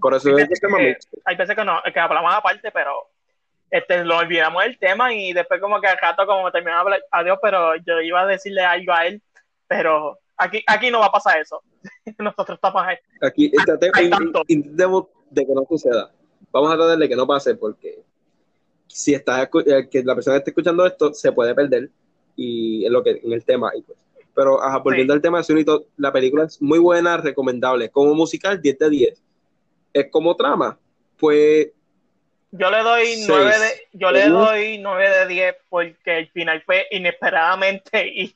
por 0.00 0.14
eso 0.14 0.28
hay, 0.28 0.34
veces 0.34 0.60
que, 0.60 0.96
hay 1.24 1.36
veces 1.36 1.54
que 1.54 1.64
no, 1.64 1.80
que 1.94 2.00
hablamos 2.00 2.34
aparte, 2.34 2.72
pero 2.72 3.10
este, 3.70 4.04
lo 4.04 4.18
olvidamos 4.18 4.64
el 4.64 4.76
tema 4.76 5.14
y 5.14 5.32
después 5.32 5.60
como 5.60 5.80
que 5.80 5.86
al 5.86 5.98
rato 5.98 6.26
como 6.26 6.50
terminamos 6.50 6.84
de 6.86 6.94
hablar, 6.94 7.02
adiós, 7.12 7.38
pero 7.40 7.76
yo 7.76 8.00
iba 8.00 8.22
a 8.22 8.26
decirle 8.26 8.62
algo 8.62 8.92
a 8.92 9.06
él, 9.06 9.22
pero 9.68 10.18
aquí, 10.36 10.64
aquí 10.66 10.90
no 10.90 10.98
va 10.98 11.06
a 11.06 11.12
pasar 11.12 11.38
eso. 11.40 11.62
Nosotros 12.18 12.56
estamos 12.56 12.82
ahí. 12.82 12.96
Aquí 13.20 13.52
intentemos 14.48 15.06
de 15.30 15.46
que 15.46 15.54
no 15.54 15.64
suceda. 15.68 16.10
Vamos 16.50 16.72
a 16.72 16.76
tratar 16.76 16.98
de 16.98 17.08
que 17.08 17.16
no 17.16 17.26
pase 17.26 17.54
porque 17.54 18.02
si 18.88 19.14
está 19.14 19.44
eh, 19.44 19.88
que 19.88 20.02
la 20.02 20.16
persona 20.16 20.34
que 20.34 20.38
esté 20.38 20.50
escuchando 20.50 20.84
esto 20.84 21.14
se 21.14 21.30
puede 21.30 21.54
perder 21.54 21.88
y 22.34 22.84
en 22.84 22.92
lo 22.92 23.02
que 23.02 23.20
en 23.22 23.32
el 23.32 23.44
tema 23.44 23.70
y 23.76 23.82
pues 23.82 23.98
pero 24.34 24.58
volviendo 24.82 25.12
al 25.12 25.20
tema 25.20 25.38
de 25.38 25.44
Sunito, 25.44 25.86
la 25.96 26.12
película 26.12 26.44
es 26.44 26.60
muy 26.60 26.78
buena, 26.78 27.16
recomendable. 27.16 27.90
Como 27.90 28.14
musical, 28.14 28.60
10 28.60 28.78
de 28.78 28.90
10. 28.90 29.22
Es 29.92 30.10
como 30.10 30.34
trama, 30.36 30.78
pues. 31.18 31.68
Yo 32.50 32.70
le 32.70 32.82
doy 32.82 33.24
9 33.26 33.44
de, 33.58 33.88
yo 33.92 34.10
le 34.10 34.28
doy 34.28 34.78
9 34.78 35.08
de 35.08 35.26
10 35.26 35.56
porque 35.70 36.18
el 36.18 36.30
final 36.30 36.62
fue 36.66 36.86
inesperadamente 36.90 38.06
y, 38.14 38.34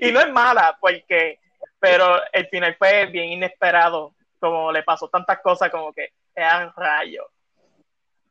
y 0.00 0.10
no 0.10 0.20
es 0.20 0.32
mala, 0.32 0.78
porque, 0.80 1.38
pero 1.78 2.18
el 2.32 2.46
final 2.48 2.74
fue 2.78 3.06
bien 3.06 3.32
inesperado, 3.32 4.14
como 4.40 4.72
le 4.72 4.82
pasó 4.82 5.08
tantas 5.08 5.40
cosas 5.40 5.70
como 5.70 5.92
que 5.92 6.10
eran 6.34 6.72
rayos. 6.76 7.26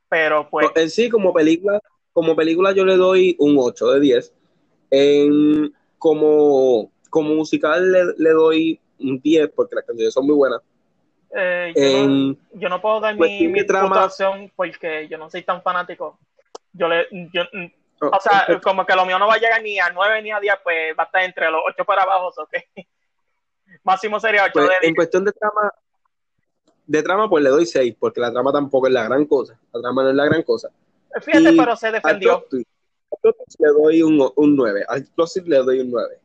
Pero 0.10 0.50
pues. 0.50 0.68
En 0.76 0.90
sí, 0.90 1.10
como 1.10 1.34
película, 1.34 1.80
como 2.14 2.36
película 2.36 2.72
yo 2.72 2.86
le 2.86 2.96
doy 2.96 3.36
un 3.40 3.56
8 3.60 3.92
de 3.94 4.00
10. 4.00 4.34
En, 4.92 5.74
como, 5.98 6.91
como 7.10 7.36
musical 7.36 7.91
le, 8.18 8.30
doy 8.32 8.80
un 9.00 9.20
10 9.20 9.52
porque 9.56 9.76
las 9.76 9.86
canciones 9.86 10.14
son 10.14 10.26
muy 10.26 10.36
buenas. 10.36 10.62
Eh, 11.38 11.74
yo, 11.76 12.08
no, 12.08 12.36
yo, 12.54 12.70
no, 12.70 12.82
puedo 12.82 13.00
dar 13.02 13.18
pues, 13.18 13.32
mi, 13.32 13.48
mi 13.48 13.64
porque 14.56 15.08
yo 15.10 15.18
no 15.18 15.30
soy 15.30 15.43
tan 15.43 15.62
fanático. 15.62 16.18
Yo 16.72 16.88
le, 16.88 17.08
yo, 17.34 17.43
oh, 18.02 18.12
o 18.14 18.20
sea, 18.22 18.60
como 18.62 18.86
que 18.86 18.96
lo 18.96 19.06
mío 19.06 19.20
no 19.20 19.28
va 19.28 19.36
a 19.36 19.39
llegar 19.39 19.62
ni 19.62 19.80
a 19.80 19.89
9 19.89 20.22
ni 20.22 20.32
a 20.32 20.39
10, 20.39 20.56
pues 20.64 20.96
va 20.98 21.04
a 21.04 21.06
estar 21.08 21.24
entre 21.24 21.50
los 21.52 21.62
8 21.68 21.84
para 21.86 22.04
abajo, 22.04 22.28
¿ok? 22.38 22.54
Máximo 23.84 24.20
sería 24.20 24.43
8 24.43 24.52
pues, 24.54 24.68
de 24.68 24.88
En 24.88 24.96
cuestión 24.96 25.26
de 25.26 25.32
trama, 25.32 25.74
de 26.86 27.04
trama, 27.04 27.30
pues 27.30 27.43
le 27.43 27.50
doy 27.50 27.66
6, 27.66 27.96
porque 28.00 28.22
la 28.22 28.32
trama 28.32 28.52
tampoco 28.52 28.88
es 28.88 28.93
la 28.93 29.04
gran 29.04 29.26
cosa. 29.26 29.60
La 29.74 29.82
trama 29.82 30.04
no 30.04 30.10
es 30.10 30.16
la 30.16 30.26
gran 30.26 30.43
cosa. 30.43 30.70
Fíjate, 31.22 31.54
pero 31.58 31.76
se 31.76 31.91
defendió. 31.91 32.46
Le 33.24 33.70
doy 33.70 34.01
un, 34.01 34.32
un 34.36 34.55
9. 34.55 34.86
Al 34.88 34.99
Explosive 34.99 35.49
le 35.49 35.57
doy 35.57 35.80
un 35.80 35.91
9. 35.91 36.20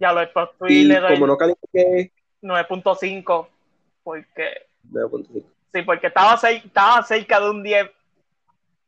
Ya 0.00 0.12
lo 0.12 0.20
Explosive 0.22 0.84
le 0.84 1.00
doy. 1.00 1.14
Como 1.14 1.26
no 1.26 1.36
califique. 1.36 2.12
9.5. 2.42 3.48
Porque. 4.02 4.66
9.5. 4.90 5.44
Sí, 5.72 5.82
porque 5.82 6.06
estaba, 6.06 6.34
estaba 6.48 7.02
cerca 7.02 7.40
de 7.40 7.50
un 7.50 7.62
10. 7.62 7.90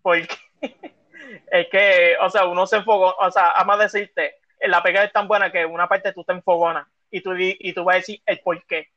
Porque. 0.02 0.34
es 0.62 1.68
que, 1.70 2.14
o 2.20 2.30
sea, 2.30 2.46
uno 2.46 2.66
se 2.66 2.76
enfogó. 2.76 3.14
O 3.18 3.30
sea, 3.30 3.52
ama 3.52 3.76
decirte, 3.76 4.36
la 4.66 4.82
pega 4.82 5.04
es 5.04 5.12
tan 5.12 5.28
buena 5.28 5.50
que 5.50 5.64
una 5.66 5.88
parte 5.88 6.12
tú 6.12 6.24
te 6.24 6.32
enfogonas. 6.32 6.86
Y 7.10 7.22
tú, 7.22 7.32
y 7.36 7.72
tú 7.72 7.82
vas 7.82 7.94
a 7.94 7.98
decir 7.98 8.22
el 8.24 8.38
por 8.38 8.64
qué. 8.66 8.88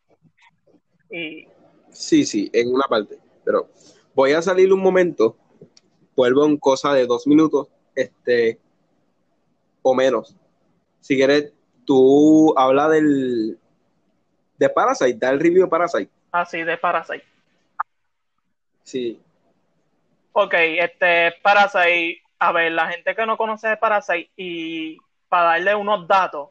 Y 1.09 1.47
Sí, 1.93 2.25
sí, 2.25 2.49
en 2.53 2.73
una 2.73 2.85
parte. 2.89 3.17
Pero 3.45 3.69
voy 4.13 4.33
a 4.33 4.41
salir 4.41 4.73
un 4.73 4.81
momento, 4.81 5.37
vuelvo 6.15 6.45
en 6.45 6.57
cosa 6.57 6.93
de 6.93 7.05
dos 7.05 7.27
minutos, 7.27 7.67
este, 7.95 8.59
o 9.81 9.93
menos. 9.93 10.35
Si 10.99 11.15
quieres, 11.15 11.53
tú 11.85 12.53
habla 12.57 12.89
del 12.89 13.57
de 14.57 14.69
Parasite, 14.69 15.17
da 15.17 15.29
el 15.29 15.39
review 15.39 15.65
de 15.65 15.69
Parasite. 15.69 16.11
Ah, 16.31 16.45
sí, 16.45 16.63
de 16.63 16.77
Parasite. 16.77 17.25
Sí. 18.83 19.21
Ok, 20.31 20.53
este 20.53 21.33
Parasite, 21.41 22.21
a 22.39 22.51
ver, 22.51 22.71
la 22.71 22.87
gente 22.87 23.15
que 23.15 23.25
no 23.25 23.37
conoce 23.37 23.67
de 23.67 23.77
Parasite 23.77 24.31
y 24.35 24.97
para 25.27 25.51
darle 25.51 25.75
unos 25.75 26.07
datos, 26.07 26.49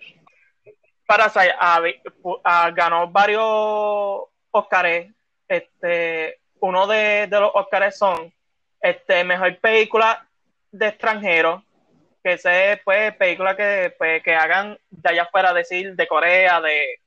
Parasite 1.06 1.54
ganó 2.74 3.08
varios 3.08 4.24
Oscars 4.50 5.06
este, 5.48 6.40
uno 6.60 6.86
de, 6.86 7.26
los 7.30 7.50
Oscars 7.54 7.98
son 7.98 8.32
este, 8.80 9.24
mejor 9.24 9.58
película 9.58 10.26
de 10.72 10.88
extranjero, 10.88 11.62
que 12.22 12.38
sea 12.38 12.80
pues 12.84 13.14
película 13.16 13.56
que, 13.56 13.94
pues, 13.98 14.22
que 14.22 14.34
hagan 14.34 14.78
de 14.90 15.10
allá 15.10 15.22
afuera, 15.24 15.52
decir, 15.52 15.94
de 15.94 16.08
Corea, 16.08 16.60
de, 16.60 17.00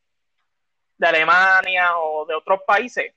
de 0.97 1.07
Alemania 1.07 1.97
o 1.97 2.25
de 2.25 2.35
otros 2.35 2.61
países. 2.65 3.13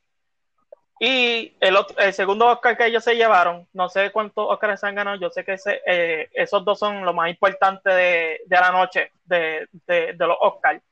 Y 1.00 1.56
el, 1.60 1.76
el 1.98 2.12
segundo 2.12 2.46
Oscar 2.46 2.76
que 2.76 2.86
ellos 2.86 3.04
se 3.04 3.14
llevaron, 3.14 3.68
no 3.72 3.88
sé 3.88 4.10
cuántos 4.10 4.48
Oscars 4.48 4.80
se 4.80 4.86
han 4.88 4.96
ganado, 4.96 5.16
yo 5.16 5.30
sé 5.30 5.44
que 5.44 5.52
ese, 5.52 5.80
eh, 5.86 6.28
esos 6.32 6.64
dos 6.64 6.78
son 6.78 7.04
lo 7.04 7.14
más 7.14 7.30
importante 7.30 7.88
de, 7.88 8.40
de 8.46 8.56
la 8.56 8.72
noche 8.72 9.12
de, 9.24 9.68
de, 9.86 10.14
los 10.18 10.36
Oscars. 10.40 10.82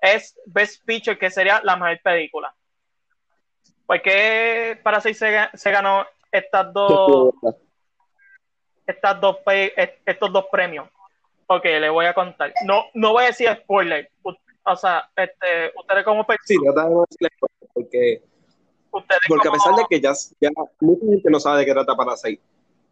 Es 0.00 0.38
Best 0.46 0.84
Picture, 0.84 1.18
que 1.18 1.30
sería 1.30 1.60
la 1.64 1.74
mejor 1.74 2.00
película. 2.00 2.54
¿Por 3.86 4.00
qué 4.02 4.78
Parasite 4.82 5.14
se, 5.14 5.48
se 5.54 5.70
ganó 5.72 6.06
estas 6.30 6.72
dos, 6.72 7.34
estas 8.86 9.20
dos 9.20 9.38
estos 10.04 10.32
dos 10.32 10.46
premios? 10.50 10.88
Ok, 11.48 11.64
le 11.64 11.88
voy 11.88 12.06
a 12.06 12.14
contar. 12.14 12.52
No, 12.64 12.84
no 12.94 13.12
voy 13.12 13.24
a 13.24 13.26
decir 13.26 13.48
spoiler. 13.62 14.10
O 14.22 14.76
sea, 14.76 15.08
este, 15.16 15.72
ustedes 15.76 16.04
como 16.04 16.26
Sí, 16.44 16.56
no 16.56 16.74
te 16.74 16.80
decir 16.80 17.28
porque, 17.72 18.22
porque 18.90 19.48
a 19.48 19.52
pesar 19.52 19.74
de 19.76 19.84
que 19.88 20.00
ya, 20.00 20.12
ya 20.40 20.50
mucha 20.80 21.06
gente 21.06 21.30
no 21.30 21.38
sabe 21.38 21.60
de 21.60 21.66
qué 21.66 21.72
trata 21.72 21.94
Parasite. 21.94 22.42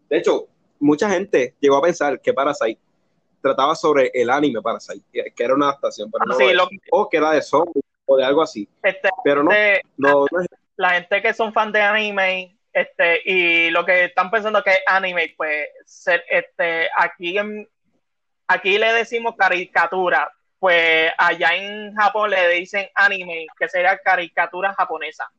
De 0.09 0.19
hecho, 0.19 0.47
mucha 0.79 1.11
gente 1.11 1.55
llegó 1.59 1.79
a 1.79 1.83
pensar 1.83 2.21
que 2.21 2.33
Parasite 2.33 2.81
trataba 3.41 3.75
sobre 3.75 4.11
el 4.15 4.31
anime 4.31 4.63
Parasite, 4.63 5.33
que 5.35 5.45
era 5.45 5.55
una 5.55 5.67
adaptación, 5.67 6.11
pero 6.11 6.25
ah, 6.25 6.37
no 6.57 6.69
o 6.93 7.09
que 7.09 7.17
era 7.17 7.33
de 7.33 7.43
zombies 7.43 7.85
o 8.07 8.17
de 8.17 8.25
algo 8.25 8.43
así. 8.43 8.69
Este, 8.83 9.09
pero 9.25 9.43
no, 9.43 9.51
este, 9.51 9.83
no, 9.97 10.27
no 10.31 10.41
es 10.41 10.49
la 10.77 10.91
gente 10.91 11.23
que 11.23 11.35
son 11.35 11.53
fan 11.53 11.73
de 11.73 11.81
anime 11.81 12.57
este 12.75 13.23
y 13.25 13.71
lo 13.71 13.85
que 13.85 14.07
están 14.07 14.31
pensando 14.31 14.63
que 14.63 14.71
es 14.71 14.83
anime 14.87 15.33
pues 15.37 15.69
ser, 15.87 16.25
este 16.29 16.91
aquí 16.97 17.39
en 17.39 17.69
aquí 18.49 18.79
le 18.79 18.93
decimos 18.93 19.35
caricatura. 19.37 20.31
Pues 20.59 21.13
allá 21.19 21.55
en 21.55 21.95
Japón 21.95 22.31
le 22.31 22.49
dicen 22.49 22.89
anime 22.95 23.47
que 23.59 23.69
sería 23.69 23.99
caricatura 23.99 24.75
japonesa. 24.75 25.31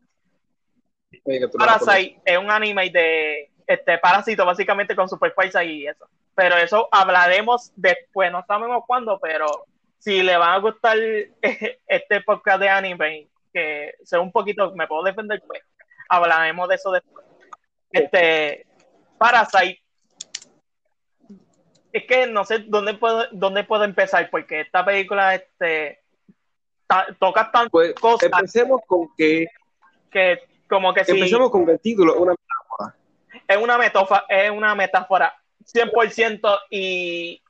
Parasite 1.57 2.21
es 2.23 2.37
un 2.37 2.51
anime 2.51 2.89
de 2.89 3.51
este 3.65 3.97
parásito 3.97 4.45
básicamente 4.45 4.95
con 4.95 5.09
super 5.09 5.33
fuerza 5.33 5.63
y 5.63 5.87
eso. 5.87 6.07
Pero 6.35 6.57
eso 6.57 6.87
hablaremos 6.91 7.71
después 7.75 8.31
no 8.31 8.43
sabemos 8.45 8.83
cuándo 8.85 9.19
pero 9.19 9.65
si 9.97 10.21
le 10.21 10.37
van 10.37 10.53
a 10.53 10.59
gustar 10.59 10.97
este 11.87 12.21
podcast 12.21 12.59
de 12.59 12.69
anime 12.69 13.27
que 13.51 13.95
sé 14.03 14.19
un 14.19 14.31
poquito, 14.31 14.73
me 14.75 14.85
puedo 14.85 15.01
defender, 15.03 15.41
pues 15.47 15.61
hablaremos 16.09 16.69
de 16.69 16.75
eso 16.75 16.91
después. 16.91 17.25
Este, 17.91 18.65
Parasite, 19.17 19.81
es 21.93 22.05
que 22.05 22.27
no 22.27 22.43
sé 22.43 22.59
dónde 22.67 22.95
puedo, 22.95 23.25
dónde 23.31 23.63
puedo 23.63 23.83
empezar, 23.83 24.29
porque 24.29 24.61
esta 24.61 24.83
película, 24.83 25.35
este, 25.35 26.01
tocas 27.19 27.51
tantas 27.51 27.71
pues, 27.71 27.95
cosas. 27.95 28.29
Empecemos 28.31 28.81
con 28.85 29.07
que. 29.15 29.47
Que 30.11 30.39
como 30.67 30.93
que 30.93 31.01
Empecemos 31.07 31.49
con 31.51 31.65
que 31.65 31.73
el 31.73 31.79
título 31.79 32.15
es 32.15 32.19
una 32.19 32.33
metáfora. 32.33 32.95
Es 33.47 33.57
una 33.57 33.77
metáfora, 33.77 34.25
es 34.29 34.51
una 34.51 34.75
metáfora 34.75 35.35
100% 35.63 36.59
y, 36.69 37.41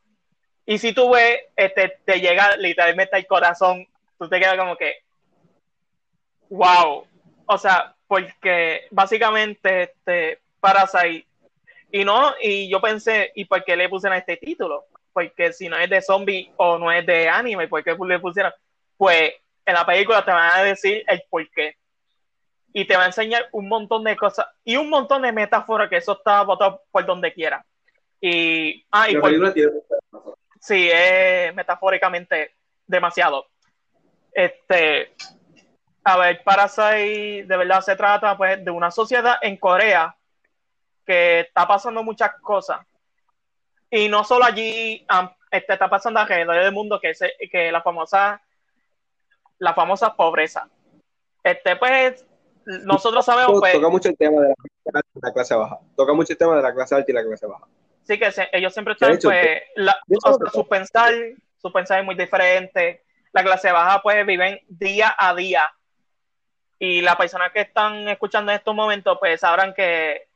y 0.66 0.78
si 0.78 0.94
tú 0.94 1.12
ves, 1.12 1.40
este, 1.56 2.00
te 2.06 2.20
llega 2.20 2.56
literalmente 2.58 3.16
al 3.16 3.26
corazón, 3.28 3.88
tú 4.20 4.28
te 4.30 4.40
quedas 4.40 4.58
como 4.58 4.76
que, 4.76 4.96
wow, 6.50 7.08
o 7.46 7.58
sea, 7.58 7.95
porque 8.16 8.88
básicamente 8.92 9.84
este, 9.84 10.40
Parasite, 10.62 11.28
y 11.92 12.06
no, 12.06 12.34
y 12.42 12.70
yo 12.70 12.80
pensé, 12.80 13.32
¿y 13.36 13.44
por 13.44 13.64
qué 13.66 13.76
le 13.76 13.90
pusieron 13.90 14.18
este 14.18 14.38
título? 14.38 14.86
Porque 15.12 15.52
si 15.52 15.68
no 15.68 15.78
es 15.78 15.90
de 15.90 16.02
zombie 16.02 16.50
o 16.56 16.78
no 16.78 16.92
es 16.94 17.06
de 17.06 17.28
anime, 17.28 17.68
¿por 17.68 17.84
qué 17.84 17.94
le 18.08 18.20
pusieron? 18.20 18.54
Pues 18.96 19.34
en 19.66 19.74
la 19.74 19.86
película 19.86 20.24
te 20.24 20.32
van 20.32 20.52
a 20.54 20.64
decir 20.64 21.04
el 21.08 21.24
por 21.30 21.50
qué. 21.50 21.76
Y 22.72 22.86
te 22.86 22.96
va 22.96 23.04
a 23.04 23.08
enseñar 23.08 23.50
un 23.52 23.68
montón 23.68 24.04
de 24.06 24.16
cosas 24.16 24.48
y 24.64 24.78
un 24.78 24.90
montón 24.90 25.22
de 25.22 25.34
metáforas 25.34 25.90
que 25.90 25.98
eso 25.98 26.14
está 26.14 26.42
botado 26.44 26.84
por 26.92 27.06
donde 27.06 27.34
quiera. 27.34 27.66
Y, 28.22 28.86
ah, 28.92 29.10
y 29.10 29.16
sí, 30.62 30.90
es 30.90 31.54
metafóricamente 31.54 32.56
demasiado. 32.88 33.48
Este, 34.32 35.16
a 36.08 36.18
ver, 36.18 36.44
Parasite 36.44 37.46
de 37.48 37.58
verdad 37.58 37.82
se 37.82 37.96
trata 37.96 38.38
pues 38.38 38.64
de 38.64 38.72
una 38.72 38.92
sociedad 38.92 39.38
en 39.42 39.58
Corea 39.58 40.16
que 41.06 41.42
está 41.42 41.68
pasando 41.68 42.04
muchas 42.04 42.32
cosas. 42.42 42.80
Y 43.90 44.08
no 44.08 44.24
solo 44.24 44.46
allí, 44.46 45.06
este, 45.52 45.74
está 45.74 45.90
pasando 45.90 46.20
alrededor 46.20 46.64
del 46.64 46.72
mundo 46.72 47.00
que, 47.00 47.10
es, 47.10 47.20
que 47.52 47.72
la 47.72 47.82
famosa 47.82 48.42
la 49.58 49.74
famosa 49.74 50.16
pobreza. 50.16 50.70
Este, 51.44 51.76
pues, 51.76 52.26
nosotros 52.66 53.26
sabemos, 53.26 53.60
pues, 53.60 53.74
Toca 53.74 53.90
mucho 53.90 54.10
el 54.10 54.18
tema 54.18 54.42
de 54.42 54.54
la, 55.22 55.34
clase 55.34 55.56
baja. 55.56 55.80
Toca 55.96 56.14
mucho 56.14 56.34
el 56.34 56.38
tema 56.38 56.56
de 56.56 56.62
la 56.62 56.74
clase 56.74 56.96
alta 56.96 57.12
y 57.12 57.16
la 57.16 57.24
clase 57.24 57.48
baja. 57.48 57.66
Sí, 58.04 58.20
que 58.20 58.30
ellos 58.52 58.74
siempre 58.74 58.94
están, 58.94 59.18
pues, 59.18 59.64
su 60.54 60.68
pensar, 60.68 61.14
su 61.58 61.72
pensar 61.72 62.00
es 62.00 62.06
muy 62.06 62.16
diferente. 62.16 63.04
La 63.32 63.44
clase 63.44 63.72
baja, 63.72 64.02
pues, 64.04 64.26
viven 64.26 64.60
día 64.68 65.16
a 65.18 65.34
día. 65.34 65.72
Y 66.80 67.02
las 67.02 67.16
personas 67.16 67.52
que 67.52 67.62
están 67.62 68.08
escuchando 68.10 68.52
en 68.52 68.58
estos 68.58 68.76
momentos, 68.76 69.18
pues, 69.20 69.40
sabrán 69.40 69.74
que 69.74 70.28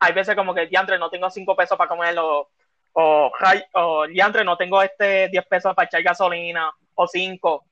hay 0.00 0.12
veces 0.12 0.36
como 0.36 0.54
que, 0.54 0.66
diantre, 0.66 0.98
no 0.98 1.10
tengo 1.10 1.30
cinco 1.30 1.56
pesos 1.56 1.76
para 1.76 1.88
comerlo. 1.88 2.50
O, 2.92 3.32
o 3.74 4.06
diantre, 4.06 4.44
no 4.44 4.56
tengo 4.56 4.82
este 4.82 5.28
10 5.28 5.46
pesos 5.46 5.74
para 5.74 5.86
echar 5.86 6.02
gasolina. 6.02 6.70
O 6.94 7.06
cinco 7.06 7.64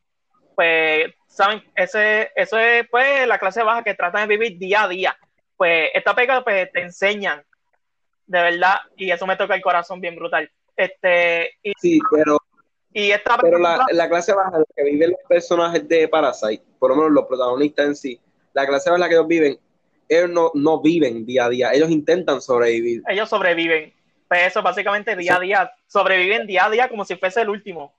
pues, 0.57 1.15
saben, 1.29 1.63
ese, 1.77 2.33
eso 2.35 2.59
es 2.59 2.89
pues 2.91 3.29
la 3.29 3.39
clase 3.39 3.63
baja 3.63 3.85
que 3.85 3.95
tratan 3.95 4.27
de 4.27 4.37
vivir 4.37 4.59
día 4.59 4.85
a 4.85 4.89
día. 4.89 5.17
Pues 5.57 5.91
esta 5.95 6.15
pega 6.15 6.43
pues 6.43 6.73
te 6.73 6.81
enseñan, 6.81 7.45
de 8.27 8.43
verdad, 8.43 8.79
y 8.97 9.11
eso 9.11 9.27
me 9.27 9.37
toca 9.37 9.55
el 9.55 9.63
corazón 9.63 10.01
bien 10.01 10.17
brutal. 10.17 10.51
Este, 10.75 11.55
y, 11.63 11.73
sí, 11.79 11.99
pero, 12.11 12.39
y 12.97 13.11
esta 13.11 13.37
pero 13.37 13.59
la, 13.59 13.85
la, 13.91 14.09
clase 14.09 14.33
baja, 14.33 14.63
que 14.75 14.83
viven 14.83 15.11
los 15.11 15.21
personajes 15.29 15.87
de 15.87 16.09
Parasite, 16.09 16.65
por 16.79 16.91
lo 16.91 16.97
menos 16.97 17.13
los 17.13 17.27
protagonistas 17.27 17.87
en 17.89 17.95
sí, 17.95 18.21
la 18.55 18.67
clase 18.67 18.89
baja 18.89 18.97
en 18.97 19.01
la 19.03 19.09
que 19.11 19.17
ellos 19.17 19.29
viven, 19.29 19.59
ellos 20.09 20.31
no, 20.31 20.51
no 20.55 20.81
viven 20.81 21.27
día 21.27 21.45
a 21.45 21.49
día, 21.51 21.75
ellos 21.75 21.91
intentan 21.91 22.41
sobrevivir. 22.41 23.03
Ellos 23.07 23.29
sobreviven. 23.29 23.93
Pues 24.27 24.47
eso 24.47 24.63
básicamente 24.63 25.15
día 25.15 25.37
a 25.37 25.41
día, 25.41 25.73
sobreviven 25.87 26.47
día 26.47 26.65
a 26.65 26.71
día 26.71 26.89
como 26.89 27.05
si 27.05 27.17
fuese 27.17 27.43
el 27.43 27.51
último. 27.51 27.95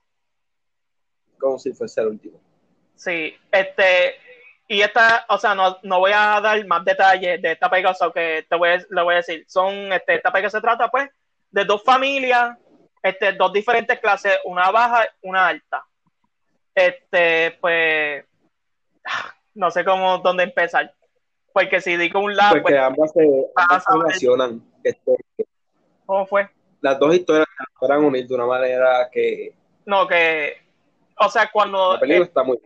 Como 1.38 1.60
si 1.60 1.74
fuese 1.74 2.02
el 2.02 2.08
último. 2.08 2.40
Sí, 2.96 3.36
este, 3.52 4.16
y 4.68 4.82
esta, 4.82 5.28
o 5.30 5.38
sea, 5.38 5.54
no, 5.54 5.78
no 5.84 6.00
voy 6.00 6.12
a 6.12 6.42
dar 6.42 6.66
más 6.66 6.84
detalles 6.84 7.40
de 7.40 7.52
esta 7.52 7.70
película, 7.70 7.96
que 8.16 8.48
te 8.50 8.56
voy 8.56 8.70
a, 8.70 8.78
le 8.78 9.04
voy 9.04 9.14
a 9.14 9.18
decir, 9.18 9.46
son, 9.48 9.94
este, 9.94 10.16
esta 10.16 10.32
película 10.32 10.50
se 10.50 10.62
trata, 10.62 10.90
pues, 10.90 11.08
de 11.52 11.66
dos 11.66 11.84
familias, 11.84 12.58
este, 13.10 13.34
dos 13.34 13.54
diferentes 13.54 14.00
clases, 14.00 14.38
una 14.46 14.72
baja, 14.72 15.06
una 15.22 15.48
alta. 15.48 15.86
Este, 16.74 17.58
pues, 17.60 18.26
no 19.56 19.72
sé 19.72 19.84
cómo, 19.84 20.20
dónde 20.20 20.44
empezar. 20.44 20.94
Porque 21.54 21.82
si 21.82 21.98
digo 21.98 22.20
un 22.20 22.36
lado, 22.36 22.62
pues, 22.62 22.76
ambas 22.78 23.12
se, 23.14 23.92
relacionan. 23.92 24.62
Este, 24.84 25.16
¿Cómo 26.06 26.26
fue? 26.28 26.50
Las 26.82 27.00
dos 27.00 27.16
historias 27.16 27.48
se 27.80 27.94
unir 27.98 28.28
de 28.28 28.36
una 28.36 28.46
manera 28.46 29.10
que... 29.12 29.54
No, 29.86 30.08
que, 30.08 30.58
o 31.20 31.30
sea, 31.30 31.50
cuando... 31.52 31.94
La 31.94 32.00
película 32.00 32.26
está 32.26 32.44
muy 32.44 32.58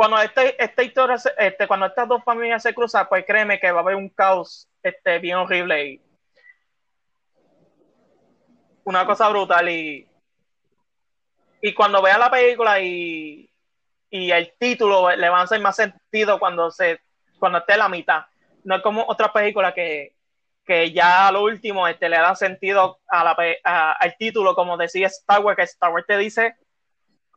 cuando 0.00 0.18
este, 0.22 0.62
esta 0.64 0.82
historia, 0.82 1.16
este, 1.36 1.66
cuando 1.66 1.84
estas 1.84 2.08
dos 2.08 2.24
familias 2.24 2.62
se 2.62 2.72
cruzan, 2.72 3.06
pues 3.06 3.22
créeme 3.26 3.60
que 3.60 3.70
va 3.70 3.80
a 3.80 3.82
haber 3.82 3.96
un 3.96 4.08
caos 4.08 4.66
este, 4.82 5.18
bien 5.18 5.36
horrible 5.36 5.84
y 5.84 6.00
una 8.90 9.06
cosa 9.06 9.28
brutal 9.28 9.68
y, 9.68 10.06
y 11.62 11.74
cuando 11.74 12.02
vea 12.02 12.18
la 12.18 12.30
película 12.30 12.80
y, 12.80 13.48
y 14.10 14.30
el 14.30 14.52
título 14.58 15.14
le 15.14 15.28
va 15.28 15.40
a 15.40 15.42
hacer 15.44 15.60
más 15.60 15.76
sentido 15.76 16.38
cuando 16.38 16.70
se 16.70 17.00
cuando 17.38 17.58
esté 17.58 17.76
la 17.76 17.88
mitad. 17.88 18.24
No 18.64 18.76
es 18.76 18.82
como 18.82 19.04
otra 19.06 19.32
película 19.32 19.72
que, 19.72 20.14
que 20.66 20.92
ya 20.92 21.28
a 21.28 21.32
lo 21.32 21.44
último 21.44 21.88
este, 21.88 22.08
le 22.08 22.18
da 22.18 22.34
sentido 22.34 22.98
a 23.08 23.24
la, 23.24 23.94
al 23.98 24.16
título, 24.18 24.54
como 24.54 24.76
decía 24.76 25.06
Star 25.06 25.40
Wars, 25.40 25.56
que 25.56 25.62
Star 25.62 25.92
Wars 25.92 26.06
te 26.06 26.18
dice 26.18 26.56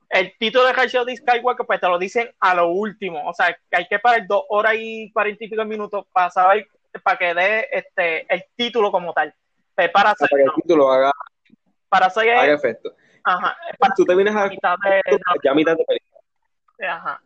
el 0.10 0.36
título 0.38 0.66
de 0.66 0.74
Rise 0.74 1.00
of 1.00 1.08
Skywalker, 1.10 1.66
pues 1.66 1.80
te 1.80 1.88
lo 1.88 1.98
dicen 1.98 2.30
a 2.40 2.54
lo 2.54 2.68
último. 2.68 3.28
O 3.28 3.34
sea, 3.34 3.54
que 3.54 3.78
hay 3.78 3.88
que 3.88 4.00
parar 4.00 4.28
dos 4.28 4.44
horas 4.50 4.76
y 4.78 5.12
cuarenta 5.12 5.44
y 5.44 5.50
pico 5.50 5.66
minutos 5.66 6.06
para 6.12 6.30
saber, 6.30 6.68
para 7.04 7.18
que 7.18 7.34
dé 7.34 7.68
este, 7.72 8.34
el 8.34 8.44
título 8.56 8.92
como 8.92 9.14
tal. 9.14 9.34
Pues 9.74 9.90
para, 9.90 10.14
para 10.14 10.30
que 10.30 10.44
el 10.44 10.52
título 10.62 10.92
haga, 10.92 11.12
para 11.94 12.08
hacer, 12.08 12.28
haga 12.32 12.54
efecto. 12.54 12.96
Ajá. 13.24 13.56
Para 13.78 13.94
Tú 13.94 14.04
te 14.04 14.16
vienes 14.16 14.36
a, 14.36 14.48
mitad 14.48 14.76
de, 14.84 15.02
ya 15.44 15.52
a 15.52 15.54
mitad 15.54 15.78
de 15.78 15.86
película. 15.86 16.20
Ajá. 16.90 17.22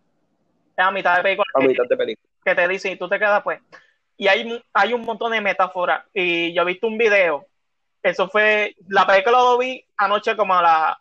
Es 0.75 0.85
a 0.85 0.91
mitad 0.91 1.15
de 1.15 1.23
película. 1.23 1.45
A 1.53 1.59
mitad 1.59 1.85
de 1.89 1.95
película. 1.95 2.29
Que 2.43 2.53
te 2.53 2.67
dice 2.67 2.91
y 2.91 2.97
tú 2.97 3.07
te 3.07 3.17
quedas, 3.17 3.41
pues. 3.43 3.61
Y 4.17 4.27
hay, 4.27 4.61
hay 4.73 4.91
un 4.91 5.03
montón 5.03 5.31
de 5.31 5.39
metáforas. 5.39 6.03
Y 6.13 6.53
yo 6.53 6.63
he 6.63 6.65
visto 6.65 6.85
un 6.85 6.97
video. 6.97 7.47
Eso 8.03 8.27
fue. 8.27 8.75
La 8.89 9.07
película 9.07 9.37
lo 9.37 9.57
vi 9.57 9.85
anoche 9.95 10.35
como 10.35 10.53
a 10.53 10.61
la 10.61 10.99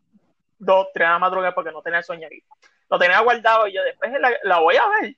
dos, 0.59 0.87
tres 0.95 1.09
de 1.09 1.13
la 1.13 1.19
madrugada 1.19 1.53
porque 1.53 1.73
no 1.73 1.83
tenía 1.83 1.99
el 1.99 2.05
sueño 2.05 2.29
ahí. 2.31 2.41
Lo 2.89 3.01
tenía 3.01 3.19
guardado 3.19 3.67
y 3.67 3.73
yo 3.73 3.83
después 3.83 4.13
la, 4.45 4.61
voy 4.61 4.77
a 4.77 4.87
ver. 5.01 5.17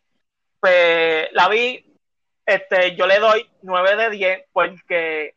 Pues 0.59 1.29
la 1.33 1.51
vi, 1.51 1.85
este, 2.47 2.97
yo 2.97 3.07
le 3.07 3.19
doy 3.19 3.47
9 3.61 3.97
de 3.97 4.11
10 4.11 4.45
porque 4.53 5.35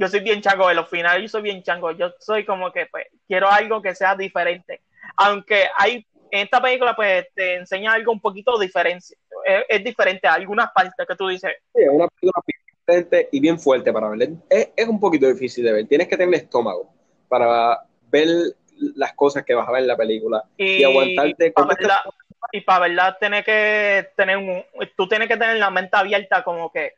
yo 0.00 0.08
soy 0.08 0.20
bien 0.20 0.40
chango, 0.40 0.70
en 0.70 0.76
los 0.76 0.88
finales 0.88 1.22
yo 1.22 1.28
soy 1.28 1.42
bien 1.42 1.62
chango, 1.62 1.90
yo 1.90 2.10
soy 2.18 2.46
como 2.46 2.72
que 2.72 2.86
pues 2.86 3.06
quiero 3.28 3.50
algo 3.50 3.82
que 3.82 3.94
sea 3.94 4.16
diferente. 4.16 4.80
Aunque 5.16 5.66
hay 5.76 6.06
en 6.30 6.44
esta 6.44 6.62
película 6.62 6.96
pues 6.96 7.26
te 7.34 7.56
enseña 7.56 7.92
algo 7.92 8.10
un 8.10 8.20
poquito 8.20 8.58
diferente, 8.58 9.14
es, 9.68 9.84
diferente 9.84 10.26
a 10.26 10.34
algunas 10.34 10.70
partes 10.72 11.06
que 11.06 11.16
tú 11.16 11.28
dices. 11.28 11.52
Sí, 11.74 11.82
es 11.82 11.90
una 11.90 12.08
película 12.08 12.42
diferente 12.86 13.28
y 13.30 13.40
bien 13.40 13.60
fuerte 13.60 13.92
para 13.92 14.08
ver. 14.08 14.30
Es, 14.48 14.70
es 14.74 14.88
un 14.88 14.98
poquito 14.98 15.26
difícil 15.26 15.64
de 15.64 15.72
ver, 15.72 15.86
tienes 15.86 16.08
que 16.08 16.16
tener 16.16 16.34
estómago 16.34 16.90
para 17.28 17.80
ver 18.10 18.26
las 18.96 19.12
cosas 19.12 19.44
que 19.44 19.54
vas 19.54 19.68
a 19.68 19.72
ver 19.72 19.82
en 19.82 19.88
la 19.88 19.98
película 19.98 20.42
y, 20.56 20.82
aguantarte 20.82 21.52
para 21.52 21.74
verdad, 21.74 21.98
y 22.52 22.62
para 22.62 22.88
verdad 22.88 23.16
tener 23.20 23.44
que 23.44 24.08
tener 24.16 24.38
un, 24.38 24.64
tú 24.96 25.06
tienes 25.06 25.28
que 25.28 25.36
tener 25.36 25.58
la 25.58 25.68
mente 25.68 25.94
abierta 25.94 26.42
como 26.42 26.72
que 26.72 26.94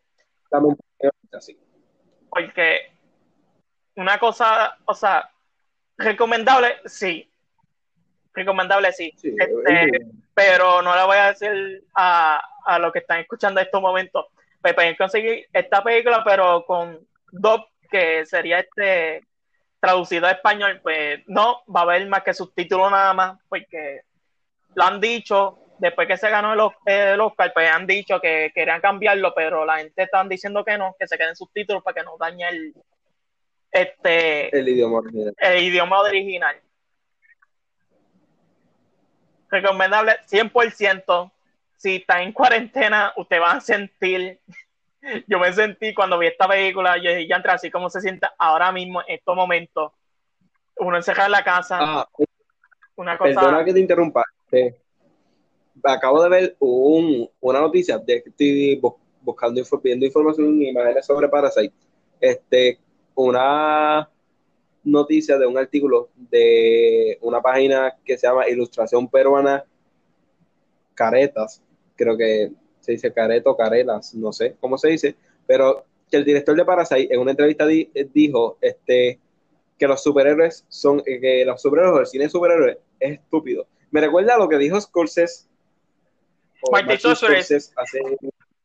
la 0.53 0.61
mente 0.61 0.81
abierta, 1.01 1.41
sí. 1.41 1.59
porque 2.31 2.92
una 3.97 4.19
cosa 4.19 4.77
o 4.85 4.95
sea 4.95 5.31
recomendable 5.97 6.77
sí. 6.85 7.29
Recomendable 8.35 8.93
sí, 8.93 9.13
este, 9.23 9.91
pero 10.33 10.81
no 10.81 10.97
le 10.97 11.05
voy 11.05 11.19
a 11.19 11.33
decir 11.33 11.85
a, 11.95 12.41
a 12.65 12.79
los 12.79 12.91
que 12.91 13.01
están 13.01 13.21
escuchando 13.21 13.61
en 13.61 13.67
estos 13.67 13.83
momentos. 13.83 14.27
Pues 14.63 14.75
pueden 14.75 14.97
conseguir 14.97 15.47
esta 15.53 15.83
película 15.85 16.23
pero 16.25 16.65
con 16.65 17.07
dos 17.31 17.67
que 17.91 18.25
sería 18.25 18.61
este 18.61 19.23
traducido 19.83 20.29
a 20.29 20.31
español, 20.31 20.79
pues 20.81 21.21
no, 21.27 21.65
va 21.65 21.81
a 21.81 21.83
haber 21.83 22.07
más 22.07 22.23
que 22.23 22.33
subtítulos 22.33 22.89
nada 22.91 23.13
más, 23.15 23.39
porque 23.49 24.03
lo 24.77 24.85
han 24.85 25.01
dicho, 25.01 25.59
después 25.79 26.07
que 26.07 26.17
se 26.17 26.31
ganó 26.31 26.53
el, 26.87 27.21
Oscar, 27.21 27.53
pues 27.53 27.69
han 27.69 27.85
dicho 27.85 28.21
que 28.21 28.53
querían 28.55 28.81
cambiarlo, 28.81 29.35
pero 29.35 29.65
la 29.65 29.79
gente 29.79 30.05
están 30.05 30.29
diciendo 30.29 30.65
que 30.65 30.79
no, 30.79 30.95
que 30.97 31.09
se 31.09 31.19
queden 31.19 31.35
subtítulos 31.35 31.83
para 31.83 31.95
que 31.97 32.05
no 32.05 32.17
dañe 32.17 32.49
el, 32.49 32.75
este, 33.73 34.57
el 34.57 34.69
idioma 34.69 34.99
original. 34.99 35.35
El 35.39 35.65
idioma 35.65 36.01
original. 36.01 36.57
Recomendable 39.51 40.13
100%. 40.31 41.33
Si 41.77 41.97
está 41.97 42.23
en 42.23 42.33
cuarentena, 42.33 43.13
usted 43.17 43.41
va 43.41 43.53
a 43.53 43.61
sentir 43.61 44.39
yo 45.27 45.39
me 45.39 45.53
sentí 45.53 45.95
cuando 45.95 46.19
vi 46.19 46.29
esta 46.29 46.49
película, 46.49 46.97
yo 46.97 47.11
dije, 47.11 47.29
ya 47.29 47.37
entra 47.37 47.55
así 47.55 47.71
como 47.71 47.91
se 47.91 48.01
siente 48.01 48.27
ahora 48.39 48.73
mismo, 48.73 49.01
en 49.07 49.17
estos 49.17 49.37
momentos. 49.37 49.93
Uno 50.79 50.97
encerrado 50.97 51.27
en 51.27 51.33
la 51.33 51.45
casa. 51.45 51.79
Ah, 51.81 52.09
una 52.97 53.19
cosa. 53.19 53.41
Perdona 53.41 53.65
que 53.65 53.73
te 53.73 53.81
interrumpa. 53.81 54.25
acabo 55.85 56.23
de 56.23 56.29
ver 56.29 56.57
un, 56.61 57.29
una 57.41 57.61
noticia 57.61 57.99
de 57.99 58.23
que 58.23 58.31
estoy 58.31 58.81
buscando 59.21 59.63
viendo 59.83 60.07
información 60.07 60.63
y 60.63 60.69
imágenes 60.69 61.07
sobre 61.07 61.29
Parasite. 61.29 61.75
Este, 62.21 62.79
una 63.15 64.09
noticia 64.85 65.39
de 65.39 65.47
un 65.47 65.59
artículo 65.59 66.11
de 66.17 67.19
una 67.21 67.41
página 67.41 67.95
que 68.05 68.19
se 68.19 68.27
llama 68.27 68.49
Ilustración 68.49 69.09
Peruana 69.09 69.65
Caretas, 70.95 71.63
creo 71.97 72.17
que 72.17 72.53
se 72.81 72.93
dice 72.93 73.13
Careto, 73.13 73.57
Carelas, 73.57 74.15
no 74.15 74.33
sé 74.33 74.57
cómo 74.61 74.77
se 74.77 74.89
dice, 74.89 75.17
pero 75.47 75.85
que 76.11 76.17
el 76.17 76.25
director 76.25 76.57
de 76.57 76.65
Parasite 76.65 77.15
en 77.15 77.21
una 77.21 77.31
entrevista 77.31 77.67
dijo 77.67 78.59
este, 78.61 79.19
que 79.79 79.87
los 79.87 80.03
superhéroes 80.03 80.65
son, 80.69 81.03
que 81.03 81.45
los 81.47 81.63
superhéroes, 81.63 82.01
el 82.01 82.07
cine 82.07 82.25
de 82.25 82.31
superhéroes 82.31 82.79
es 83.01 83.13
estúpido. 83.13 83.67
Me 83.91 84.01
recuerda 84.01 84.35
a 84.35 84.39
lo 84.39 84.49
que 84.49 84.59
dijo 84.59 84.81
Scorsese. 84.81 85.47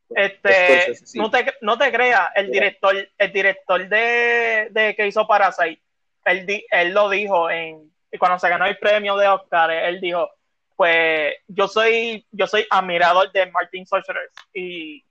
Este, 0.10 0.94
no, 1.16 1.30
te, 1.30 1.54
no 1.62 1.78
te 1.78 1.92
creas, 1.92 2.30
el 2.36 2.52
director, 2.52 2.96
el 3.18 3.34
director 3.34 3.88
de, 3.88 4.68
de 4.72 4.96
que 4.96 5.08
hizo 5.08 5.28
Parasite, 5.28 5.82
él, 6.26 6.64
él 6.72 6.94
lo 6.94 7.10
dijo 7.10 7.50
en 7.50 7.92
cuando 8.20 8.40
se 8.40 8.50
ganó 8.50 8.66
el 8.66 8.78
premio 8.78 9.16
de 9.18 9.28
Oscar, 9.28 9.70
él 9.70 10.00
dijo, 10.02 10.30
pues 10.76 11.36
yo 11.48 11.68
soy, 11.68 12.26
yo 12.32 12.48
soy 12.48 12.66
admirador 12.70 13.32
de 13.32 13.52
Martin 13.52 13.86
Sorcerer 13.86 14.30
y, 14.54 15.04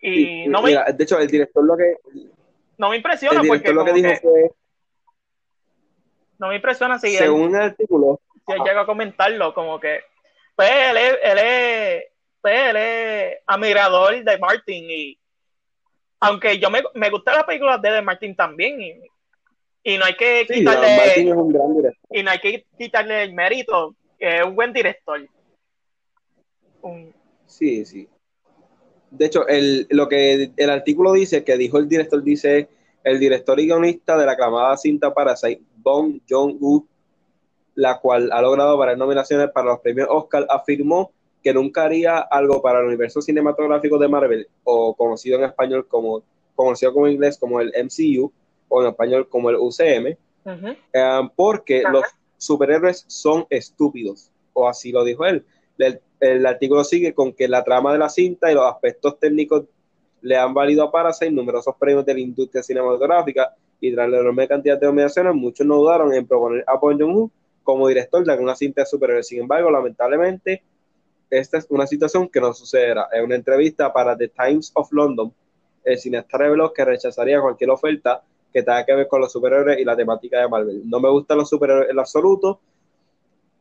y, 0.00 0.46
no 0.48 0.62
me... 0.62 0.72
de 0.72 1.04
hecho, 1.04 1.18
el 1.18 1.28
director 1.28 1.64
lo 1.64 1.76
que... 1.76 1.96
No 2.76 2.90
me 2.90 2.96
impresiona 2.96 3.42
porque... 3.46 3.72
Lo 3.72 3.84
que 3.84 3.92
dijo 3.92 4.10
fue, 4.20 4.50
no 6.38 6.48
me 6.48 6.56
impresiona 6.56 6.98
si 6.98 7.16
según 7.16 7.54
el 7.54 7.62
artículo 7.62 8.20
si 8.46 8.52
él 8.52 8.60
llega 8.64 8.82
a 8.82 8.86
comentarlo 8.86 9.52
como 9.52 9.78
que 9.80 10.00
pues 10.54 10.70
él 10.70 10.96
es, 10.96 11.18
él 11.22 11.38
es, 11.38 12.04
pues, 12.40 12.70
él 12.70 12.76
es 12.76 13.38
admirador 13.46 14.22
de 14.22 14.38
Martin 14.38 14.84
y 14.90 15.18
aunque 16.20 16.58
yo 16.58 16.70
me, 16.70 16.82
me 16.94 17.10
gusta 17.10 17.36
la 17.36 17.46
película 17.46 17.78
de, 17.78 18.02
Martin 18.02 18.34
también 18.34 18.80
y, 18.80 18.94
y 19.84 19.98
no 19.98 20.04
hay 20.04 20.16
que 20.16 20.46
quitarle 20.46 21.22
y 22.10 22.22
no 22.22 22.30
hay 22.30 22.38
que 22.40 22.66
quitarle 22.76 23.24
el 23.24 23.34
mérito 23.34 23.94
es 24.18 24.42
un 24.44 24.56
buen 24.56 24.72
director. 24.72 25.20
Sí 27.46 27.84
sí. 27.84 28.08
De 29.10 29.26
hecho 29.26 29.46
el, 29.46 29.86
lo 29.90 30.08
que 30.08 30.50
el 30.56 30.70
artículo 30.70 31.12
dice 31.12 31.44
que 31.44 31.56
dijo 31.56 31.78
el 31.78 31.88
director 31.88 32.22
dice 32.22 32.68
el 33.04 33.18
director 33.18 33.58
y 33.58 33.66
guionista 33.66 34.18
de 34.18 34.26
la 34.26 34.32
aclamada 34.32 34.76
cinta 34.76 35.14
Parasite 35.14 35.62
Bong 35.76 36.20
Joon-ho, 36.28 36.86
la 37.74 37.98
cual 38.00 38.30
ha 38.32 38.42
logrado 38.42 38.76
varias 38.76 38.98
nominaciones 38.98 39.50
para 39.50 39.68
los 39.68 39.80
premios 39.80 40.08
Oscar, 40.10 40.46
afirmó 40.50 41.12
que 41.48 41.54
nunca 41.54 41.84
haría 41.84 42.18
algo 42.18 42.60
para 42.60 42.80
el 42.80 42.88
universo 42.88 43.22
cinematográfico 43.22 43.96
de 43.96 44.06
Marvel, 44.06 44.46
o 44.64 44.94
conocido 44.94 45.38
en 45.38 45.44
español 45.44 45.88
como, 45.88 46.22
conocido 46.54 46.92
como 46.92 47.08
inglés 47.08 47.38
como 47.38 47.58
el 47.58 47.72
MCU, 47.72 48.30
o 48.68 48.82
en 48.82 48.88
español 48.88 49.30
como 49.30 49.48
el 49.48 49.56
UCM, 49.56 50.08
eh, 50.92 51.20
porque 51.34 51.84
los 51.90 52.04
superhéroes 52.36 53.06
son 53.08 53.46
estúpidos, 53.48 54.30
o 54.52 54.68
así 54.68 54.92
lo 54.92 55.04
dijo 55.04 55.24
él. 55.24 55.42
El, 55.78 56.02
el, 56.20 56.44
artículo 56.44 56.84
sigue 56.84 57.14
con 57.14 57.32
que 57.32 57.48
la 57.48 57.64
trama 57.64 57.94
de 57.94 57.98
la 57.98 58.10
cinta 58.10 58.52
y 58.52 58.54
los 58.54 58.70
aspectos 58.70 59.18
técnicos 59.18 59.64
le 60.20 60.36
han 60.36 60.52
valido 60.52 60.82
a 60.82 60.92
Parasite 60.92 61.30
numerosos 61.30 61.74
premios 61.78 62.04
de 62.04 62.12
la 62.12 62.20
industria 62.20 62.62
cinematográfica, 62.62 63.54
y 63.80 63.94
tras 63.94 64.10
la 64.10 64.18
enorme 64.18 64.46
cantidad 64.46 64.78
de 64.78 64.86
nominaciones, 64.86 65.34
muchos 65.34 65.66
no 65.66 65.76
dudaron 65.76 66.12
en 66.12 66.26
proponer 66.26 66.62
a 66.66 66.76
Bong 66.76 67.00
Joon-ho 67.00 67.30
como 67.62 67.88
director 67.88 68.22
de 68.22 68.32
alguna 68.32 68.54
cinta 68.54 68.84
superior. 68.84 69.24
Sin 69.24 69.40
embargo, 69.40 69.70
lamentablemente, 69.70 70.62
esta 71.30 71.58
es 71.58 71.66
una 71.70 71.86
situación 71.86 72.28
que 72.28 72.40
no 72.40 72.52
sucederá. 72.52 73.08
En 73.12 73.24
una 73.24 73.34
entrevista 73.34 73.92
para 73.92 74.16
The 74.16 74.28
Times 74.28 74.70
of 74.74 74.92
London, 74.92 75.32
el 75.84 75.98
cineasta 75.98 76.38
reveló 76.38 76.72
que 76.72 76.84
rechazaría 76.84 77.40
cualquier 77.40 77.70
oferta 77.70 78.22
que 78.52 78.62
tenga 78.62 78.84
que 78.84 78.94
ver 78.94 79.08
con 79.08 79.20
los 79.20 79.32
superhéroes 79.32 79.78
y 79.78 79.84
la 79.84 79.96
temática 79.96 80.40
de 80.40 80.48
Marvel. 80.48 80.82
No 80.88 81.00
me 81.00 81.10
gustan 81.10 81.38
los 81.38 81.48
superhéroes 81.48 81.90
en 81.90 81.98
absoluto. 81.98 82.60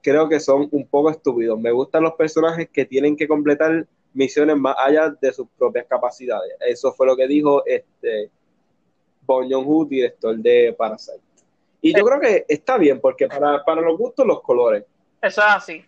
Creo 0.01 0.30
que 0.30 0.39
son 0.39 0.68
un 0.72 0.88
poco 0.88 1.09
estúpidos. 1.09 1.59
Me 1.59 1.72
gustan 1.72 2.03
los 2.03 2.13
personajes 2.13 2.70
que 2.70 2.86
tienen 2.86 3.15
que 3.18 3.28
completar 3.28 3.86
misiones 4.13 4.57
más 4.57 4.76
allá 4.78 5.09
de 5.09 5.34
sus 5.34 5.47
propias 5.57 5.86
capacidades. 5.88 6.53
Eso 6.65 6.93
fue 6.93 7.05
lo 7.05 7.15
que 7.15 7.28
dijo 7.28 7.65
este 7.65 8.32
Bong 9.26 9.51
Joon-ho, 9.51 9.86
director 9.86 10.36
de 10.38 10.74
Parasite. 10.78 11.20
Y 11.82 11.95
yo 11.95 12.03
creo 12.03 12.20
que 12.20 12.45
está 12.47 12.78
bien, 12.78 12.99
porque 12.99 13.28
para, 13.28 13.63
para 13.63 13.82
los 13.82 13.97
gustos, 13.97 14.26
los 14.26 14.41
colores. 14.41 14.84
Eso 15.22 15.41
es 15.41 15.47
así. 15.47 15.86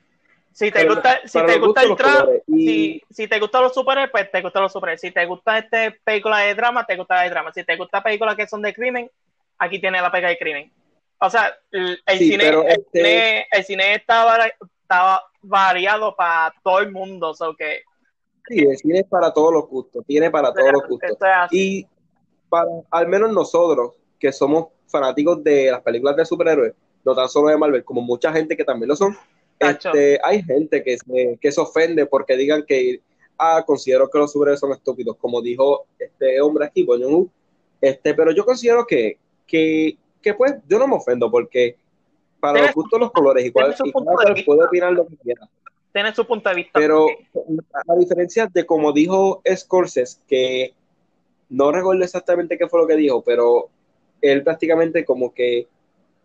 Si 0.59 0.71
te 0.71 0.85
gusta, 0.85 1.21
si 1.25 1.45
te 1.45 1.57
gusta 1.57 1.83
el 1.83 1.95
trap, 1.95 2.29
si, 2.45 3.01
si, 3.09 3.27
te 3.29 3.39
gustan 3.39 3.63
los 3.63 3.73
superhéroes, 3.73 4.11
pues 4.11 4.29
te 4.29 4.41
gustan 4.41 4.63
los 4.63 4.73
superhéroes. 4.73 4.99
Si 4.99 5.09
te 5.09 5.25
gusta 5.25 5.57
este 5.57 5.91
película 6.03 6.39
de 6.39 6.53
drama, 6.53 6.85
te 6.85 6.97
gusta 6.97 7.21
de 7.21 7.29
drama. 7.29 7.53
Si 7.53 7.63
te 7.63 7.77
gusta 7.77 8.03
películas 8.03 8.35
que 8.35 8.45
son 8.45 8.61
de 8.61 8.73
crimen, 8.73 9.09
aquí 9.57 9.79
tiene 9.79 10.01
la 10.01 10.11
pega 10.11 10.27
de 10.27 10.37
crimen. 10.37 10.69
O 11.17 11.29
sea, 11.29 11.57
el, 11.71 11.97
cine, 12.09 12.49
el, 12.49 12.67
este 12.67 12.81
cine, 12.91 13.47
el 13.49 13.63
cine 13.63 13.95
está, 13.95 14.53
variado 15.41 16.13
para 16.17 16.53
todo 16.61 16.79
el 16.79 16.91
mundo. 16.91 17.33
So 17.33 17.55
que, 17.55 17.83
sí, 18.49 18.59
el 18.59 18.77
cine 18.77 18.99
es 18.99 19.07
para 19.07 19.31
todos 19.31 19.53
los 19.53 19.65
gustos, 19.69 20.03
tiene 20.05 20.29
para 20.29 20.51
todos 20.51 20.73
los 20.73 20.87
gustos. 20.89 21.17
Y 21.51 21.87
para 22.49 22.69
al 22.91 23.07
menos 23.07 23.31
nosotros, 23.31 23.93
que 24.19 24.33
somos 24.33 24.67
fanáticos 24.87 25.41
de 25.41 25.71
las 25.71 25.81
películas 25.83 26.17
de 26.17 26.25
superhéroes, 26.25 26.73
no 27.05 27.15
tan 27.15 27.29
solo 27.29 27.47
de 27.47 27.57
Marvel, 27.57 27.85
como 27.85 28.01
mucha 28.01 28.33
gente 28.33 28.57
que 28.57 28.65
también 28.65 28.89
lo 28.89 28.97
son, 28.97 29.17
este, 29.59 30.19
hay 30.23 30.43
gente 30.43 30.83
que 30.83 30.97
se, 30.97 31.37
que 31.39 31.51
se 31.51 31.61
ofende 31.61 32.05
porque 32.05 32.37
digan 32.37 32.63
que 32.65 33.01
ah, 33.37 33.63
considero 33.65 34.09
que 34.09 34.19
los 34.19 34.31
superhéroes 34.31 34.59
son 34.59 34.71
estúpidos, 34.71 35.17
como 35.17 35.41
dijo 35.41 35.85
este 35.97 36.41
hombre 36.41 36.65
aquí, 36.65 36.83
Boñón 36.83 37.29
este, 37.81 38.13
pero 38.13 38.31
yo 38.31 38.45
considero 38.45 38.85
que, 38.85 39.17
que, 39.47 39.97
que, 40.21 40.33
pues 40.33 40.55
yo 40.67 40.79
no 40.79 40.87
me 40.87 40.95
ofendo 40.95 41.31
porque 41.31 41.77
para 42.39 42.61
los 42.61 42.73
gustos 42.73 42.99
los 42.99 43.11
colores, 43.11 43.45
igual, 43.45 43.75
y 44.35 44.43
puede 44.43 44.65
opinar 44.65 44.93
lo 44.93 45.07
que 45.07 45.15
quiera. 45.17 45.49
Tiene 45.91 46.13
su 46.13 46.25
punto 46.25 46.49
de 46.49 46.55
vista. 46.55 46.79
Pero 46.79 47.07
a 47.07 47.95
diferencia 47.95 48.47
de 48.47 48.65
como 48.65 48.91
dijo 48.91 49.41
Scorsese, 49.55 50.19
que 50.27 50.73
no 51.49 51.71
recuerdo 51.71 52.03
exactamente 52.03 52.57
qué 52.57 52.67
fue 52.67 52.81
lo 52.81 52.87
que 52.87 52.95
dijo, 52.95 53.23
pero 53.23 53.69
él 54.21 54.43
prácticamente 54.43 55.03
como 55.05 55.33
que 55.33 55.67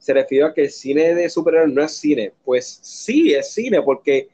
se 0.05 0.13
refirió 0.13 0.49
a 0.49 0.53
que 0.53 0.65
el 0.65 0.71
cine 0.71 1.15
de 1.15 1.31
superhéroes 1.31 1.73
no 1.73 1.83
es 1.83 1.97
cine. 1.97 2.31
Pues 2.45 2.79
sí, 2.83 3.33
es 3.33 3.55
cine, 3.55 3.81
porque 3.81 4.29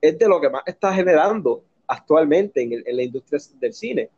es 0.00 0.18
de 0.18 0.26
lo 0.26 0.40
que 0.40 0.48
más 0.48 0.62
está 0.64 0.94
generando 0.94 1.62
actualmente 1.86 2.62
en, 2.62 2.96
la 2.96 3.02
industria 3.02 3.38
del 3.60 3.74
cine. 3.74 4.08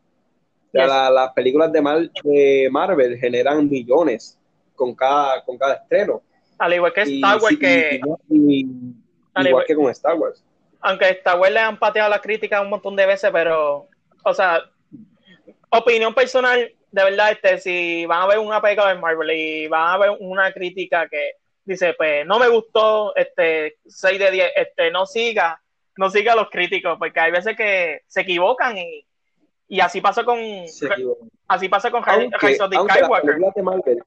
las 0.71 1.33
películas 1.33 1.73
de, 1.73 2.68
Marvel 2.71 3.18
generan 3.18 3.68
millones 3.68 4.39
con 4.77 4.95
cada, 4.95 5.45
con 5.45 5.59
cada 5.59 5.75
estreno. 5.75 6.23
Al 6.59 6.75
igual 6.75 6.93
que 6.93 7.03
Star 7.03 7.41
Wars, 7.43 7.57
que. 7.59 8.01
igual, 8.31 9.64
que 9.66 9.75
con 9.75 9.91
Star 9.91 10.14
Wars. 10.14 10.45
Aunque 10.83 11.09
Star 11.09 11.41
Wars 11.41 11.53
le 11.53 11.59
han 11.59 11.81
pateado 11.81 12.09
la 12.09 12.21
crítica 12.21 12.61
un 12.61 12.71
montón 12.71 12.95
de 12.95 13.07
veces, 13.07 13.29
pero. 13.33 13.89
O 14.23 14.35
sea, 14.35 14.61
opinión 15.71 16.14
personal, 16.14 16.73
de 16.93 17.05
verdad, 17.05 17.32
este, 17.32 17.59
si 17.59 18.07
van 18.07 18.22
a 18.22 18.26
ver 18.26 18.38
una 18.38 18.61
película 18.61 18.88
de 18.88 19.01
Marvel 19.01 19.30
y 19.30 19.68
van 19.68 19.95
a 19.95 19.99
ver 19.99 20.11
una 20.18 20.53
crítica 20.53 21.09
que 21.09 21.34
dice, 21.64 21.95
pues 21.95 22.26
no 22.26 22.38
me 22.38 22.49
gustó, 22.49 23.14
este, 23.14 23.78
6 23.86 24.18
de 24.18 24.30
10, 24.30 24.53
este, 24.57 24.91
no 24.91 25.07
siga, 25.07 25.61
no 25.97 26.11
siga 26.11 26.32
a 26.32 26.36
los 26.36 26.51
críticos, 26.51 26.99
porque 26.99 27.20
hay 27.20 27.30
veces 27.30 27.57
que 27.57 28.03
se 28.07 28.22
equivocan 28.22 28.76
y, 28.76 29.07
y 29.68 29.80
así 29.80 30.01
pasa 30.01 30.24
con 30.24 30.38
así 31.47 31.68
pasa 31.68 31.91
con 31.91 32.03
Rise 32.05 32.62
of 32.62 32.70
the 32.70 32.76
Skywalker. 32.76 33.99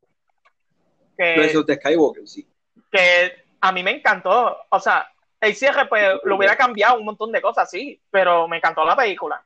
que, 1.18 1.76
Skywalker, 1.76 2.28
sí. 2.28 2.48
Que 2.92 3.46
a 3.62 3.72
mí 3.72 3.82
me 3.82 3.92
encantó, 3.92 4.58
o 4.70 4.80
sea, 4.80 5.10
el 5.40 5.56
cierre 5.56 5.86
pues 5.88 6.06
lo 6.24 6.36
hubiera 6.36 6.58
cambiado 6.58 7.00
un 7.00 7.06
montón 7.06 7.32
de 7.32 7.42
cosas, 7.42 7.70
sí, 7.70 8.02
pero 8.12 8.48
me 8.48 8.58
encantó 8.58 8.84
la 8.84 8.96
película. 8.96 9.42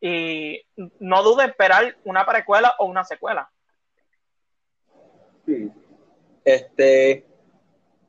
Y 0.00 0.60
no 1.00 1.22
dude 1.22 1.44
en 1.44 1.50
esperar 1.50 1.96
una 2.04 2.24
precuela 2.26 2.74
o 2.78 2.86
una 2.86 3.04
secuela. 3.04 3.50
Sí. 5.46 5.70
Este, 6.44 7.24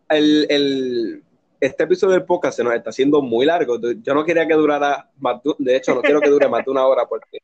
el, 0.09 1.23
este 1.59 1.83
episodio 1.83 2.13
del 2.13 2.25
podcast 2.25 2.57
se 2.57 2.63
nos 2.63 2.73
está 2.73 2.89
haciendo 2.89 3.21
muy 3.21 3.45
largo. 3.45 3.79
Yo 4.01 4.13
no 4.13 4.25
quería 4.25 4.47
que 4.47 4.53
durara 4.53 5.09
más, 5.17 5.41
de 5.57 5.75
hecho, 5.75 5.95
no 5.95 6.01
quiero 6.01 6.21
que 6.21 6.29
dure 6.29 6.47
más 6.47 6.65
de 6.65 6.71
una 6.71 6.85
hora 6.85 7.05
porque, 7.07 7.39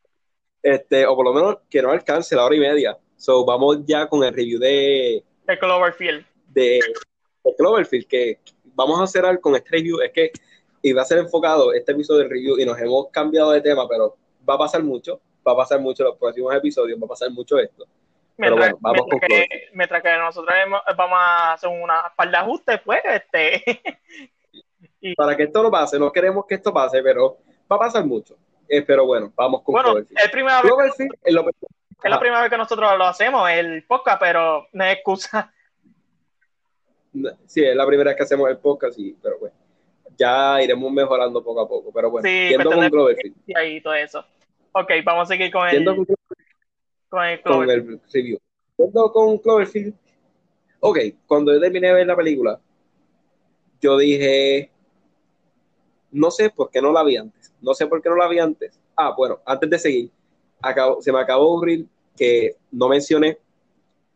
este, 0.62 1.06
o 1.06 1.16
por 1.16 1.24
lo 1.24 1.32
menos 1.32 1.58
que 1.68 1.82
no 1.82 1.90
alcance 1.90 2.36
la 2.36 2.44
hora 2.44 2.56
y 2.56 2.60
media. 2.60 2.98
So, 3.16 3.44
vamos 3.44 3.78
ya 3.86 4.08
con 4.08 4.24
el 4.24 4.34
review 4.34 4.58
de, 4.58 5.24
de 5.46 5.58
Cloverfield. 5.58 6.24
De, 6.48 6.80
de 7.44 7.54
Cloverfield, 7.56 8.06
que 8.06 8.40
vamos 8.74 9.00
a 9.00 9.04
hacer 9.04 9.24
algo 9.24 9.40
con 9.40 9.56
este 9.56 9.70
review. 9.70 10.00
Es 10.00 10.12
que 10.12 10.32
iba 10.82 11.02
a 11.02 11.04
ser 11.04 11.18
enfocado 11.18 11.72
este 11.72 11.92
episodio 11.92 12.20
del 12.20 12.30
review 12.30 12.58
y 12.58 12.64
nos 12.64 12.78
hemos 12.78 13.08
cambiado 13.10 13.52
de 13.52 13.60
tema, 13.60 13.88
pero 13.88 14.16
va 14.48 14.54
a 14.54 14.58
pasar 14.58 14.82
mucho, 14.82 15.20
va 15.46 15.52
a 15.52 15.56
pasar 15.56 15.80
mucho 15.80 16.02
en 16.02 16.10
los 16.10 16.18
próximos 16.18 16.54
episodios, 16.54 17.00
va 17.00 17.06
a 17.06 17.08
pasar 17.08 17.30
mucho 17.30 17.58
esto. 17.58 17.86
Pero 18.36 18.56
mientras, 18.56 18.72
bueno, 18.72 18.78
vamos 18.80 19.06
mientras 19.10 19.30
que, 19.30 19.68
mientras 19.72 20.02
que 20.02 20.16
nosotros 20.18 20.54
vamos 20.96 21.18
a 21.20 21.52
hacer 21.52 21.70
una 21.70 22.12
par 22.16 22.30
de 22.30 22.36
ajustes, 22.36 22.80
pues, 22.84 23.00
este, 23.04 23.62
para 25.16 25.36
que 25.36 25.44
esto 25.44 25.62
no 25.62 25.70
pase. 25.70 25.98
No 25.98 26.10
queremos 26.10 26.46
que 26.46 26.56
esto 26.56 26.72
pase, 26.72 27.02
pero 27.02 27.38
va 27.70 27.76
a 27.76 27.78
pasar 27.78 28.04
mucho. 28.04 28.36
Eh, 28.68 28.82
pero 28.82 29.04
bueno, 29.04 29.32
vamos 29.36 29.62
con 29.62 29.74
bueno, 29.74 29.90
Cloverfield. 29.90 30.18
Es, 30.18 30.30
primera 30.30 30.60
es, 30.60 31.34
la 32.10 32.18
primera 32.18 32.40
vez 32.40 32.50
que 32.50 32.56
nosotros 32.56 32.98
lo 32.98 33.04
hacemos, 33.04 33.48
el 33.50 33.84
podcast, 33.84 34.20
pero 34.20 34.66
no 34.72 34.84
es 34.84 34.94
excusa. 34.94 35.52
Sí, 37.46 37.64
es 37.64 37.76
la 37.76 37.86
primera 37.86 38.10
vez 38.10 38.16
que 38.16 38.24
hacemos 38.24 38.50
el 38.50 38.58
podcast, 38.58 38.96
sí, 38.96 39.16
pero 39.22 39.38
bueno. 39.38 39.54
Ya 40.18 40.60
iremos 40.60 40.90
mejorando 40.90 41.44
poco 41.44 41.60
a 41.60 41.68
poco, 41.68 41.92
pero 41.94 42.10
bueno. 42.10 42.28
Sí, 42.28 42.52
con 42.60 42.90
Cloverfield. 42.90 43.36
Y 43.46 43.80
todo 43.80 43.94
eso. 43.94 44.24
Ok, 44.76 44.90
vamos 45.04 45.22
a 45.22 45.34
seguir 45.34 45.52
con 45.52 45.68
el, 45.68 45.84
con, 45.84 46.04
con 47.08 47.24
el, 47.24 47.40
con 47.42 47.70
el 47.70 48.00
review. 48.12 48.38
Yendo 48.76 49.12
con 49.12 49.38
Cloverfield, 49.38 49.94
ok, 50.80 50.98
cuando 51.28 51.54
yo 51.54 51.60
terminé 51.60 51.86
de 51.86 51.94
ver 51.94 52.06
la 52.08 52.16
película, 52.16 52.60
yo 53.80 53.96
dije, 53.96 54.68
no 56.10 56.28
sé 56.32 56.50
por 56.50 56.70
qué 56.70 56.82
no 56.82 56.90
la 56.90 57.04
vi 57.04 57.16
antes. 57.16 57.54
No 57.60 57.72
sé 57.72 57.86
por 57.86 58.02
qué 58.02 58.08
no 58.08 58.16
la 58.16 58.26
vi 58.26 58.40
antes. 58.40 58.76
Ah, 58.96 59.14
bueno, 59.16 59.38
antes 59.46 59.70
de 59.70 59.78
seguir, 59.78 60.10
se 61.00 61.12
me 61.12 61.20
acabó 61.20 61.44
de 61.44 61.50
ocurrir 61.50 61.86
que 62.16 62.56
no 62.72 62.88
mencioné, 62.88 63.38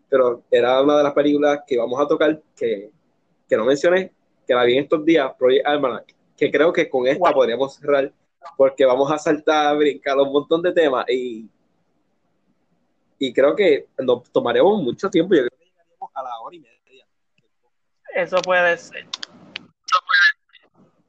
pero 0.08 0.42
era 0.50 0.82
una 0.82 0.96
de 0.96 1.04
las 1.04 1.12
películas 1.12 1.60
que 1.66 1.78
vamos 1.78 2.00
a 2.00 2.08
tocar 2.08 2.42
que, 2.56 2.90
no 3.50 3.64
mencioné, 3.64 4.10
que 4.44 4.54
la 4.54 4.64
vi 4.64 4.76
en 4.76 4.82
estos 4.82 5.04
días, 5.04 5.32
Project 5.38 5.66
Almanac, 5.66 6.14
que 6.36 6.50
creo 6.50 6.72
que 6.72 6.88
con 6.88 7.06
esta 7.06 7.32
podríamos 7.32 7.76
cerrar, 7.76 8.12
porque 8.56 8.84
vamos 8.84 9.10
a 9.10 9.18
saltar, 9.18 9.76
brincar 9.76 10.16
un 10.18 10.32
montón 10.32 10.62
de 10.62 10.72
temas 10.72 11.04
y, 11.08 11.48
y 13.18 13.32
creo 13.32 13.54
que 13.54 13.86
nos 13.98 14.30
tomaremos 14.30 14.82
mucho 14.82 15.08
tiempo. 15.10 15.34
Yo 15.34 15.42
creo 15.42 15.58
que 15.58 15.64
llegaríamos 15.66 16.10
a 16.14 16.22
la 16.22 16.40
hora 16.40 16.56
y 16.56 16.60
media. 16.60 17.06
Eso 18.14 18.36
puede 18.42 18.76
ser 18.78 19.06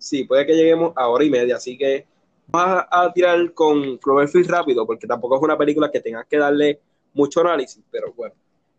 sí, 0.10 0.24
puede 0.24 0.46
que 0.46 0.56
lleguemos 0.56 0.94
a 0.96 1.08
hora 1.08 1.24
y 1.24 1.30
media, 1.30 1.58
así 1.58 1.78
que 1.78 2.08
vamos 2.48 2.84
a, 2.90 3.12
tirar 3.14 3.54
con 3.54 3.98
Cloverfield 3.98 4.50
rápido, 4.50 4.86
porque 4.86 5.06
tampoco 5.06 5.36
es 5.36 5.44
una 5.44 5.58
película 5.58 5.92
que 5.92 6.00
tengas 6.00 6.26
que 6.26 6.38
darle 6.38 6.80
mucho 7.14 7.42
análisis, 7.42 7.84
pero 7.92 8.12
bueno. 8.14 8.34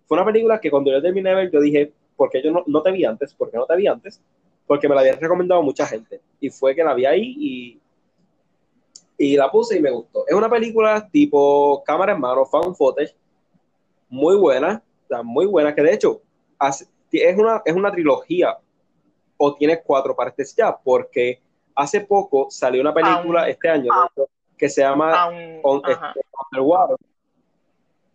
Fue 0.06 0.16
una 0.18 0.26
película 0.26 0.60
que 0.60 0.70
cuando 0.70 0.90
yo 0.90 1.00
terminé 1.00 1.30
de 1.30 1.36
ver, 1.36 1.50
yo 1.52 1.60
dije, 1.60 1.92
¿por 2.16 2.30
qué 2.30 2.42
yo 2.42 2.64
no, 2.66 2.82
te 2.82 2.90
vi 2.90 3.04
antes? 3.04 3.32
¿Por 3.32 3.48
qué 3.48 3.56
no 3.56 3.66
te 3.66 3.76
vi 3.76 3.86
antes? 3.86 4.20
Porque 4.66 4.88
me 4.88 4.94
la 4.96 5.02
había 5.02 5.14
recomendado 5.14 5.62
mucha 5.62 5.86
gente. 5.86 6.20
Y 6.40 6.50
fue 6.50 6.74
que 6.74 6.82
la 6.82 6.94
vi 6.94 7.06
ahí 7.06 7.36
y, 7.38 7.79
y 9.22 9.36
la 9.36 9.50
puse 9.50 9.76
y 9.76 9.82
me 9.82 9.90
gustó. 9.90 10.26
Es 10.26 10.34
una 10.34 10.48
película 10.48 11.06
tipo 11.06 11.84
cámara 11.84 12.12
en 12.12 12.20
mano, 12.20 12.46
found 12.46 12.74
footage, 12.74 13.14
muy 14.08 14.34
buena, 14.34 14.82
muy 15.22 15.44
buena, 15.44 15.74
que 15.74 15.82
de 15.82 15.92
hecho 15.92 16.22
es 17.12 17.36
una, 17.36 17.60
es 17.62 17.74
una 17.74 17.92
trilogía 17.92 18.56
o 19.36 19.54
tiene 19.56 19.82
cuatro 19.82 20.16
partes 20.16 20.56
ya, 20.56 20.74
porque 20.74 21.38
hace 21.74 22.00
poco 22.00 22.50
salió 22.50 22.80
una 22.80 22.94
película 22.94 23.46
este 23.46 23.68
año 23.68 23.92
que 24.56 24.70
se 24.70 24.80
llama 24.80 25.30
este, 25.86 26.20
Underwater, 26.50 26.96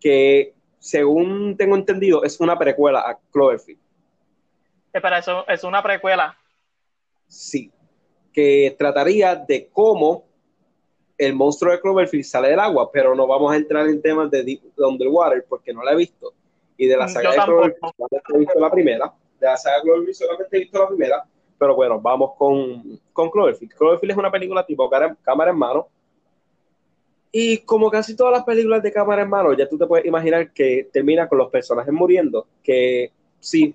que 0.00 0.54
según 0.80 1.56
tengo 1.56 1.76
entendido 1.76 2.24
es 2.24 2.40
una 2.40 2.58
precuela 2.58 3.08
a 3.08 3.16
Cloverfield. 3.30 3.78
Espera, 4.92 5.18
eso 5.18 5.46
es 5.46 5.62
una 5.62 5.84
precuela. 5.84 6.36
Sí, 7.28 7.70
que 8.32 8.74
trataría 8.76 9.36
de 9.36 9.68
cómo 9.68 10.25
el 11.18 11.34
monstruo 11.34 11.72
de 11.72 11.80
Cloverfield 11.80 12.24
sale 12.24 12.48
del 12.50 12.60
agua, 12.60 12.90
pero 12.92 13.14
no 13.14 13.26
vamos 13.26 13.52
a 13.52 13.56
entrar 13.56 13.86
en 13.88 14.02
temas 14.02 14.30
de, 14.30 14.60
Underwater 14.76 15.44
porque 15.48 15.72
no 15.72 15.82
la 15.82 15.92
he 15.92 15.96
visto. 15.96 16.32
Y 16.76 16.86
de 16.86 16.96
la 16.96 17.08
saga 17.08 17.32
de 17.32 17.38
Cloverfield, 17.38 17.94
he 18.34 18.38
visto 18.38 18.60
la 18.60 18.70
primera 18.70 19.12
de 19.40 19.46
la 19.46 19.56
saga 19.56 19.82
Cloverfield 19.82 20.14
solamente 20.14 20.56
he 20.56 20.60
visto 20.60 20.78
la 20.78 20.88
primera, 20.88 21.24
pero 21.58 21.74
bueno, 21.74 22.00
vamos 22.00 22.32
con, 22.36 23.00
con 23.12 23.30
Cloverfield. 23.30 23.74
Cloverfield 23.74 24.12
es 24.12 24.18
una 24.18 24.30
película 24.30 24.64
tipo 24.64 24.90
cámara 25.22 25.50
en 25.50 25.58
mano. 25.58 25.88
Y 27.32 27.58
como 27.58 27.90
casi 27.90 28.16
todas 28.16 28.32
las 28.32 28.44
películas 28.44 28.82
de 28.82 28.92
cámara 28.92 29.22
en 29.22 29.28
mano, 29.28 29.52
ya 29.52 29.68
tú 29.68 29.76
te 29.76 29.86
puedes 29.86 30.06
imaginar 30.06 30.52
que 30.52 30.88
termina 30.92 31.28
con 31.28 31.38
los 31.38 31.50
personajes 31.50 31.92
muriendo, 31.92 32.46
que 32.62 33.10
sí, 33.40 33.74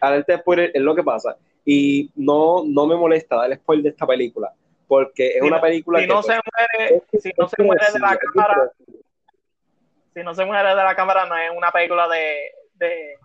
al 0.00 0.24
spoiler 0.38 0.70
es 0.72 0.80
lo 0.80 0.94
que 0.94 1.02
pasa. 1.02 1.36
Y 1.64 2.10
no, 2.14 2.64
no 2.64 2.86
me 2.86 2.96
molesta 2.96 3.36
dar 3.36 3.50
el 3.50 3.58
spoiler 3.58 3.82
de 3.82 3.88
esta 3.90 4.06
película, 4.06 4.54
porque 4.86 5.36
es 5.36 5.42
una 5.42 5.60
película 5.60 6.00
si 6.00 6.06
No 6.06 6.22
se 6.22 6.32
muere, 6.32 7.02
si 7.20 7.32
no 7.36 7.48
se 7.48 7.62
muere 7.62 7.84
de 7.92 7.98
la 7.98 8.16
cámara, 8.16 8.72
si 10.14 10.22
no 10.22 10.34
se 10.34 10.44
muere 10.44 10.68
de 10.68 10.74
la 10.76 10.94
cámara, 10.94 11.26
no 11.26 11.36
es 11.36 11.50
una 11.54 11.70
película 11.72 12.08
de, 12.08 12.52
de 12.74 13.18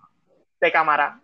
de 0.62 0.72
cámara. 0.72 1.20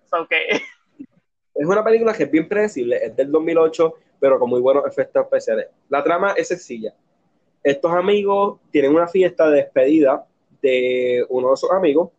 Es 1.53 1.65
una 1.65 1.83
película 1.83 2.13
que 2.13 2.23
es 2.23 2.31
bien 2.31 2.47
predecible, 2.49 2.97
es 3.05 3.15
del 3.15 3.31
2008, 3.31 3.93
pero 4.19 4.39
con 4.39 4.49
muy 4.49 4.59
buenos 4.59 4.85
efectos 4.85 5.23
especiales. 5.23 5.67
La 5.89 6.03
trama 6.03 6.33
es 6.35 6.47
sencilla. 6.47 6.93
Estos 7.63 7.91
amigos 7.91 8.59
tienen 8.71 8.95
una 8.95 9.07
fiesta 9.07 9.49
de 9.49 9.57
despedida 9.57 10.25
de 10.61 11.25
uno 11.29 11.51
de 11.51 11.57
sus 11.57 11.71
amigos 11.71 12.09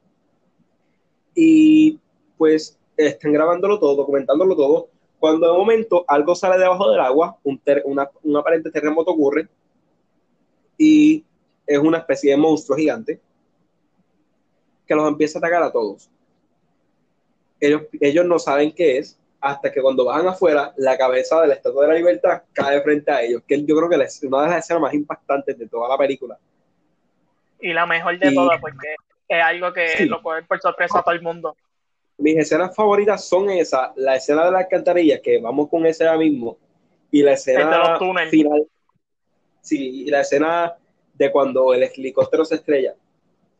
y 1.34 1.98
pues 2.36 2.78
están 2.96 3.32
grabándolo 3.32 3.78
todo, 3.78 3.96
documentándolo 3.96 4.56
todo. 4.56 4.88
Cuando 5.18 5.50
de 5.50 5.58
momento 5.58 6.04
algo 6.06 6.34
sale 6.34 6.58
debajo 6.58 6.90
del 6.90 7.00
agua, 7.00 7.36
un, 7.42 7.60
un 8.22 8.36
aparente 8.36 8.70
terremoto 8.70 9.10
ocurre 9.10 9.48
y 10.76 11.24
es 11.66 11.78
una 11.78 11.98
especie 11.98 12.30
de 12.30 12.36
monstruo 12.36 12.78
gigante 12.78 13.20
que 14.86 14.94
los 14.94 15.08
empieza 15.08 15.38
a 15.38 15.40
atacar 15.40 15.62
a 15.62 15.72
todos 15.72 16.10
ellos, 17.60 17.82
ellos 18.00 18.24
no 18.26 18.38
saben 18.38 18.72
qué 18.72 18.98
es 18.98 19.18
hasta 19.40 19.70
que 19.70 19.80
cuando 19.80 20.04
bajan 20.04 20.26
afuera, 20.26 20.72
la 20.76 20.98
cabeza 20.98 21.40
de 21.40 21.48
la 21.48 21.54
Estatua 21.54 21.82
de 21.82 21.92
la 21.92 21.98
Libertad 21.98 22.42
cae 22.52 22.80
frente 22.82 23.10
a 23.10 23.22
ellos, 23.22 23.42
que 23.46 23.64
yo 23.64 23.76
creo 23.76 23.88
que 23.88 23.96
es 24.04 24.22
una 24.24 24.42
de 24.42 24.48
las 24.48 24.64
escenas 24.64 24.82
más 24.82 24.94
impactantes 24.94 25.56
de 25.56 25.68
toda 25.68 25.88
la 25.88 25.96
película. 25.96 26.36
Y 27.60 27.72
la 27.72 27.86
mejor 27.86 28.18
de 28.18 28.32
todas, 28.32 28.60
porque 28.60 28.96
es 29.28 29.42
algo 29.42 29.72
que 29.72 30.06
lo 30.06 30.20
puede 30.22 30.42
por 30.42 30.60
sorpresa 30.60 30.98
a 30.98 31.02
todo 31.02 31.14
el 31.14 31.22
mundo. 31.22 31.56
Mis 32.18 32.36
escenas 32.36 32.74
favoritas 32.74 33.24
son 33.24 33.48
esas, 33.50 33.90
la 33.96 34.16
escena 34.16 34.44
de 34.44 34.50
la 34.50 34.58
alcantarilla, 34.58 35.22
que 35.22 35.40
vamos 35.40 35.68
con 35.68 35.86
esa 35.86 36.16
mismo, 36.16 36.58
y 37.10 37.22
la 37.22 37.32
escena 37.32 37.98
final. 38.28 38.66
Sí, 39.60 40.04
y 40.06 40.10
la 40.10 40.20
escena 40.20 40.76
de 41.14 41.30
cuando 41.30 41.72
el 41.74 41.84
helicóptero 41.84 42.44
se 42.44 42.56
estrella, 42.56 42.94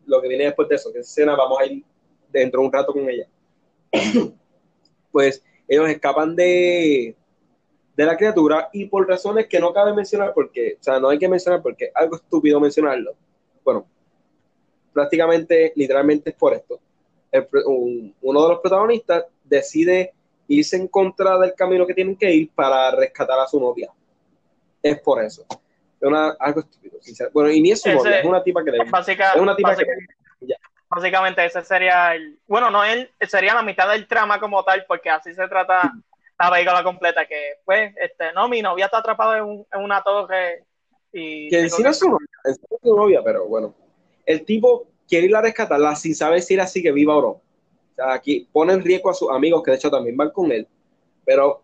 lo 0.07 0.21
que 0.21 0.29
viene 0.29 0.45
después 0.45 0.69
de 0.69 0.77
eso, 0.77 0.93
que 0.93 1.01
esa 1.01 1.09
escena 1.09 1.37
vamos 1.37 1.59
a 1.61 1.67
ir 1.67 1.85
dentro 2.31 2.61
de 2.61 2.67
un 2.67 2.73
rato 2.73 2.93
con 2.93 3.09
ella. 3.09 3.27
pues 5.13 5.45
ellos 5.67 5.89
escapan 5.89 6.35
de, 6.35 7.15
de 7.97 8.05
la 8.05 8.17
criatura 8.17 8.71
y 8.73 8.87
por 8.87 9.09
razones 9.09 9.47
que 9.47 9.61
no 9.61 9.73
cabe 9.73 9.93
mencionar 9.93 10.33
porque, 10.35 10.77
o 10.81 10.83
sea, 10.83 10.99
no 10.99 11.09
hay 11.09 11.19
que 11.19 11.29
mencionar 11.29 11.63
porque 11.63 11.87
es 11.87 11.91
algo 11.95 12.17
estúpido 12.17 12.61
mencionarlo. 12.61 13.15
Bueno, 13.65 13.87
prácticamente, 14.93 15.73
literalmente 15.77 16.31
es 16.31 16.37
por 16.37 16.55
esto. 16.55 16.81
Uno 17.65 18.43
de 18.43 18.49
los 18.49 18.61
protagonistas 18.61 19.25
decide 19.45 20.13
irse 20.49 20.77
en 20.77 20.89
contra 20.89 21.39
del 21.39 21.55
camino 21.55 21.87
que 21.87 21.95
tienen 21.95 22.17
que 22.17 22.33
ir 22.33 22.51
para 22.55 22.91
rescatar 22.91 23.39
a 23.39 23.47
su 23.47 23.61
novia. 23.61 23.91
Es 24.83 25.01
por 25.01 25.23
eso. 25.23 25.45
Es 25.49 26.09
una, 26.09 26.31
algo 26.39 26.61
estúpido. 26.61 26.99
Bueno, 27.33 27.51
y 27.51 27.61
ni 27.61 27.73
es 27.73 27.83
su 27.83 27.91
novia, 27.91 28.21
es 28.21 28.25
una 28.25 28.43
tipa 28.43 28.65
que 28.65 28.71
le... 28.71 28.79
es 28.79 29.37
una 29.37 29.55
tipa 29.55 29.77
que 29.77 29.85
Básicamente 30.91 31.45
ese 31.45 31.63
sería 31.65 32.15
el, 32.15 32.39
bueno, 32.47 32.71
no 32.71 32.83
él, 32.83 33.11
sería 33.29 33.55
la 33.55 33.63
mitad 33.63 33.91
del 33.91 34.09
trama 34.09 34.41
como 34.41 34.65
tal, 34.65 34.87
porque 34.89 35.11
así 35.11 35.35
se 35.35 35.47
trata 35.47 35.93
la 36.39 36.51
película 36.51 36.83
completa, 36.83 37.27
que 37.27 37.57
pues, 37.65 37.93
este, 38.01 38.33
no, 38.33 38.49
mi 38.49 38.63
novia 38.63 38.87
está 38.87 38.99
atrapada 38.99 39.39
en, 39.39 39.67
una 39.75 40.03
torre 40.03 40.65
y... 41.13 41.51
Que 41.51 41.61
encima 41.61 41.91
es 41.91 41.99
su 41.99 42.09
novia, 42.09 42.29
es 42.45 42.59
su 42.83 42.97
novia, 42.97 43.21
pero 43.23 43.47
bueno. 43.47 43.75
El 44.25 44.47
tipo 44.47 44.87
quiere 45.09 45.27
ir 45.27 45.37
a 45.37 45.41
rescatarla 45.41 45.97
sin 45.97 46.15
saber 46.15 46.43
si 46.43 46.55
era 46.55 46.65
así 46.65 46.83
que 46.83 46.93
viva 46.93 47.17
o 47.17 47.23
no. 47.23 47.29
O 47.29 47.43
sea, 47.95 48.13
aquí 48.13 48.47
pone 48.53 48.73
en 48.73 48.83
riesgo 48.83 49.11
a 49.11 49.15
sus 49.15 49.31
amigos, 49.31 49.63
que 49.63 49.71
de 49.71 49.77
hecho 49.77 49.91
también 49.91 50.17
van 50.17 50.31
con 50.31 50.53
él, 50.53 50.67
pero 51.25 51.63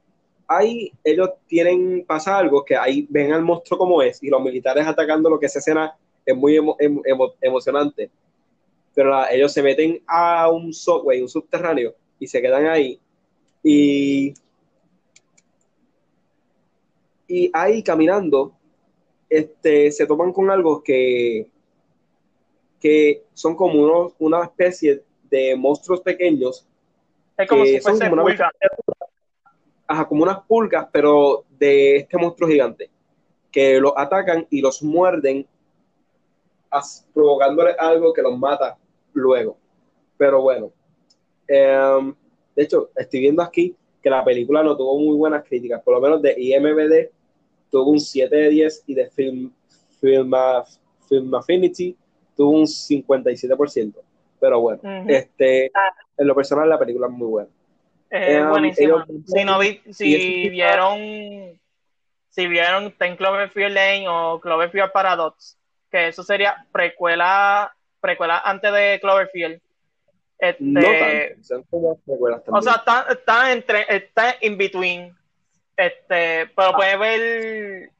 ahí 0.49 0.92
ellos 1.03 1.30
tienen, 1.47 2.05
pasa 2.07 2.38
algo 2.38 2.64
que 2.64 2.76
ahí 2.76 3.07
ven 3.09 3.32
al 3.32 3.42
monstruo 3.42 3.78
como 3.78 4.03
es 4.03 4.22
y 4.22 4.28
los 4.28 4.42
militares 4.42 4.86
atacando 4.86 5.30
lo 5.30 5.38
que 5.38 5.47
esa 5.47 5.59
escena 5.59 5.97
es 6.24 6.36
muy 6.36 6.59
emocionante 7.40 8.11
pero 8.95 9.28
ellos 9.28 9.53
se 9.53 9.62
meten 9.62 10.01
a 10.07 10.49
un 10.51 10.72
subway, 10.72 11.20
un 11.20 11.28
subterráneo, 11.28 11.95
y 12.18 12.26
se 12.26 12.40
quedan 12.40 12.66
ahí. 12.66 13.01
Y, 13.62 14.34
y 17.26 17.51
ahí 17.53 17.82
caminando, 17.82 18.53
este, 19.28 19.90
se 19.90 20.07
toman 20.07 20.32
con 20.32 20.51
algo 20.51 20.82
que, 20.82 21.49
que 22.85 23.24
son 23.32 23.57
como 23.57 23.82
unos, 23.82 24.12
una 24.18 24.45
especie 24.45 25.03
de 25.30 25.57
monstruos 25.57 26.03
pequeños. 26.03 26.68
Es 27.35 27.49
como 27.49 27.64
si 27.64 27.80
fuese 27.80 28.11
como, 28.11 28.24
una, 28.24 28.51
ajá, 29.87 30.07
como 30.07 30.22
unas 30.22 30.41
pulgas, 30.43 30.87
pero 30.93 31.47
de 31.49 31.97
este 31.97 32.18
monstruo 32.18 32.47
gigante, 32.47 32.91
que 33.51 33.80
los 33.80 33.95
atacan 33.97 34.47
y 34.51 34.61
los 34.61 34.82
muerden, 34.82 35.47
provocándole 37.14 37.74
algo 37.78 38.12
que 38.12 38.20
los 38.20 38.39
mata 38.39 38.76
luego. 39.14 39.57
Pero 40.18 40.43
bueno, 40.43 40.70
em, 41.49 42.14
de 42.55 42.62
hecho, 42.64 42.91
estoy 42.97 43.20
viendo 43.20 43.41
aquí 43.41 43.74
que 44.03 44.11
la 44.11 44.22
película 44.22 44.62
no 44.62 44.76
tuvo 44.76 44.99
muy 44.99 45.16
buenas 45.16 45.43
críticas, 45.43 45.80
por 45.82 45.95
lo 45.95 46.03
menos 46.03 46.20
de 46.20 46.35
IMBD 46.37 47.11
tuvo 47.70 47.93
un 47.93 47.99
7 47.99 48.37
de 48.37 48.51
10 48.51 48.85
y 48.89 48.95
de 48.95 49.09
Film, 49.09 49.51
Film, 50.03 50.30
Film 51.09 51.35
Affinity 51.35 51.97
tuvo 52.37 52.51
un 52.51 52.64
57%. 52.64 53.95
Pero 54.41 54.61
bueno, 54.61 54.80
este, 55.09 55.70
en 56.18 56.26
lo 56.26 56.35
personal 56.35 56.68
la 56.68 56.78
película 56.78 57.07
es 57.07 57.12
muy 57.12 57.28
buena. 57.28 57.49
Um, 58.11 58.51
buenísima. 58.51 59.07
si, 59.26 59.45
no 59.45 59.59
vi, 59.59 59.80
si 59.91 60.49
vieron 60.49 61.59
si 62.28 62.47
vieron 62.49 62.93
Ten 62.93 63.16
Cloverfield 63.16 63.74
Lane 63.74 64.09
o 64.09 64.41
Cloverfield 64.41 64.93
Paradox, 64.93 65.57
que 65.91 66.09
eso 66.09 66.22
sería 66.22 66.66
precuela 66.72 67.74
precuela 68.01 68.43
antes 68.45 68.72
de 68.72 68.99
Cloverfield. 69.01 69.61
Este, 70.39 70.62
no 70.62 70.80
o 72.49 72.62
sea, 72.62 72.74
está, 72.74 73.07
está, 73.09 73.53
entre, 73.53 73.87
está 73.89 74.35
in 74.43 74.59
between. 74.59 75.16
Este, 75.76 76.51
pero 76.55 76.68
ah. 76.68 76.76
puede 76.76 76.97
ver 76.97 77.91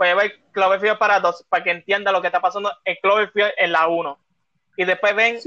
puede 0.00 0.14
ver 0.14 0.40
Cloverfield 0.52 0.96
Paradox 0.96 1.44
para 1.46 1.62
que 1.62 1.72
entienda 1.72 2.10
lo 2.10 2.22
que 2.22 2.28
está 2.28 2.40
pasando 2.40 2.72
en 2.86 2.96
Cloverfield 3.02 3.52
en 3.58 3.70
la 3.70 3.86
1. 3.86 4.18
Y 4.78 4.86
después 4.86 5.14
ven 5.14 5.38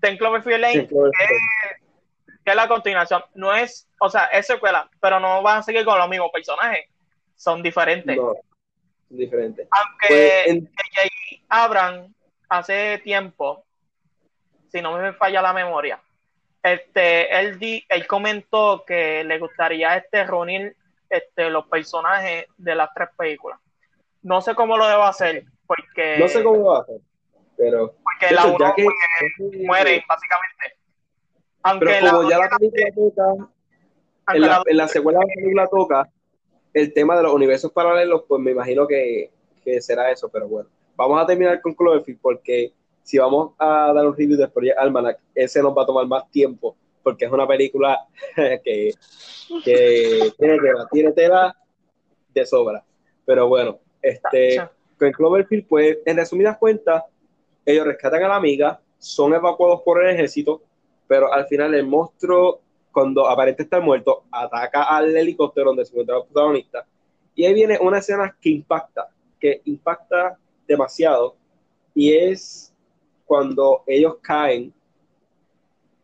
Ten 0.00 0.16
Cloverfield 0.16 0.60
Lane, 0.60 0.86
Que, 0.86 2.50
es 2.52 2.54
la 2.54 2.68
continuación. 2.68 3.24
No 3.34 3.52
es, 3.52 3.88
o 3.98 4.08
sea, 4.08 4.26
es 4.26 4.46
secuela, 4.46 4.88
pero 5.00 5.18
no 5.18 5.42
van 5.42 5.58
a 5.58 5.62
seguir 5.64 5.84
con 5.84 5.98
los 5.98 6.08
mismos 6.08 6.30
personajes. 6.32 6.86
Son 7.34 7.60
diferentes. 7.60 8.16
No, 8.16 8.34
diferentes. 9.08 9.66
Aunque 9.72 10.62
pues, 10.94 11.10
Abran 11.48 12.14
hace 12.50 12.98
tiempo, 12.98 13.64
si 14.70 14.80
no 14.80 14.96
me 14.96 15.12
falla 15.14 15.42
la 15.42 15.52
memoria, 15.52 16.00
este, 16.62 17.36
él, 17.36 17.58
di, 17.58 17.84
él 17.88 18.06
comentó 18.06 18.84
que 18.86 19.24
le 19.24 19.40
gustaría 19.40 19.96
este 19.96 20.24
reunir 20.24 20.76
este, 21.10 21.50
los 21.50 21.66
personajes 21.66 22.46
de 22.56 22.76
las 22.76 22.88
tres 22.94 23.08
películas. 23.18 23.58
No 24.22 24.40
sé 24.40 24.54
cómo 24.54 24.76
lo 24.76 24.86
debo 24.86 25.02
hacer, 25.02 25.44
porque... 25.66 26.16
No 26.18 26.28
sé 26.28 26.42
cómo 26.42 26.56
lo 26.58 26.64
va 26.64 26.78
a 26.78 26.82
hacer, 26.82 27.00
pero... 27.56 27.94
Porque 28.02 28.34
la 28.34 28.46
uno 28.46 28.74
que, 28.74 28.86
muere, 29.64 30.04
básicamente. 30.08 30.78
Aunque 31.62 31.86
pero 31.86 32.10
como 32.16 32.30
ya 32.30 32.38
la 32.38 32.48
película 32.48 32.90
toca, 32.94 33.48
en 34.34 34.40
la, 34.40 34.62
en 34.66 34.76
la 34.76 34.88
secuela 34.88 35.18
de 35.20 35.26
la 35.26 35.34
película 35.34 35.66
toca 35.68 36.10
el 36.74 36.92
tema 36.92 37.16
de 37.16 37.22
los 37.22 37.32
universos 37.32 37.72
paralelos, 37.72 38.24
pues 38.26 38.40
me 38.40 38.52
imagino 38.52 38.86
que, 38.86 39.30
que 39.64 39.80
será 39.80 40.10
eso, 40.10 40.28
pero 40.28 40.48
bueno. 40.48 40.68
Vamos 40.96 41.22
a 41.22 41.26
terminar 41.26 41.60
con 41.60 41.74
Cloverfield 41.74 42.20
porque 42.20 42.72
si 43.02 43.18
vamos 43.18 43.52
a 43.58 43.92
dar 43.92 44.06
un 44.06 44.16
review 44.16 44.36
de 44.36 44.48
Project 44.48 44.78
Almanac, 44.78 45.18
ese 45.34 45.62
nos 45.62 45.76
va 45.76 45.82
a 45.82 45.86
tomar 45.86 46.06
más 46.06 46.30
tiempo 46.30 46.76
porque 47.02 47.24
es 47.24 47.32
una 47.32 47.46
película 47.46 48.06
que, 48.36 48.92
que 49.64 50.32
tiene, 50.38 50.58
tela, 50.58 50.88
tiene 50.90 51.12
tela 51.12 51.56
de 52.32 52.46
sobra. 52.46 52.84
Pero 53.24 53.48
bueno, 53.48 53.78
este, 54.02 54.68
con 54.98 55.12
Cloverfield, 55.12 55.66
pues 55.66 55.98
en 56.04 56.16
resumidas 56.16 56.58
cuentas, 56.58 57.04
ellos 57.64 57.86
rescatan 57.86 58.24
a 58.24 58.28
la 58.28 58.36
amiga, 58.36 58.80
son 58.98 59.34
evacuados 59.34 59.82
por 59.82 60.04
el 60.04 60.14
ejército, 60.14 60.62
pero 61.06 61.32
al 61.32 61.46
final 61.46 61.74
el 61.74 61.86
monstruo, 61.86 62.60
cuando 62.90 63.28
aparente 63.28 63.62
estar 63.62 63.80
muerto, 63.80 64.24
ataca 64.30 64.84
al 64.84 65.16
helicóptero 65.16 65.70
donde 65.70 65.84
se 65.84 65.92
encuentra 65.92 66.18
el 66.18 66.24
protagonista. 66.24 66.86
Y 67.34 67.44
ahí 67.44 67.54
viene 67.54 67.78
una 67.80 67.98
escena 67.98 68.36
que 68.40 68.50
impacta, 68.50 69.08
que 69.40 69.62
impacta 69.64 70.38
demasiado, 70.66 71.36
y 71.94 72.12
es 72.12 72.72
cuando 73.24 73.82
ellos 73.86 74.16
caen, 74.20 74.72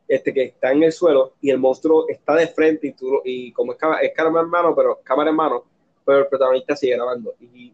este, 0.06 0.32
que 0.32 0.44
está 0.44 0.72
en 0.72 0.82
el 0.82 0.92
suelo, 0.92 1.34
y 1.40 1.50
el 1.50 1.58
monstruo 1.58 2.08
está 2.08 2.34
de 2.34 2.48
frente, 2.48 2.88
y, 2.88 2.92
tú, 2.92 3.20
y 3.24 3.52
como 3.52 3.72
es, 3.72 3.78
es 4.02 4.12
cámara 4.14 4.44
en 4.44 4.50
mano, 4.50 4.74
pero 4.74 5.00
cámara 5.02 5.30
en 5.30 5.36
mano, 5.36 5.64
pero 6.04 6.20
el 6.20 6.26
protagonista 6.26 6.74
sigue 6.74 6.96
grabando. 6.96 7.34
Y 7.40 7.72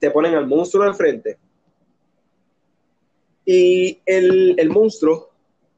te 0.00 0.10
ponen 0.10 0.34
al 0.34 0.48
monstruo 0.48 0.84
de 0.84 0.94
frente, 0.94 1.38
y 3.44 4.00
el, 4.04 4.54
el 4.58 4.70
monstruo 4.70 5.30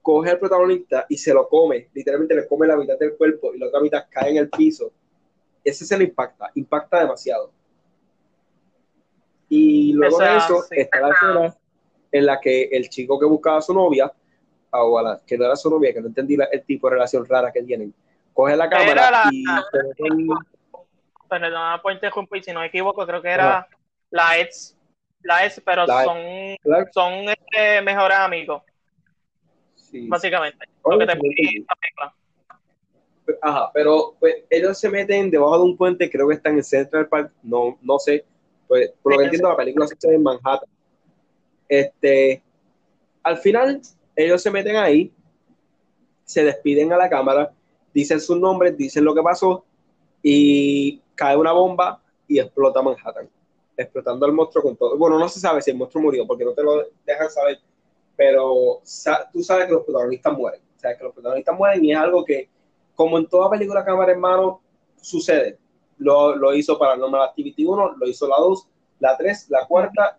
coge 0.03 0.31
al 0.31 0.39
protagonista 0.39 1.07
y 1.09 1.17
se 1.17 1.33
lo 1.33 1.49
come, 1.49 1.89
literalmente 1.95 2.35
le 2.35 2.47
come 2.47 2.67
la 2.67 2.77
mitad 2.77 2.99
del 2.99 3.17
cuerpo 3.17 3.55
y 3.55 3.59
la 3.59 3.69
otra 3.69 3.81
mitad 3.81 4.05
cae 4.11 4.31
en 4.31 4.37
el 4.37 4.51
piso. 4.51 4.91
Ese 5.65 5.87
se 5.87 5.97
le 5.97 6.05
impacta, 6.05 6.51
impacta 6.55 7.01
demasiado. 7.01 7.53
Y 9.49 9.93
luego 9.93 10.19
de 10.19 10.37
eso 10.37 10.65
está 10.71 11.01
la 11.01 11.11
escena 11.11 11.57
en 12.11 12.27
la 12.27 12.41
que 12.41 12.65
el 12.65 12.89
chico 12.89 13.19
que 13.19 13.27
buscaba 13.27 13.59
a 13.59 13.63
su 13.63 13.73
novia, 13.73 14.13
o 14.71 14.99
a 14.99 15.03
la, 15.03 15.21
que 15.25 15.39
no 15.39 15.45
era 15.45 15.55
su 15.55 15.71
novia, 15.71 15.93
que 15.93 16.01
no 16.01 16.09
entendí 16.09 16.37
el 16.51 16.63
tipo 16.65 16.89
de 16.89 16.95
relación 16.95 17.25
rara 17.27 17.53
que 17.53 17.63
tienen, 17.63 17.95
coge 18.35 18.57
la 18.57 18.69
cámara 18.69 19.29
y... 19.31 19.45
Perdón, 21.29 21.81
por 21.81 21.93
interrumpir, 21.93 22.45
si 22.45 22.53
no 22.53 22.61
me 22.61 22.67
equivoco, 22.67 23.07
creo 23.07 23.23
que 23.23 23.31
era 23.31 23.67
la 24.13 24.39
ex, 24.39 24.77
la 25.23 25.45
ex, 25.45 25.61
pero 25.65 25.87
son, 25.87 26.19
son 26.93 27.13
este, 27.29 27.83
mejores 27.83 28.19
amigos. 28.19 28.63
Básicamente. 30.09 30.67
Ajá, 33.41 33.71
pero 33.73 34.15
pues, 34.21 34.37
ellos 34.51 34.79
se 34.79 34.89
meten 34.89 35.31
debajo 35.31 35.59
de 35.59 35.65
un 35.65 35.77
puente, 35.77 36.11
creo 36.11 36.29
que 36.29 36.35
están 36.35 36.57
en 36.57 36.65
Central 36.65 37.09
Park, 37.09 37.33
no, 37.43 37.79
no 37.83 37.99
sé, 37.99 38.25
pues, 38.69 38.93
por 39.03 39.13
lo 39.13 39.19
que 39.19 39.25
entiendo, 39.25 39.49
la 39.49 39.57
película 39.57 39.87
se 39.87 39.95
hace 39.95 40.15
en 40.15 40.23
Manhattan. 40.23 40.69
Este, 41.69 42.43
al 43.23 43.39
final, 43.39 43.81
ellos 44.17 44.43
se 44.43 44.51
meten 44.51 44.77
ahí, 44.77 45.13
se 46.25 46.45
despiden 46.45 46.93
a 46.93 46.97
la 46.97 47.09
cámara, 47.09 47.53
dicen 47.95 48.21
sus 48.21 48.39
nombres, 48.39 48.77
dicen 48.77 49.05
lo 49.05 49.15
que 49.15 49.23
pasó 49.23 49.65
y 50.23 51.01
cae 51.15 51.37
una 51.37 51.53
bomba 51.53 52.03
y 52.27 52.39
explota 52.39 52.83
Manhattan, 52.83 53.29
explotando 53.77 54.27
al 54.27 54.33
monstruo 54.33 54.63
con 54.63 54.77
todo. 54.77 54.97
Bueno, 54.97 55.19
no 55.19 55.29
se 55.29 55.41
sabe 55.41 55.63
si 55.63 55.71
el 55.71 55.77
monstruo 55.77 56.03
murió 56.03 56.27
porque 56.27 56.45
no 56.45 56.53
te 56.53 56.63
lo 56.63 56.87
dejan 57.05 57.31
saber, 57.31 57.59
pero 58.17 58.81
tú 59.33 59.43
sabes 59.43 59.67
que 59.67 59.73
los 59.73 59.85
protagonistas 59.85 60.37
mueren. 60.37 60.61
O 60.77 60.81
sea, 60.81 60.97
que 60.97 61.05
los 61.05 61.13
protagonistas 61.13 61.57
mueren 61.57 61.85
y 61.85 61.93
es 61.93 61.99
algo 61.99 62.25
que, 62.25 62.49
como 62.95 63.19
en 63.19 63.27
toda 63.27 63.51
película 63.51 63.85
cámara 63.85 64.13
en 64.13 64.21
mano, 64.21 64.61
sucede. 65.01 65.59
Lo, 65.99 66.35
lo 66.35 66.55
hizo 66.55 66.79
para 66.79 66.97
Normal 66.97 67.23
Activity 67.23 67.65
1, 67.65 67.97
lo 67.97 68.09
hizo 68.09 68.27
la 68.27 68.37
2, 68.37 68.69
la 69.01 69.17
3, 69.17 69.51
la 69.51 69.67
cuarta, 69.67 70.19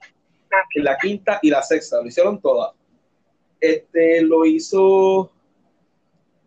la 0.75 0.97
quinta 0.97 1.39
y 1.41 1.49
la 1.49 1.61
sexta. 1.61 2.01
Lo 2.01 2.07
hicieron 2.07 2.39
todas. 2.39 2.73
Este, 3.59 4.21
lo 4.21 4.45
hizo 4.45 5.31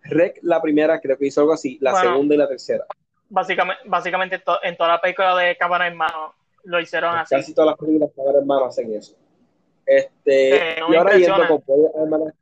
Rec 0.03 0.39
la 0.43 0.61
primera, 0.61 1.01
creo 1.01 1.17
que 1.17 1.27
hizo 1.27 1.41
algo 1.41 1.53
así, 1.53 1.79
la 1.81 2.01
segunda 2.01 2.35
y 2.35 2.39
la 2.39 2.49
tercera. 2.49 2.85
Básicamente, 3.29 3.83
básicamente 3.87 4.43
en 4.63 4.77
toda 4.77 4.91
la 4.91 5.01
película 5.01 5.37
de 5.37 5.57
cámara 5.57 5.89
en 5.89 5.97
mano 5.97 6.35
lo 6.67 6.81
hicieron 6.81 7.17
así. 7.17 7.35
Casi 7.35 7.55
todas 7.55 7.71
las 7.71 7.79
películas 7.79 8.11
de 8.11 8.15
cámara 8.17 8.39
en 8.41 8.47
mano 8.47 8.65
hacen 8.67 8.93
eso. 8.93 9.17
Este, 9.85 10.77
y 10.91 10.95
ahora 10.97 11.17
yendo 11.17 11.47
con 11.47 11.63
Project 11.63 11.97
Almanac, 11.97 12.35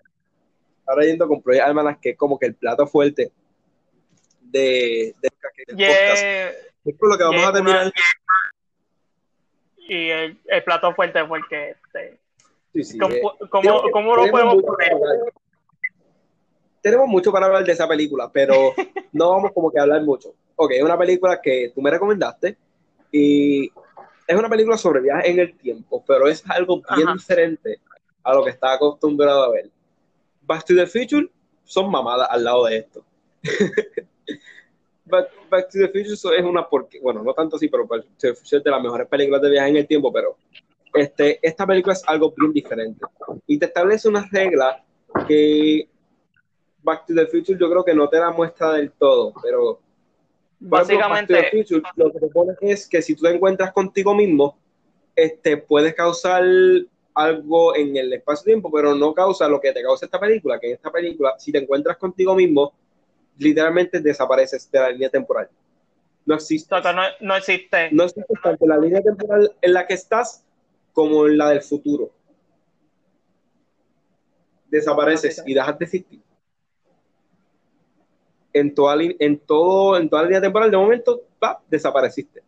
ahora 0.87 1.05
yendo 1.05 1.29
con 1.29 1.43
Project 1.43 1.65
Almanac, 1.65 2.01
que 2.01 2.11
es 2.11 2.17
como 2.17 2.39
que 2.39 2.47
el 2.47 2.55
plato 2.55 2.87
fuerte 2.87 3.31
de, 4.41 5.15
de, 5.21 6.49
Es 6.85 6.97
lo 7.01 7.19
que 7.19 7.25
vamos 7.25 7.45
a 7.45 7.53
terminar. 7.53 7.93
Y 9.77 10.09
el, 10.09 10.39
el, 10.47 10.65
plato 10.65 10.95
fuerte 10.95 11.27
fue 11.27 11.39
el 11.39 11.45
que. 11.47 11.71
Este, 11.71 12.19
sí, 12.73 12.85
sí, 12.85 12.99
¿Cómo, 12.99 13.15
eh, 13.15 13.49
cómo, 13.51 13.91
cómo 13.93 14.17
lo 14.17 14.31
podemos 14.31 14.63
poner? 14.63 14.93
Tenemos 16.81 17.09
mucho 17.09 17.31
para 17.31 17.47
hablar 17.47 17.65
de 17.65 17.73
esa 17.73 17.87
película, 17.87 18.31
pero 18.33 18.73
no 19.13 19.31
vamos 19.31 19.53
como 19.53 19.71
que 19.71 19.79
a 19.79 19.83
hablar 19.83 20.03
mucho. 20.03 20.35
Ok, 20.57 20.71
es 20.73 20.83
una 20.83 20.97
película 20.97 21.41
que 21.43 21.73
tú 21.75 21.83
me 21.83 21.91
recomendaste 21.91 22.57
y 23.13 23.71
es 24.27 24.37
una 24.37 24.49
película 24.49 24.77
sobre 24.77 25.01
viajes 25.01 25.31
en 25.31 25.39
el 25.39 25.57
tiempo, 25.57 26.05
pero 26.07 26.29
es 26.29 26.43
algo 26.49 26.83
bien 26.97 27.13
diferente 27.13 27.81
a 28.23 28.35
lo 28.35 28.45
que 28.45 28.51
está 28.51 28.73
acostumbrado 28.73 29.45
a 29.45 29.51
ver. 29.51 29.71
Back 30.43 30.65
to 30.65 30.75
the 30.75 30.87
Future 30.87 31.29
son 31.65 31.91
mamadas 31.91 32.29
al 32.31 32.45
lado 32.45 32.67
de 32.67 32.79
esto. 32.79 33.05
Back, 35.07 35.69
to 35.71 35.79
the 35.79 35.89
Future 35.89 36.39
es 36.39 36.45
una 36.45 36.67
porque, 36.67 36.99
bueno, 37.01 37.23
no 37.23 37.35
tanto 37.35 37.57
así, 37.57 37.69
pero 37.69 37.87
Back 37.87 38.05
to 38.05 38.09
the 38.19 38.35
Future 38.35 38.59
es 38.59 38.65
de 38.65 38.71
las 38.71 38.83
mejores 38.83 39.07
películas 39.07 39.43
de 39.43 39.51
viaje 39.51 39.69
en 39.69 39.77
el 39.77 39.87
tiempo, 39.87 40.13
pero 40.13 40.37
este, 40.95 41.39
esta 41.43 41.67
película 41.67 41.93
es 41.93 42.03
algo 42.07 42.33
bien 42.37 42.53
diferente. 42.53 43.05
Y 43.47 43.59
te 43.59 43.67
establece 43.67 44.09
una 44.09 44.27
regla 44.31 44.83
que 45.29 45.89
Back 46.83 47.07
to 47.07 47.15
the 47.15 47.27
Future 47.27 47.59
yo 47.59 47.71
creo 47.71 47.85
que 47.85 47.95
no 47.95 48.09
te 48.09 48.19
la 48.19 48.31
muestra 48.31 48.73
del 48.73 48.93
todo, 48.93 49.35
pero 49.43 49.81
básicamente 50.65 51.51
lo 51.97 52.13
que 52.13 52.21
te 52.21 52.29
pone 52.29 52.55
es 52.61 52.89
que 52.89 53.03
si 53.03 53.15
tú 53.15 53.23
te 53.23 53.35
encuentras 53.35 53.73
contigo 53.73 54.15
mismo, 54.15 54.59
este, 55.15 55.57
puedes 55.57 55.95
causar 55.95 56.43
algo 57.15 57.77
en 57.77 57.97
el 57.97 58.13
espacio-tiempo, 58.13 58.71
pero 58.73 58.95
no 58.95 59.15
causa 59.15 59.49
lo 59.49 59.61
que 59.61 59.73
te 59.73 59.83
causa 59.83 60.07
esta 60.07 60.19
película, 60.19 60.59
que 60.59 60.69
en 60.69 60.75
esta 60.75 60.91
película, 60.91 61.35
si 61.39 61.53
te 61.53 61.59
encuentras 61.59 61.97
contigo 61.97 62.35
mismo, 62.35 62.73
literalmente 63.39 64.01
desapareces 64.01 64.71
de 64.71 64.79
la 64.79 64.91
línea 64.91 65.11
temporal. 65.11 65.49
No 66.27 66.35
existe. 66.35 66.75
No, 66.75 67.03
no 67.21 67.37
existe. 67.37 67.91
No 67.93 68.05
existe 68.05 68.35
tanto 68.43 68.67
la 68.67 68.79
línea 68.79 69.03
temporal 69.03 69.55
en 69.61 69.73
la 69.73 69.87
que 69.87 69.95
estás 69.95 70.45
como 70.93 71.27
en 71.27 71.37
la 71.37 71.51
del 71.51 71.63
futuro. 71.63 72.11
Desapareces 74.69 75.43
y 75.47 75.55
dejas 75.55 75.79
de 75.79 75.85
existir. 75.85 76.24
En 78.55 78.75
toda, 78.75 78.97
en 79.01 79.39
todo, 79.41 79.99
en 79.99 80.09
toda 80.09 80.23
la 80.23 80.29
línea 80.29 80.41
temporal, 80.41 80.71
de 80.71 80.77
momento, 80.77 81.21
desapareciste. 81.69 82.41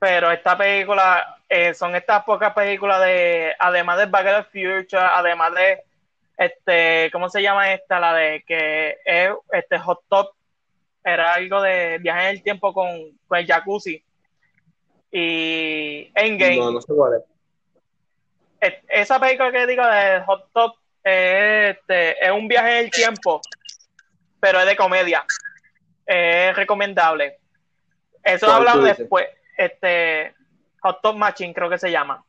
Pero 0.00 0.30
esta 0.30 0.56
película, 0.56 1.38
eh, 1.48 1.74
son 1.74 1.94
estas 1.94 2.24
pocas 2.24 2.54
películas 2.54 3.00
de, 3.02 3.54
además 3.58 3.98
de 3.98 4.06
Back 4.06 4.26
to 4.26 4.50
the 4.50 4.80
Future, 4.82 5.02
además 5.02 5.52
de, 5.54 5.82
este, 6.38 7.10
¿cómo 7.12 7.28
se 7.28 7.42
llama 7.42 7.72
esta? 7.72 8.00
La 8.00 8.14
de 8.14 8.42
que 8.46 8.96
es, 9.04 9.30
este, 9.52 9.78
Hot 9.78 10.00
Top, 10.08 10.32
era 11.04 11.34
algo 11.34 11.60
de 11.60 11.98
viaje 11.98 12.22
en 12.22 12.36
el 12.36 12.42
tiempo 12.42 12.72
con, 12.72 12.88
con 13.26 13.38
el 13.38 13.46
jacuzzi. 13.46 14.02
Y 15.10 16.10
Endgame. 16.14 16.56
No, 16.56 16.72
no 16.72 16.80
sé 16.80 16.92
cuál 16.94 17.14
es. 17.14 18.74
Esa 18.88 19.20
película 19.20 19.52
que 19.52 19.66
digo 19.66 19.86
de 19.86 20.20
Hot 20.26 20.48
Top 20.52 20.74
este, 21.04 22.24
es 22.24 22.30
un 22.30 22.48
viaje 22.48 22.78
en 22.78 22.84
el 22.84 22.90
tiempo, 22.90 23.40
pero 24.40 24.60
es 24.60 24.66
de 24.66 24.76
comedia. 24.76 25.24
Es 26.06 26.56
recomendable. 26.56 27.38
Eso 28.22 28.50
hablado 28.50 28.82
después. 28.82 29.26
Este, 29.56 30.34
Hot 30.82 31.00
Top 31.02 31.16
Machine 31.16 31.54
creo 31.54 31.68
que 31.68 31.78
se 31.78 31.90
llama. 31.90 32.24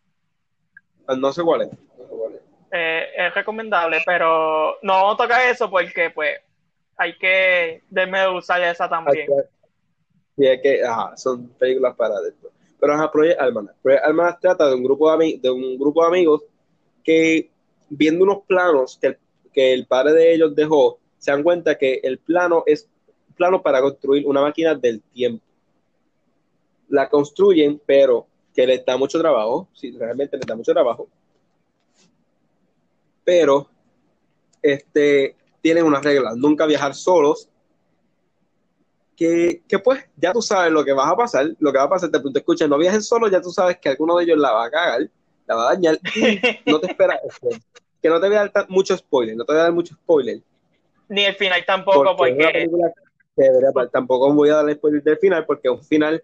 Ah, 1.08 1.16
no 1.16 1.32
sé 1.32 1.44
cuál 1.44 1.64
es. 1.64 1.70
Eh, 2.72 3.08
es 3.18 3.34
recomendable, 3.34 4.02
pero 4.06 4.78
no 4.84 5.16
toca 5.18 5.50
eso 5.50 5.70
porque 5.70 6.12
pues 6.12 6.40
hay 6.98 7.18
que 7.18 7.82
usar 8.32 8.62
esa 8.62 8.88
también. 8.88 9.28
Sí, 10.38 10.46
es 10.46 10.62
que 10.62 10.84
ajá, 10.84 11.18
son 11.18 11.48
películas 11.50 11.96
para 11.96 12.20
después. 12.22 12.54
Pero 12.80 12.94
ajá, 12.94 13.12
Project 13.12 13.42
Almanac. 13.42 13.76
Project 13.82 14.04
Almanac 14.06 14.40
trata 14.40 14.68
de 14.68 14.76
un 14.76 14.84
grupo 14.84 15.18
de, 15.18 15.40
de 15.42 15.50
un 15.50 15.78
grupo 15.80 16.02
de 16.02 16.08
amigos 16.08 16.44
que 17.04 17.50
viendo 17.90 18.24
unos 18.24 18.44
planos 18.46 18.98
que 19.02 19.08
el, 19.08 19.18
que 19.52 19.74
el 19.74 19.88
padre 19.88 20.14
de 20.14 20.34
ellos 20.34 20.56
dejó, 20.56 21.00
se 21.20 21.32
dan 21.32 21.44
cuenta 21.44 21.78
que 21.78 22.00
el 22.04 22.18
plano 22.18 22.64
es 22.66 22.88
un 23.28 23.36
plano 23.36 23.62
para 23.62 23.82
construir 23.82 24.26
una 24.26 24.42
máquina 24.42 24.74
del 24.74 25.02
tiempo. 25.02 25.44
La 26.88 27.08
construyen, 27.08 27.80
pero 27.86 28.26
que 28.54 28.66
les 28.66 28.84
da 28.84 28.98
mucho 28.98 29.20
trabajo, 29.20 29.68
sí, 29.74 29.92
realmente 29.92 30.38
les 30.38 30.46
da 30.46 30.56
mucho 30.56 30.74
trabajo. 30.74 31.08
Pero 33.24 33.70
este, 34.62 35.36
tienen 35.62 35.86
unas 35.86 36.04
reglas, 36.04 36.36
nunca 36.36 36.66
viajar 36.66 36.96
solos, 36.96 37.50
que, 39.16 39.62
que, 39.68 39.78
pues 39.80 40.06
ya 40.16 40.32
tú 40.32 40.42
sabes 40.42 40.72
lo 40.72 40.84
que 40.84 40.94
va 40.94 41.10
a 41.10 41.16
pasar, 41.16 41.54
lo 41.60 41.72
que 41.74 41.78
va 41.78 41.84
a 41.84 41.90
pasar, 41.90 42.10
te 42.10 42.18
pregunto, 42.18 42.40
escucha, 42.40 42.68
no 42.68 42.78
viajes 42.78 43.06
solos, 43.06 43.30
ya 43.30 43.42
tú 43.42 43.52
sabes 43.52 43.78
que 43.78 43.90
alguno 43.90 44.16
de 44.16 44.24
ellos 44.24 44.38
la 44.38 44.52
va 44.52 44.66
a 44.66 44.72
cagar, 44.72 45.10
la 45.46 45.56
va 45.56 45.70
a 45.70 45.74
dañar 45.74 46.00
no 46.66 46.80
te 46.80 46.88
espera 46.92 47.20
que 48.02 48.10
no 48.10 48.20
te 48.20 48.28
voy 48.28 48.38
a 48.38 48.48
dar 48.48 48.70
mucho 48.70 48.96
spoiler, 48.96 49.36
no 49.36 49.44
te 49.44 49.52
voy 49.52 49.60
a 49.60 49.64
dar 49.64 49.74
mucho 49.74 49.94
spoiler. 49.94 50.42
Ni 51.10 51.26
el 51.26 51.36
final 51.36 51.64
tampoco, 51.66 52.16
porque... 52.16 52.70
porque... 53.36 53.90
tampoco 53.92 54.34
voy 54.34 54.50
a 54.50 54.64
dar 54.64 54.74
spoiler 54.74 55.04
del 55.04 55.18
final, 55.18 55.46
porque 55.46 55.68
es 55.68 55.74
un 55.74 55.84
final 55.84 56.24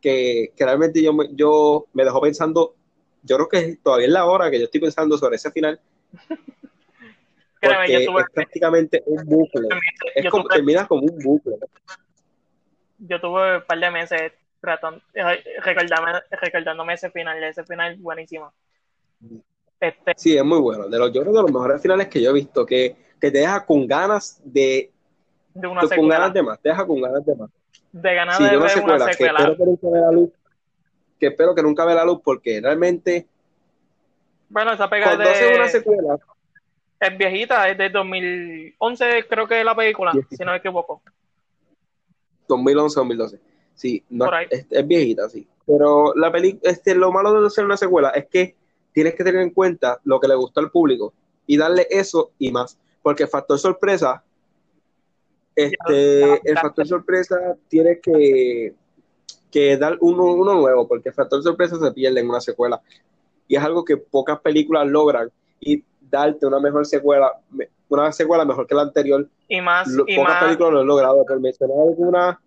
que, 0.00 0.52
que 0.56 0.64
realmente 0.64 1.02
yo, 1.02 1.12
yo 1.32 1.86
me 1.92 2.04
dejó 2.04 2.20
pensando, 2.20 2.74
yo 3.22 3.36
creo 3.36 3.48
que 3.48 3.76
todavía 3.82 4.06
es 4.06 4.12
la 4.12 4.26
hora 4.26 4.50
que 4.50 4.58
yo 4.58 4.64
estoy 4.64 4.80
pensando 4.80 5.18
sobre 5.18 5.36
ese 5.36 5.50
final. 5.50 5.80
porque 7.60 7.96
es 7.96 8.08
prácticamente 8.32 9.02
un 9.06 9.24
bucle. 9.24 9.68
Es 10.14 10.30
como, 10.30 10.48
termina 10.48 10.86
como 10.86 11.02
un 11.02 11.18
bucle. 11.18 11.56
Yo 12.98 13.20
tuve 13.20 13.56
un 13.56 13.62
par 13.64 13.78
de 13.78 13.90
meses 13.90 14.32
tratando, 14.60 15.02
eh, 15.14 15.42
recordándome 16.40 16.94
ese 16.94 17.10
final, 17.10 17.42
ese 17.42 17.64
final 17.64 17.96
buenísimo. 17.96 18.52
Este, 19.78 20.12
sí, 20.16 20.36
es 20.36 20.44
muy 20.44 20.60
bueno. 20.60 20.88
De 20.88 20.98
los, 20.98 21.12
yo 21.12 21.22
creo 21.22 21.32
de 21.32 21.42
los 21.42 21.52
mejores 21.52 21.80
finales 21.80 22.08
que 22.08 22.20
yo 22.20 22.30
he 22.30 22.34
visto, 22.34 22.66
que, 22.66 22.96
que 23.20 23.30
te 23.30 23.38
deja 23.38 23.64
con 23.64 23.86
ganas 23.86 24.40
de. 24.44 24.90
De 25.54 25.66
una 25.66 25.82
con 25.82 26.08
ganas 26.08 26.32
de 26.32 26.42
más, 26.42 26.60
te 26.60 26.68
deja 26.68 26.86
con 26.86 27.00
ganas 27.00 27.26
de 27.26 27.34
más. 27.34 27.50
De 27.92 28.14
ganas 28.14 28.38
de, 28.38 28.56
una 28.56 28.68
secuela, 28.68 29.06
Que 29.06 29.24
espero 29.26 29.56
que 29.56 29.64
nunca 29.64 29.90
vea 29.90 30.02
la 30.02 30.12
luz. 30.12 30.30
Que 31.18 31.26
espero 31.26 31.54
que 31.54 31.62
nunca 31.62 31.84
vea 31.84 31.94
la 31.96 32.04
luz, 32.04 32.20
porque 32.24 32.60
realmente. 32.60 33.26
Bueno, 34.48 34.72
esa 34.72 34.88
pega 34.88 35.16
de. 35.16 35.56
una 35.56 35.68
secuela. 35.68 36.18
Es 37.00 37.16
viejita, 37.16 37.66
es 37.68 37.78
de 37.78 37.88
2011, 37.88 39.26
creo 39.26 39.48
que 39.48 39.60
es 39.60 39.64
la 39.64 39.74
película, 39.74 40.12
si 40.30 40.44
no 40.44 40.50
me 40.52 40.58
equivoco. 40.58 41.00
2011, 42.46 43.00
2012. 43.00 43.40
Sí, 43.74 44.04
es, 44.50 44.66
es, 44.68 44.86
viejita, 44.86 45.26
sí. 45.30 45.48
Pero 45.66 46.12
la 46.14 46.30
peli, 46.30 46.58
este, 46.62 46.94
lo 46.94 47.10
malo 47.10 47.40
de 47.40 47.46
hacer 47.46 47.64
una 47.64 47.78
secuela 47.78 48.10
es 48.10 48.26
que 48.26 48.54
tienes 48.92 49.14
que 49.14 49.24
tener 49.24 49.40
en 49.40 49.50
cuenta 49.50 49.98
lo 50.04 50.20
que 50.20 50.28
le 50.28 50.34
gusta 50.34 50.60
al 50.60 50.70
público 50.70 51.14
y 51.46 51.56
darle 51.56 51.86
eso 51.90 52.32
y 52.38 52.52
más. 52.52 52.78
Porque 53.02 53.24
el 53.24 53.28
factor 53.28 53.58
sorpresa, 53.58 54.22
este, 55.54 56.50
el 56.50 56.58
factor 56.58 56.86
sorpresa 56.86 57.56
tiene 57.68 58.00
que, 58.00 58.74
que 59.50 59.76
dar 59.76 59.96
uno, 60.00 60.24
uno 60.24 60.54
nuevo, 60.54 60.86
porque 60.86 61.08
el 61.08 61.14
factor 61.14 61.42
sorpresa 61.42 61.76
se 61.78 61.92
pierde 61.92 62.20
en 62.20 62.28
una 62.28 62.40
secuela. 62.40 62.80
Y 63.48 63.56
es 63.56 63.62
algo 63.62 63.84
que 63.84 63.96
pocas 63.96 64.40
películas 64.40 64.86
logran 64.86 65.30
y 65.58 65.82
darte 66.00 66.46
una 66.46 66.60
mejor 66.60 66.86
secuela, 66.86 67.32
una 67.88 68.12
secuela 68.12 68.44
mejor 68.44 68.66
que 68.66 68.74
la 68.74 68.82
anterior. 68.82 69.28
Y 69.48 69.60
más. 69.60 69.88
pocas 70.16 70.44
películas 70.44 70.72
lo 70.72 70.80
han 70.80 70.86
logrado. 70.86 71.24
Por 71.24 71.40
mencionar 71.40 71.78
alguna, 71.78 72.40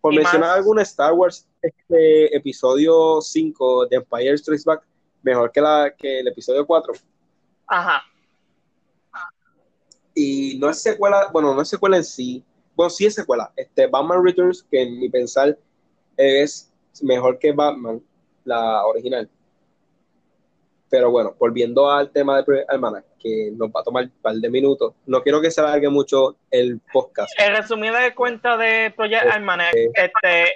por 0.00 0.14
mencionar 0.14 0.50
alguna 0.50 0.82
Star 0.82 1.12
Wars 1.12 1.48
este 1.62 2.36
episodio 2.36 3.20
5 3.20 3.86
de 3.86 3.96
Empire 3.96 4.36
Strikes 4.36 4.64
Back, 4.64 4.82
mejor 5.22 5.50
que, 5.50 5.60
la, 5.60 5.92
que 5.96 6.20
el 6.20 6.28
episodio 6.28 6.66
4. 6.66 6.92
Ajá. 7.66 8.02
Y 10.14 10.58
no 10.58 10.70
es 10.70 10.80
secuela, 10.80 11.28
bueno, 11.32 11.54
no 11.54 11.62
es 11.62 11.68
secuela 11.68 11.96
en 11.96 12.04
sí. 12.04 12.44
Bueno, 12.74 12.90
sí 12.90 13.06
es 13.06 13.14
secuela. 13.14 13.52
Este, 13.56 13.86
Batman 13.86 14.24
Returns, 14.24 14.62
que 14.70 14.82
en 14.82 14.98
mi 14.98 15.08
pensar 15.08 15.56
es 16.16 16.72
mejor 17.02 17.38
que 17.38 17.52
Batman, 17.52 18.00
la 18.44 18.84
original. 18.86 19.28
Pero 20.88 21.10
bueno, 21.10 21.34
volviendo 21.38 21.90
al 21.90 22.10
tema 22.10 22.40
de 22.40 22.64
Almanac, 22.68 23.04
que 23.18 23.50
nos 23.52 23.68
va 23.70 23.80
a 23.80 23.82
tomar 23.82 24.04
un 24.04 24.12
par 24.22 24.34
de 24.34 24.48
minutos. 24.48 24.94
No 25.06 25.22
quiero 25.22 25.40
que 25.40 25.50
se 25.50 25.60
alargue 25.60 25.88
mucho 25.88 26.36
el 26.50 26.80
podcast. 26.92 27.32
En 27.38 27.56
resumido 27.56 27.96
de 27.96 28.14
cuenta 28.14 28.56
de 28.56 28.92
Project 28.94 29.26
Almanac, 29.32 29.74
este, 29.74 30.54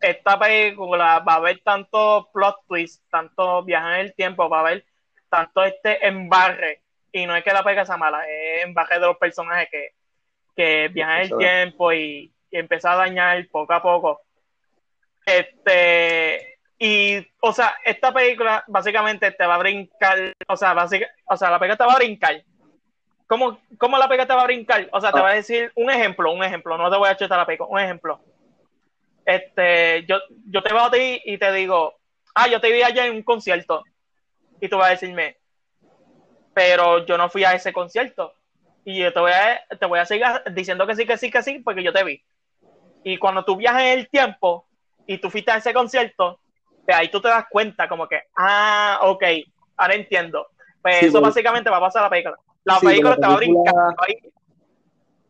esta 0.00 0.38
película 0.38 1.20
va 1.20 1.34
a 1.34 1.36
haber 1.36 1.60
tanto 1.62 2.28
plot 2.32 2.56
twist, 2.66 3.02
tanto 3.10 3.62
viaje 3.64 4.00
en 4.00 4.06
el 4.06 4.14
tiempo, 4.14 4.48
va 4.48 4.58
a 4.58 4.60
haber 4.60 4.84
tanto 5.28 5.62
este 5.64 6.04
embarre. 6.06 6.82
Y 7.16 7.26
no 7.26 7.34
es 7.34 7.44
que 7.44 7.52
la 7.52 7.62
película 7.62 7.86
sea 7.86 7.96
mala, 7.96 8.24
es 8.28 8.64
embarre 8.64 8.98
de 8.98 9.06
los 9.06 9.16
personajes 9.16 9.68
que, 9.70 9.90
que 10.54 10.88
viajan 10.88 11.22
en 11.22 11.32
el 11.32 11.38
tiempo 11.38 11.92
y, 11.92 12.32
y 12.50 12.58
empieza 12.58 12.92
a 12.92 12.96
dañar 12.96 13.46
poco 13.50 13.72
a 13.72 13.82
poco. 13.82 14.20
Este, 15.24 16.58
y, 16.78 17.26
o 17.40 17.52
sea, 17.52 17.76
esta 17.84 18.12
película 18.12 18.64
básicamente 18.66 19.30
te 19.30 19.46
va 19.46 19.54
a 19.54 19.58
brincar, 19.58 20.32
o 20.46 20.56
sea, 20.56 20.74
o 21.26 21.36
sea 21.36 21.50
la 21.50 21.58
película 21.58 21.76
te 21.76 21.84
va 21.84 21.92
a 21.92 21.98
brincar. 21.98 22.42
¿Cómo, 23.26 23.58
¿Cómo 23.78 23.98
la 23.98 24.08
película 24.08 24.26
te 24.26 24.34
va 24.34 24.42
a 24.42 24.46
brincar? 24.46 24.88
O 24.92 25.00
sea, 25.00 25.10
te 25.10 25.18
ah. 25.18 25.22
va 25.22 25.30
a 25.30 25.34
decir 25.34 25.72
un 25.74 25.90
ejemplo, 25.90 26.32
un 26.32 26.44
ejemplo, 26.44 26.76
no 26.76 26.90
te 26.90 26.96
voy 26.96 27.08
a 27.08 27.12
echar 27.12 27.30
la 27.30 27.46
película, 27.46 27.70
un 27.70 27.80
ejemplo 27.80 28.20
este, 29.26 30.06
yo, 30.06 30.18
yo 30.48 30.62
te 30.62 30.72
veo 30.72 30.84
a 30.84 30.90
ti 30.90 31.20
y 31.24 31.36
te 31.36 31.52
digo, 31.52 31.98
ah, 32.34 32.48
yo 32.48 32.60
te 32.60 32.70
vi 32.70 32.82
allá 32.82 33.06
en 33.06 33.16
un 33.16 33.22
concierto. 33.22 33.82
Y 34.60 34.68
tú 34.68 34.78
vas 34.78 34.88
a 34.88 34.90
decirme, 34.92 35.36
pero 36.56 37.04
yo 37.04 37.18
no 37.18 37.28
fui 37.28 37.44
a 37.44 37.52
ese 37.52 37.70
concierto. 37.70 38.32
Y 38.82 39.00
yo 39.00 39.12
te 39.12 39.20
voy 39.20 39.30
a, 39.30 39.60
te 39.78 39.84
voy 39.84 39.98
a 39.98 40.06
seguir 40.06 40.24
diciendo 40.54 40.86
que 40.86 40.96
sí, 40.96 41.04
que 41.04 41.18
sí, 41.18 41.30
que 41.30 41.42
sí, 41.42 41.58
porque 41.58 41.82
yo 41.82 41.92
te 41.92 42.02
vi. 42.02 42.24
Y 43.04 43.18
cuando 43.18 43.44
tú 43.44 43.56
viajas 43.56 43.82
en 43.82 43.98
el 43.98 44.08
tiempo 44.08 44.66
y 45.06 45.18
tú 45.18 45.28
fuiste 45.28 45.50
a 45.50 45.58
ese 45.58 45.74
concierto, 45.74 46.40
de 46.86 46.94
ahí 46.94 47.10
tú 47.10 47.20
te 47.20 47.28
das 47.28 47.44
cuenta 47.50 47.86
como 47.86 48.08
que, 48.08 48.22
ah, 48.38 49.00
ok, 49.02 49.22
ahora 49.76 49.96
entiendo. 49.96 50.46
Pues 50.80 51.02
eso 51.02 51.20
básicamente 51.20 51.68
va 51.68 51.76
a 51.76 51.80
pasar 51.80 52.00
a 52.00 52.06
la 52.06 52.10
película. 52.10 52.38
La 52.64 52.80
película 52.80 53.16
te 53.16 53.26
va 53.26 53.34
a 53.34 53.36
brincar 53.36 53.74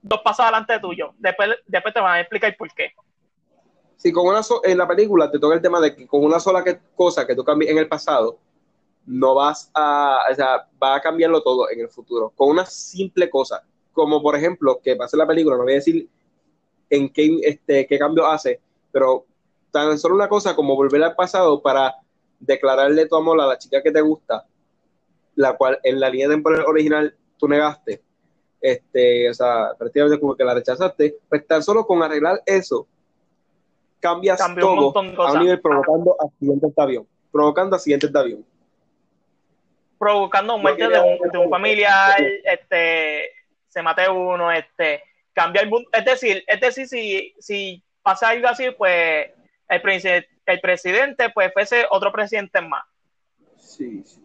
dos 0.03 0.20
pasos 0.22 0.45
adelante 0.45 0.79
tuyo. 0.79 1.12
Después, 1.18 1.57
después 1.66 1.93
te 1.93 2.01
van 2.01 2.14
a 2.14 2.20
explicar 2.20 2.57
por 2.57 2.72
qué 2.72 2.95
si 3.97 4.12
con 4.12 4.27
una 4.27 4.43
en 4.62 4.79
la 4.79 4.87
película 4.87 5.31
te 5.31 5.39
toca 5.39 5.55
el 5.55 5.62
tema 5.62 5.81
de 5.81 5.97
que 5.97 6.07
con 6.07 6.22
una 6.22 6.39
sola 6.39 6.62
cosa 6.95 7.27
que 7.27 7.35
tú 7.35 7.43
cambies 7.43 7.70
en 7.70 7.79
el 7.79 7.89
pasado, 7.89 8.39
no 9.07 9.34
vas 9.34 9.70
a, 9.74 10.20
o 10.30 10.34
sea, 10.34 10.68
va 10.82 10.96
a 10.96 11.00
cambiarlo 11.00 11.42
todo 11.42 11.70
en 11.70 11.80
el 11.80 11.88
futuro. 11.88 12.32
Con 12.34 12.50
una 12.50 12.66
simple 12.66 13.30
cosa, 13.30 13.62
como 13.92 14.20
por 14.20 14.36
ejemplo, 14.36 14.80
que 14.82 14.96
pasa 14.96 15.16
en 15.16 15.20
la 15.20 15.26
película, 15.26 15.57
no 15.57 15.62
voy 15.62 15.72
a 15.72 15.76
decir 15.76 16.09
en 16.90 17.09
qué, 17.09 17.38
este, 17.42 17.86
qué 17.86 17.98
cambio 17.98 18.26
hace, 18.26 18.61
pero 18.92 19.24
tan 19.70 19.98
solo 19.98 20.14
una 20.14 20.28
cosa 20.28 20.54
como 20.57 20.76
volver 20.76 21.02
al 21.02 21.14
pasado 21.14 21.61
para 21.62 21.94
declararle 22.38 23.07
tu 23.07 23.16
amor 23.16 23.40
a 23.40 23.46
la 23.46 23.59
chica 23.59 23.82
que 23.82 23.92
te 23.92 24.00
gusta, 24.00 24.46
la 25.34 25.57
cual 25.57 25.78
en 25.82 26.00
la 26.00 26.11
línea 26.11 26.28
temporal 26.28 26.64
original 26.66 27.14
tú 27.38 27.48
negaste, 27.48 28.02
este, 28.61 29.30
o 29.30 29.34
sea, 29.34 29.74
prácticamente 29.78 30.18
como 30.20 30.34
que 30.34 30.44
la 30.44 30.54
rechazaste, 30.54 31.18
pues 31.28 31.46
tan 31.46 31.62
solo 31.62 31.86
con 31.86 32.02
arreglar 32.02 32.42
eso, 32.46 32.86
cambias 34.00 34.40
todo 34.59 34.92
a 34.96 35.32
un 35.32 35.40
nivel 35.40 35.61
provocando 35.61 36.16
accidentes 36.20 36.74
de 36.74 36.82
avión. 36.82 37.07
Provocando 37.30 37.76
accidentes 37.76 38.12
de 38.12 38.18
avión. 38.18 38.44
Provocando 39.99 40.59
muerte 40.59 40.88
de 40.88 41.01
un, 41.01 41.30
de 41.30 41.38
un 41.38 41.51
familiar, 41.51 42.20
este, 42.44 43.30
se 43.68 43.82
mate 43.82 44.09
uno, 44.09 44.53
este, 44.53 45.03
cambia 45.32 45.62
el 45.62 45.70
mundo. 45.70 45.88
Es 45.92 46.05
decir, 46.05 46.44
es 46.47 46.61
decir, 46.61 46.86
si, 46.86 47.34
si 47.38 47.82
pasa 48.03 48.28
algo 48.28 48.49
así, 48.49 48.70
pues 48.72 49.30
el, 49.68 49.82
presidente, 49.82 50.28
el 50.47 50.61
presidente 50.61 51.30
pues 51.30 51.53
fuese 51.53 51.86
otro 51.90 52.12
presidente 52.12 52.61
más. 52.61 52.84
Sí, 53.59 54.03
sí. 54.05 54.22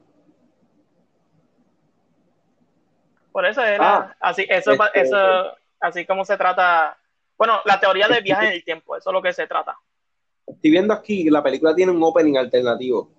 Por 3.32 3.46
eso 3.46 3.64
era 3.64 3.96
Ah, 3.96 4.16
así, 4.20 4.46
eso, 4.50 4.72
este- 4.74 5.02
eso, 5.02 5.56
así 5.80 6.06
como 6.06 6.26
se 6.26 6.38
trata. 6.38 6.98
Bueno, 7.38 7.62
la 7.66 7.80
teoría 7.80 8.08
del 8.08 8.22
viaje 8.24 8.48
en 8.48 8.54
el 8.54 8.64
tiempo, 8.64 8.96
eso 8.96 9.10
es 9.10 9.14
lo 9.14 9.22
que 9.22 9.34
se 9.34 9.48
trata. 9.48 9.78
Estoy 10.46 10.70
viendo 10.70 10.94
aquí, 10.94 11.30
la 11.30 11.42
película 11.42 11.74
tiene 11.74 11.92
un 11.92 12.04
opening 12.04 12.36
alternativo. 12.38 13.10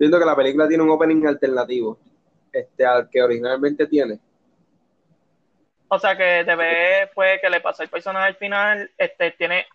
Viendo 0.00 0.18
que 0.18 0.24
la 0.24 0.34
película 0.34 0.66
tiene 0.66 0.82
un 0.82 0.88
opening 0.88 1.26
alternativo 1.26 1.98
este, 2.50 2.86
al 2.86 3.10
que 3.10 3.22
originalmente 3.22 3.86
tiene. 3.86 4.18
O 5.88 5.98
sea 5.98 6.16
que 6.16 6.42
te 6.42 6.56
ve, 6.56 7.10
fue 7.12 7.38
que 7.38 7.50
le 7.50 7.60
pasó 7.60 7.82
el 7.82 7.90
personaje 7.90 8.28
al 8.28 8.36
final, 8.36 8.90
este 8.96 9.32
tiene, 9.32 9.66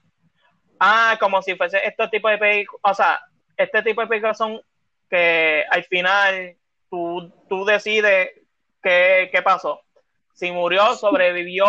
ah, 0.80 1.15
como 1.19 1.43
si 1.43 1.53
fuese 1.55 1.78
este 1.86 2.07
tipo 2.07 2.28
de 2.28 2.39
películas, 2.39 2.82
o 2.84 2.93
sea, 2.95 3.19
este 3.55 3.84
tipo 3.84 4.01
de 4.01 4.07
películas 4.07 4.36
son 4.36 4.59
que 5.07 5.63
al 5.69 5.84
final 5.84 6.55
tú, 6.89 7.32
tú 7.47 7.63
decides 7.63 8.32
qué, 8.82 9.30
qué 9.32 9.41
pasó. 9.43 9.82
Si 10.34 10.51
murió, 10.51 10.95
sobrevivió 10.95 11.65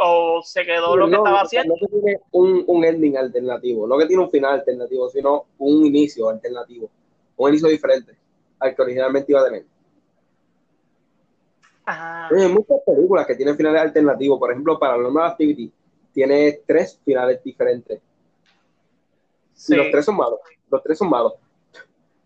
o, 0.00 0.42
se 0.44 0.64
quedó 0.64 0.96
lo 0.96 1.06
que 1.06 1.10
No, 1.12 1.18
estaba 1.18 1.40
haciendo. 1.40 1.74
No 1.74 1.88
que 1.88 2.00
tiene 2.00 2.20
un, 2.30 2.62
un 2.68 2.84
ending 2.84 3.16
alternativo, 3.16 3.88
no 3.88 3.98
que 3.98 4.06
tiene 4.06 4.22
un 4.22 4.30
final 4.30 4.54
alternativo, 4.54 5.08
sino 5.08 5.46
un 5.58 5.84
inicio 5.86 6.28
alternativo, 6.28 6.88
un 7.36 7.48
inicio 7.50 7.68
diferente 7.68 8.16
al 8.58 8.74
que 8.74 8.82
originalmente 8.82 9.32
iba 9.32 9.40
a 9.40 9.44
tener. 9.44 9.64
Ah, 11.86 12.28
Hay 12.32 12.48
muchas 12.48 12.78
películas 12.84 13.26
que 13.26 13.36
tienen 13.36 13.56
finales 13.56 13.80
alternativos, 13.80 14.38
por 14.38 14.50
ejemplo, 14.50 14.78
Paranormal 14.78 15.30
Activity 15.30 15.72
tiene 16.12 16.60
tres 16.66 16.98
finales 17.04 17.42
diferentes. 17.44 18.00
sí. 19.52 19.74
Y 19.74 19.76
los 19.76 19.90
tres 19.90 20.04
son 20.04 20.16
malos, 20.16 20.40
los 20.70 20.82
tres 20.82 20.98
son 20.98 21.10
malos. 21.10 21.34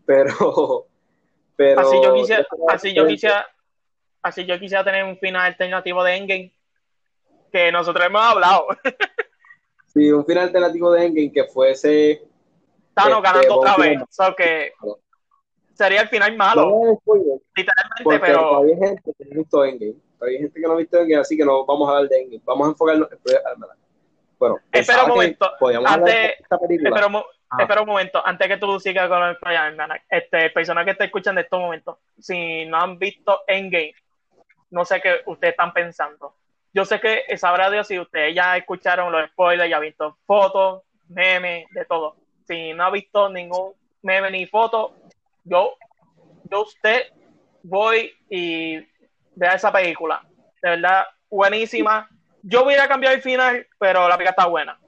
Pero, 0.07 0.87
pero 1.57 1.81
Así 1.81 2.01
yo 2.03 2.15
quisiera, 2.15 2.47
así 2.69 2.95
yo 2.95 3.07
quisiera, 3.07 3.47
así 4.23 4.47
yo 4.47 4.59
quisiera 4.59 4.85
tener 4.85 5.05
un 5.05 5.19
final 5.19 5.43
alternativo 5.43 6.05
de 6.05 6.17
Endgame 6.17 6.55
que 7.53 7.73
nosotros 7.73 8.07
hemos 8.07 8.23
hablado. 8.23 8.67
Sí, 9.93 10.09
un 10.13 10.25
final 10.25 10.45
alternativo 10.45 10.93
de 10.93 11.05
Endgame 11.07 11.33
que 11.33 11.45
fuese 11.47 12.23
Thanos 13.03 13.18
Este, 13.18 13.28
ganando 13.28 13.55
otra 13.57 13.76
vez. 13.76 13.98
So 14.11 14.34
que 14.36 14.72
sería 15.74 16.03
el 16.03 16.09
final 16.09 16.32
no 16.32 16.36
malo, 16.36 16.70
spoiler, 17.01 17.38
literalmente, 17.57 18.20
pero 18.26 18.40
todavía 18.40 18.74
hay 18.74 18.80
gente 18.80 19.12
que 19.16 19.24
no 19.24 19.30
ha 19.32 19.38
visto 19.38 19.64
Endgame. 19.64 19.94
Todavía 20.18 20.36
hay 20.38 20.42
gente 20.42 20.61
que 20.61 20.66
no 20.66 20.72
ha 20.72 20.76
visto 20.76 20.98
Endgame, 20.98 21.20
así 21.20 21.36
que 21.36 21.44
no 21.44 21.64
vamos 21.64 21.88
a 21.88 21.92
hablar 21.92 22.09
de 22.11 22.20
Endgame. 22.20 22.42
Vamos 22.44 22.66
a 22.66 22.70
enfocarnos 22.70 23.09
en. 23.12 23.18
Bueno, 24.38 24.59
Espera 24.72 25.05
un 25.05 25.09
momento. 25.11 25.51
Antes- 25.86 26.14
de 26.14 26.26
esta 26.40 26.59
película. 26.59 26.88
espera 26.88 27.24
Ah. 27.51 27.62
espera 27.62 27.80
un 27.82 27.88
momento, 27.88 28.22
antes 28.24 28.46
que 28.46 28.57
tú 28.59 28.78
sigas 28.78 29.09
con 29.09 29.20
el 29.24 29.57
Almanac, 29.57 30.05
este, 30.09 30.51
personas 30.51 30.84
que 30.84 30.94
te 30.94 31.05
escuchan 31.05 31.34
de 31.34 31.40
estos 31.42 31.59
momentos, 31.59 31.98
si 32.18 32.64
no 32.66 32.76
han 32.76 32.96
visto 32.96 33.40
Endgame, 33.48 33.94
no 34.70 34.84
sé 34.84 35.01
qué 35.01 35.16
ustedes 35.26 35.53
están 35.55 35.72
pensando. 35.72 36.36
Yo 36.72 36.84
sé 36.84 37.01
que 37.01 37.24
sabrá 37.36 37.68
Dios 37.68 37.88
si 37.88 37.98
ustedes 37.98 38.36
ya 38.36 38.57
escucharon 38.57 39.11
los 39.11 39.28
spoilers, 39.30 39.68
ya 39.68 39.76
han 39.78 39.82
visto 39.82 40.16
fotos, 40.24 40.82
memes, 41.09 41.66
de 41.72 41.84
todo. 41.86 42.14
Si 42.51 42.74
no 42.74 42.82
ha 42.82 42.90
visto 42.90 43.28
ningún 43.28 43.74
meme 44.03 44.28
ni 44.28 44.44
foto, 44.44 44.96
yo, 45.44 45.74
yo 46.51 46.62
usted 46.62 47.03
voy 47.62 48.11
y 48.28 48.76
vea 49.36 49.55
esa 49.55 49.70
película. 49.70 50.20
De 50.61 50.70
verdad, 50.70 51.05
buenísima. 51.30 52.09
Yo 52.42 52.64
voy 52.64 52.74
a 52.74 52.78
ir 52.78 52.82
a 52.82 52.88
cambiar 52.88 53.14
el 53.14 53.22
final, 53.22 53.64
pero 53.78 54.09
la 54.09 54.16
película 54.16 54.30
está 54.30 54.46
buena. 54.48 54.80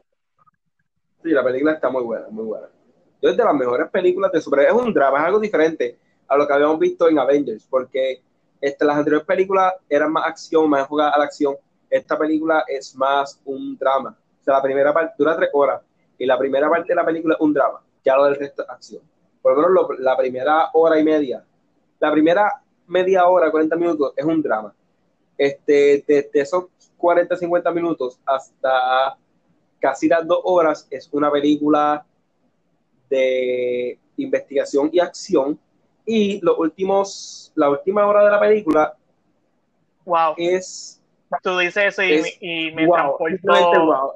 Sí, 1.22 1.30
la 1.30 1.44
película 1.44 1.74
está 1.74 1.88
muy 1.88 2.02
buena, 2.02 2.26
muy 2.30 2.46
buena. 2.46 2.66
Es 3.20 3.36
de 3.36 3.44
las 3.44 3.54
mejores 3.54 3.88
películas 3.90 4.32
de 4.32 4.40
superhéroes. 4.40 4.74
Es 4.74 4.82
un 4.82 4.92
drama, 4.92 5.20
es 5.20 5.24
algo 5.26 5.38
diferente 5.38 5.96
a 6.26 6.36
lo 6.36 6.48
que 6.48 6.54
habíamos 6.54 6.80
visto 6.80 7.08
en 7.08 7.20
Avengers, 7.20 7.64
porque 7.70 8.22
este, 8.60 8.84
las 8.84 8.96
anteriores 8.96 9.24
películas 9.24 9.74
eran 9.88 10.10
más 10.10 10.26
acción, 10.26 10.68
más 10.68 10.80
enfocadas 10.80 11.14
a 11.14 11.18
la 11.18 11.24
acción. 11.26 11.54
Esta 11.88 12.18
película 12.18 12.64
es 12.66 12.96
más 12.96 13.40
un 13.44 13.78
drama. 13.78 14.18
O 14.40 14.42
sea, 14.42 14.54
la 14.54 14.62
primera 14.62 14.92
parte 14.92 15.14
dura 15.16 15.36
tres 15.36 15.50
horas 15.52 15.80
y 16.23 16.27
la 16.27 16.39
primera 16.39 16.70
parte 16.70 16.89
de 16.91 16.95
la 16.95 17.05
película 17.05 17.35
es 17.35 17.41
un 17.41 17.53
drama. 17.53 17.83
Ya 18.05 18.16
lo 18.16 18.27
del 18.27 18.37
resto 18.37 18.62
es 18.62 18.70
acción. 18.70 19.03
Por 19.43 19.53
lo 19.57 19.59
menos 19.68 19.73
lo- 19.89 19.99
la 19.99 20.16
primera 20.16 20.70
hora 20.73 21.01
y 21.01 21.03
media, 21.03 21.45
la 21.99 22.12
primera 22.12 22.62
media 22.87 23.27
hora, 23.27 23.51
40 23.51 23.75
minutos 23.75 24.12
es 24.16 24.25
un 24.25 24.41
drama. 24.41 24.73
Este, 25.37 26.05
desde 26.07 26.31
esos 26.41 26.66
40, 26.97 27.37
50 27.37 27.73
minutos 27.73 28.20
hasta 28.25 29.16
casi 29.81 30.07
las 30.07 30.25
dos 30.25 30.39
horas 30.45 30.87
es 30.91 31.09
una 31.12 31.29
película 31.29 32.07
de 33.11 33.99
investigación 34.16 34.91
y 34.93 35.01
acción 35.01 35.59
y 36.07 36.41
los 36.41 36.57
últimos 36.57 37.51
la 37.57 37.68
última 37.70 38.07
hora 38.07 38.25
de 38.25 38.31
la 38.31 38.39
película 38.39 38.95
Wow. 40.05 40.35
es 40.37 41.01
Tú 41.43 41.59
dices 41.59 41.85
eso 41.99 42.03
y, 42.03 42.12
Es- 42.14 42.39
y 42.41 42.72
me 42.72 42.87
wow, 42.87 42.97
transportó. 42.97 43.85
wow, 43.85 44.12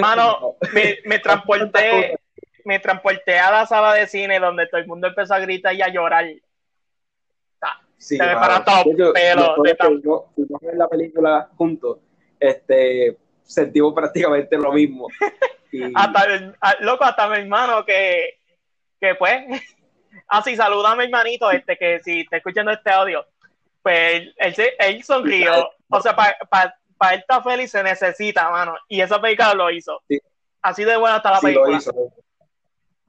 Mano, 0.00 0.56
me, 0.72 0.98
me 1.04 1.18
transporté, 1.20 2.18
me 2.64 2.78
transporté 2.78 3.38
a 3.38 3.50
la 3.50 3.66
sala 3.66 3.92
de 3.94 4.06
cine 4.06 4.38
donde 4.38 4.66
todo 4.66 4.80
el 4.80 4.86
mundo 4.86 5.08
empezó 5.08 5.34
a 5.34 5.38
gritar 5.40 5.74
y 5.74 5.82
a 5.82 5.88
llorar. 5.88 6.24
Sí, 7.96 8.18
se 8.18 8.26
me 8.26 8.34
mano. 8.34 8.40
paran 8.40 8.64
todos 8.64 9.14
De 9.14 9.74
tan- 9.76 10.02
a 10.02 10.66
ver 10.66 10.76
la 10.76 10.88
película 10.88 11.48
juntos 11.56 11.98
este 12.38 13.16
sentimos 13.42 13.94
prácticamente 13.94 14.58
lo 14.58 14.72
mismo 14.72 15.06
Y- 15.72 15.92
Hasta 15.94 16.24
el, 16.34 16.54
loco, 16.80 17.04
hasta 17.04 17.28
mi 17.28 17.38
hermano 17.38 17.84
que, 17.84 18.38
que 19.00 19.14
pues, 19.16 19.42
así 20.28 20.54
saluda 20.54 20.92
a 20.92 20.96
mi 20.96 21.04
hermanito, 21.04 21.50
este, 21.50 21.76
que 21.76 22.00
si 22.00 22.20
está 22.20 22.36
escuchando 22.36 22.70
este 22.70 22.90
audio, 22.90 23.26
pues 23.84 24.14
él, 24.14 24.34
él, 24.38 24.54
se- 24.56 24.74
él 24.80 25.04
sonrió. 25.04 25.70
O 25.90 26.00
sea, 26.00 26.16
para 26.16 26.74
él 27.12 27.20
estar 27.20 27.42
feliz 27.44 27.70
se 27.70 27.82
necesita, 27.84 28.50
mano. 28.50 28.74
Y 28.88 29.00
esa 29.00 29.20
película 29.20 29.54
lo 29.54 29.70
hizo. 29.70 30.00
Sí. 30.08 30.18
Así 30.62 30.82
de 30.84 30.96
buena 30.96 31.18
está 31.18 31.30
la 31.30 31.38
Sí, 31.38 31.46
película. 31.46 31.70
lo 31.70 31.76
hizo. 31.76 31.92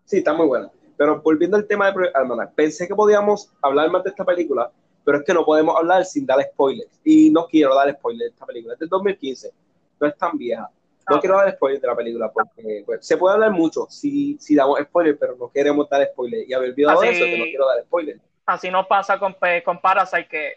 Sí, 0.04 0.18
está 0.18 0.34
muy 0.34 0.46
buena. 0.48 0.70
Pero 0.98 1.22
volviendo 1.22 1.58
al 1.58 1.66
tema 1.66 1.92
de 1.92 2.12
Almanac, 2.14 2.54
pensé 2.54 2.88
que 2.88 2.94
podíamos 2.96 3.52
hablar 3.62 3.90
más 3.90 4.04
de 4.04 4.10
esta 4.12 4.24
película, 4.24 4.70
pero 5.04 5.18
es 5.20 5.24
que 5.26 5.34
no 5.34 5.44
podemos 5.46 5.76
hablar 5.78 6.06
sin 6.06 6.26
dar 6.26 6.42
spoilers. 6.44 7.00
Y 7.04 7.32
no 7.32 7.48
quiero 7.48 7.74
dar 7.76 7.92
spoilers 7.94 8.32
de 8.32 8.34
esta 8.34 8.46
película. 8.46 8.74
Es 8.74 8.80
del 8.80 8.90
2015. 8.90 9.52
No 10.00 10.08
es 10.08 10.18
tan 10.18 10.38
vieja. 10.38 10.70
No 11.10 11.16
Ah. 11.18 11.20
quiero 11.20 11.38
dar 11.38 11.52
spoilers 11.56 11.82
de 11.82 11.88
la 11.88 11.96
película 11.96 12.32
porque 12.32 12.84
pues, 12.86 13.06
se 13.06 13.16
puede 13.18 13.36
hablar 13.36 13.52
mucho 13.52 13.88
si, 13.90 14.38
si 14.40 14.56
damos 14.56 14.80
spoilers, 14.80 15.18
pero 15.20 15.36
no 15.38 15.50
queremos 15.50 15.88
dar 15.90 16.06
spoilers. 16.12 16.48
Y 16.50 16.54
haber 16.54 16.70
olvidado 16.72 17.00
Así- 17.02 17.10
eso, 17.10 17.26
que 17.26 17.38
no 17.38 17.44
quiero 17.46 17.68
dar 17.68 17.84
spoilers. 17.84 18.22
Así 18.46 18.70
nos 18.70 18.86
pasa 18.88 19.18
con, 19.18 19.34
pe- 19.36 19.64
con 19.64 19.80
Parasite, 19.82 20.28
que 20.28 20.54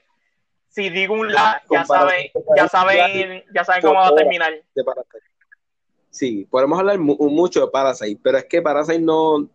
si 0.69 0.91
digo 0.91 1.15
un 1.15 1.33
la, 1.33 1.63
ya 1.71 1.85
saben, 1.85 2.31
ya 2.57 2.69
saben, 2.69 3.45
ya 3.55 3.65
saben 3.65 3.83
cómo 3.83 3.95
va 4.01 4.09
a 4.09 4.15
terminar. 4.15 4.53
de 4.75 4.85
Parasite. 4.85 5.19
Sí, 6.11 6.47
podemos 6.51 6.79
hablar 6.79 6.99
mu- 6.99 7.17
mucho 7.31 7.61
de 7.61 7.69
Parasite, 7.69 8.21
pero 8.23 8.39
es 8.39 8.45
que 8.47 8.63
Parasite 8.63 8.99
no, 9.01 9.49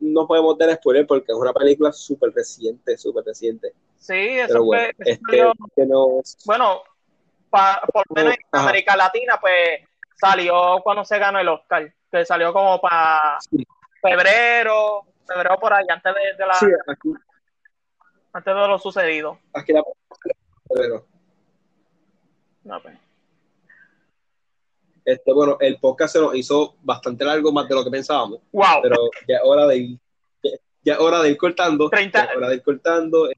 no 0.00 0.26
podemos 0.26 0.56
dar 0.58 0.74
spoiler 0.74 1.06
porque 1.06 1.32
es 1.32 1.38
una 1.38 1.52
película 1.52 1.92
súper 1.92 2.32
reciente, 2.34 2.96
súper 2.96 3.24
reciente. 3.24 3.72
Sí, 3.96 4.12
eso 4.14 4.48
Pero 4.48 4.58
fue, 4.64 4.66
bueno, 4.66 4.92
eso 4.98 5.20
este, 5.28 6.46
bueno, 6.46 6.82
pa- 7.50 7.82
por 7.92 8.04
lo 8.08 8.14
menos 8.14 8.34
en 8.34 8.40
Ajá. 8.52 8.64
América 8.68 8.96
Latina, 8.96 9.38
pues 9.40 9.80
salió 10.16 10.80
cuando 10.82 11.04
se 11.04 11.18
ganó 11.18 11.38
el 11.38 11.48
Oscar, 11.48 11.92
que 12.10 12.24
salió 12.24 12.52
como 12.52 12.80
para 12.80 13.38
Sí. 13.50 13.64
febrero, 14.00 15.02
febrero 15.26 15.58
por 15.58 15.72
ahí, 15.72 15.84
antes 15.88 16.14
de, 16.14 16.34
de 16.36 16.46
la, 16.46 16.54
sí, 16.54 16.66
aquí, 16.86 17.08
antes 18.34 18.54
de 18.54 18.68
lo 18.68 18.78
sucedido. 18.78 19.38
aquí 19.54 19.72
la 19.72 19.82
No, 22.64 22.82
pues. 22.82 22.98
este, 25.04 25.32
bueno, 25.32 25.56
el 25.60 25.78
podcast 25.78 26.14
se 26.14 26.20
nos 26.20 26.34
hizo 26.34 26.76
bastante 26.82 27.24
largo, 27.24 27.52
más 27.52 27.68
de 27.68 27.74
lo 27.74 27.84
que 27.84 27.90
pensábamos, 27.90 28.40
Wow, 28.52 28.82
pero 28.82 28.96
ya 29.28 29.36
es 29.36 29.42
hora 29.44 29.66
de 29.66 29.76
ir, 29.76 29.98
ya, 30.42 30.50
ya 30.82 30.92
es 30.94 30.98
hora 30.98 31.22
de 31.22 31.30
ir 31.30 31.36
cortando, 31.36 31.88
30 31.88 32.18
ya 32.18 32.30
es 32.30 32.36
hora 32.36 32.48
de 32.48 32.54
ir 32.56 32.62
cortando, 32.62 33.28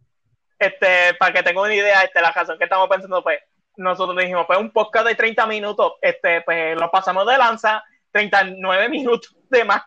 este, 0.59 1.15
para 1.19 1.35
que 1.35 1.43
tengan 1.43 1.65
una 1.65 1.75
idea, 1.75 2.03
este, 2.03 2.21
la 2.21 2.33
razón 2.33 2.57
que 2.57 2.65
estamos 2.65 2.89
pensando, 2.89 3.23
pues, 3.23 3.41
nosotros 3.77 4.17
dijimos, 4.17 4.47
pues 4.47 4.59
un 4.59 4.71
podcast 4.71 5.07
de 5.07 5.15
30 5.15 5.47
minutos, 5.47 5.93
este, 6.01 6.41
pues 6.43 6.75
lo 6.77 6.91
pasamos 6.91 7.27
de 7.27 7.37
lanza, 7.37 7.85
39 8.13 8.89
minutos 8.89 9.37
de 9.51 9.65
más. 9.65 9.83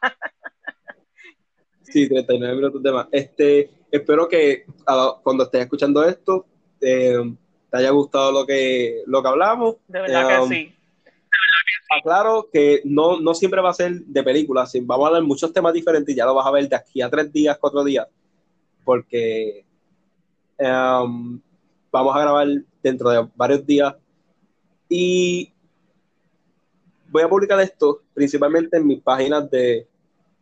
Sí, 1.82 2.08
39 2.08 2.56
minutos 2.56 2.84
de 2.84 2.92
más. 2.92 3.08
Este, 3.12 3.72
espero 3.92 4.28
que 4.28 4.66
a- 4.86 5.16
cuando 5.24 5.44
estés 5.44 5.62
escuchando 5.62 6.04
esto 6.04 6.46
eh, 6.82 7.18
te 7.70 7.78
haya 7.78 7.90
gustado 7.92 8.32
lo 8.32 8.46
que, 8.46 9.04
lo 9.06 9.22
que 9.22 9.28
hablamos. 9.28 9.76
De 9.88 10.02
verdad 10.02 10.28
que 10.28 10.40
Um, 10.44 10.50
sí. 10.50 10.76
Aclaro 11.92 12.48
que 12.54 12.82
no, 12.86 13.20
no 13.20 13.34
siempre 13.34 13.62
va 13.62 13.72
a 13.72 13.74
ser 13.74 14.02
de 14.02 14.24
películas, 14.24 14.72
vamos 14.84 15.06
a 15.06 15.08
hablar 15.08 15.24
muchos 15.24 15.52
temas 15.52 15.74
diferentes 15.74 16.14
y 16.14 16.18
ya 16.18 16.26
lo 16.26 16.36
vas 16.36 16.46
a 16.46 16.52
ver 16.52 16.70
de 16.70 16.76
aquí 16.76 17.02
a 17.02 17.10
tres 17.10 17.32
días, 17.34 17.58
cuatro 17.60 17.84
días, 17.84 18.08
porque 18.84 19.66
um, 20.60 21.40
vamos 21.92 22.16
a 22.16 22.20
grabar 22.22 22.48
dentro 22.84 23.10
de 23.10 23.28
varios 23.36 23.66
días. 23.66 23.96
Y 24.88 25.52
voy 27.10 27.24
a 27.24 27.30
publicar 27.30 27.60
esto 27.60 28.04
principalmente 28.14 28.78
en 28.78 28.86
mis 28.86 29.02
páginas 29.02 29.50
de, 29.50 29.88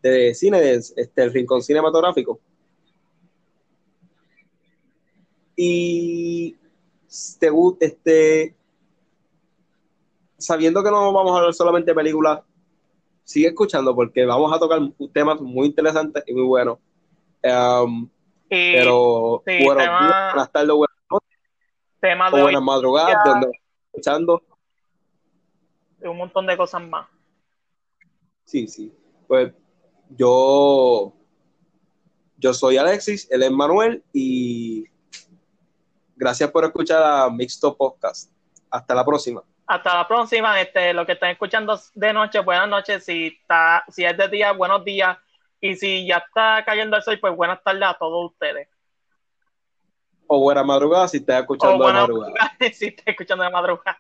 de 0.02 0.34
cine, 0.36 0.60
de, 0.60 0.74
este, 0.76 1.24
el 1.24 1.32
Rincón 1.34 1.61
Cinematográfico. 1.61 2.40
Y 5.59 6.55
te, 7.39 7.49
este, 7.81 8.55
sabiendo 10.38 10.84
que 10.84 10.91
no 10.91 11.11
vamos 11.11 11.34
a 11.34 11.38
hablar 11.39 11.53
solamente 11.53 11.91
de 11.91 11.95
películas, 11.95 12.41
sigue 13.23 13.47
escuchando 13.47 13.95
porque 13.95 14.23
vamos 14.23 14.53
a 14.53 14.59
tocar 14.59 14.79
temas 15.11 15.41
muy 15.41 15.65
interesantes 15.65 16.23
y 16.27 16.34
muy 16.34 16.43
buenos. 16.43 16.77
Um, 17.43 18.07
pero 18.47 19.43
bueno, 19.45 19.73
buenas 19.75 20.51
tardes, 20.51 20.71
buenas 20.71 20.97
noches, 21.09 21.39
tema 21.99 22.29
de 22.29 22.41
buenas 22.41 22.61
madrugadas, 22.61 23.17
donde 23.25 23.49
escuchando. 23.91 24.43
Un 26.01 26.17
montón 26.17 26.45
de 26.45 26.55
cosas 26.55 26.88
más. 26.88 27.07
Sí, 28.45 28.67
sí. 28.67 28.93
Pues 29.27 29.51
yo, 30.15 31.13
yo 32.38 32.53
soy 32.53 32.77
Alexis, 32.77 33.27
él 33.31 33.41
es 33.41 33.51
Manuel 33.51 34.03
y 34.13 34.85
gracias 36.18 36.52
por 36.52 36.65
escuchar 36.65 37.02
a 37.03 37.30
Mixto 37.30 37.76
Podcast. 37.76 38.31
Hasta 38.69 38.95
la 38.95 39.06
próxima. 39.06 39.44
Hasta 39.65 39.95
la 39.95 40.07
próxima. 40.07 40.60
Este, 40.60 40.94
lo 40.94 41.06
que 41.06 41.14
están 41.14 41.30
escuchando 41.30 41.80
de 41.94 42.14
noche, 42.14 42.39
buenas 42.39 42.68
noches. 42.68 43.06
Si 43.06 43.27
está, 43.27 43.84
si 43.89 44.03
es 44.03 44.18
de 44.18 44.27
día, 44.27 44.52
buenos 44.52 44.84
días. 44.84 45.18
Y 45.61 45.76
si 45.76 46.06
ya 46.07 46.18
está 46.18 46.64
cayendo 46.65 46.98
el 46.98 47.03
sol, 47.03 47.18
pues 47.19 47.35
buenas 47.35 47.64
tardes 47.64 47.84
a 47.84 47.94
todos 47.94 48.31
ustedes. 48.31 48.68
O 50.27 50.39
buena 50.39 50.64
madrugada 50.64 51.07
si 51.07 51.18
estás 51.18 51.41
escuchando 51.41 51.85
de 51.85 51.94
madrugada. 51.94 52.34
si 52.73 52.88
estás 52.88 53.07
escuchando 53.07 53.44
de 53.44 53.49
madrugada. 53.49 53.98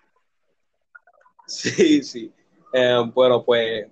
Sí, 1.45 2.03
sí. 2.03 2.33
Eh, 2.73 3.01
bueno, 3.13 3.43
pues 3.43 3.87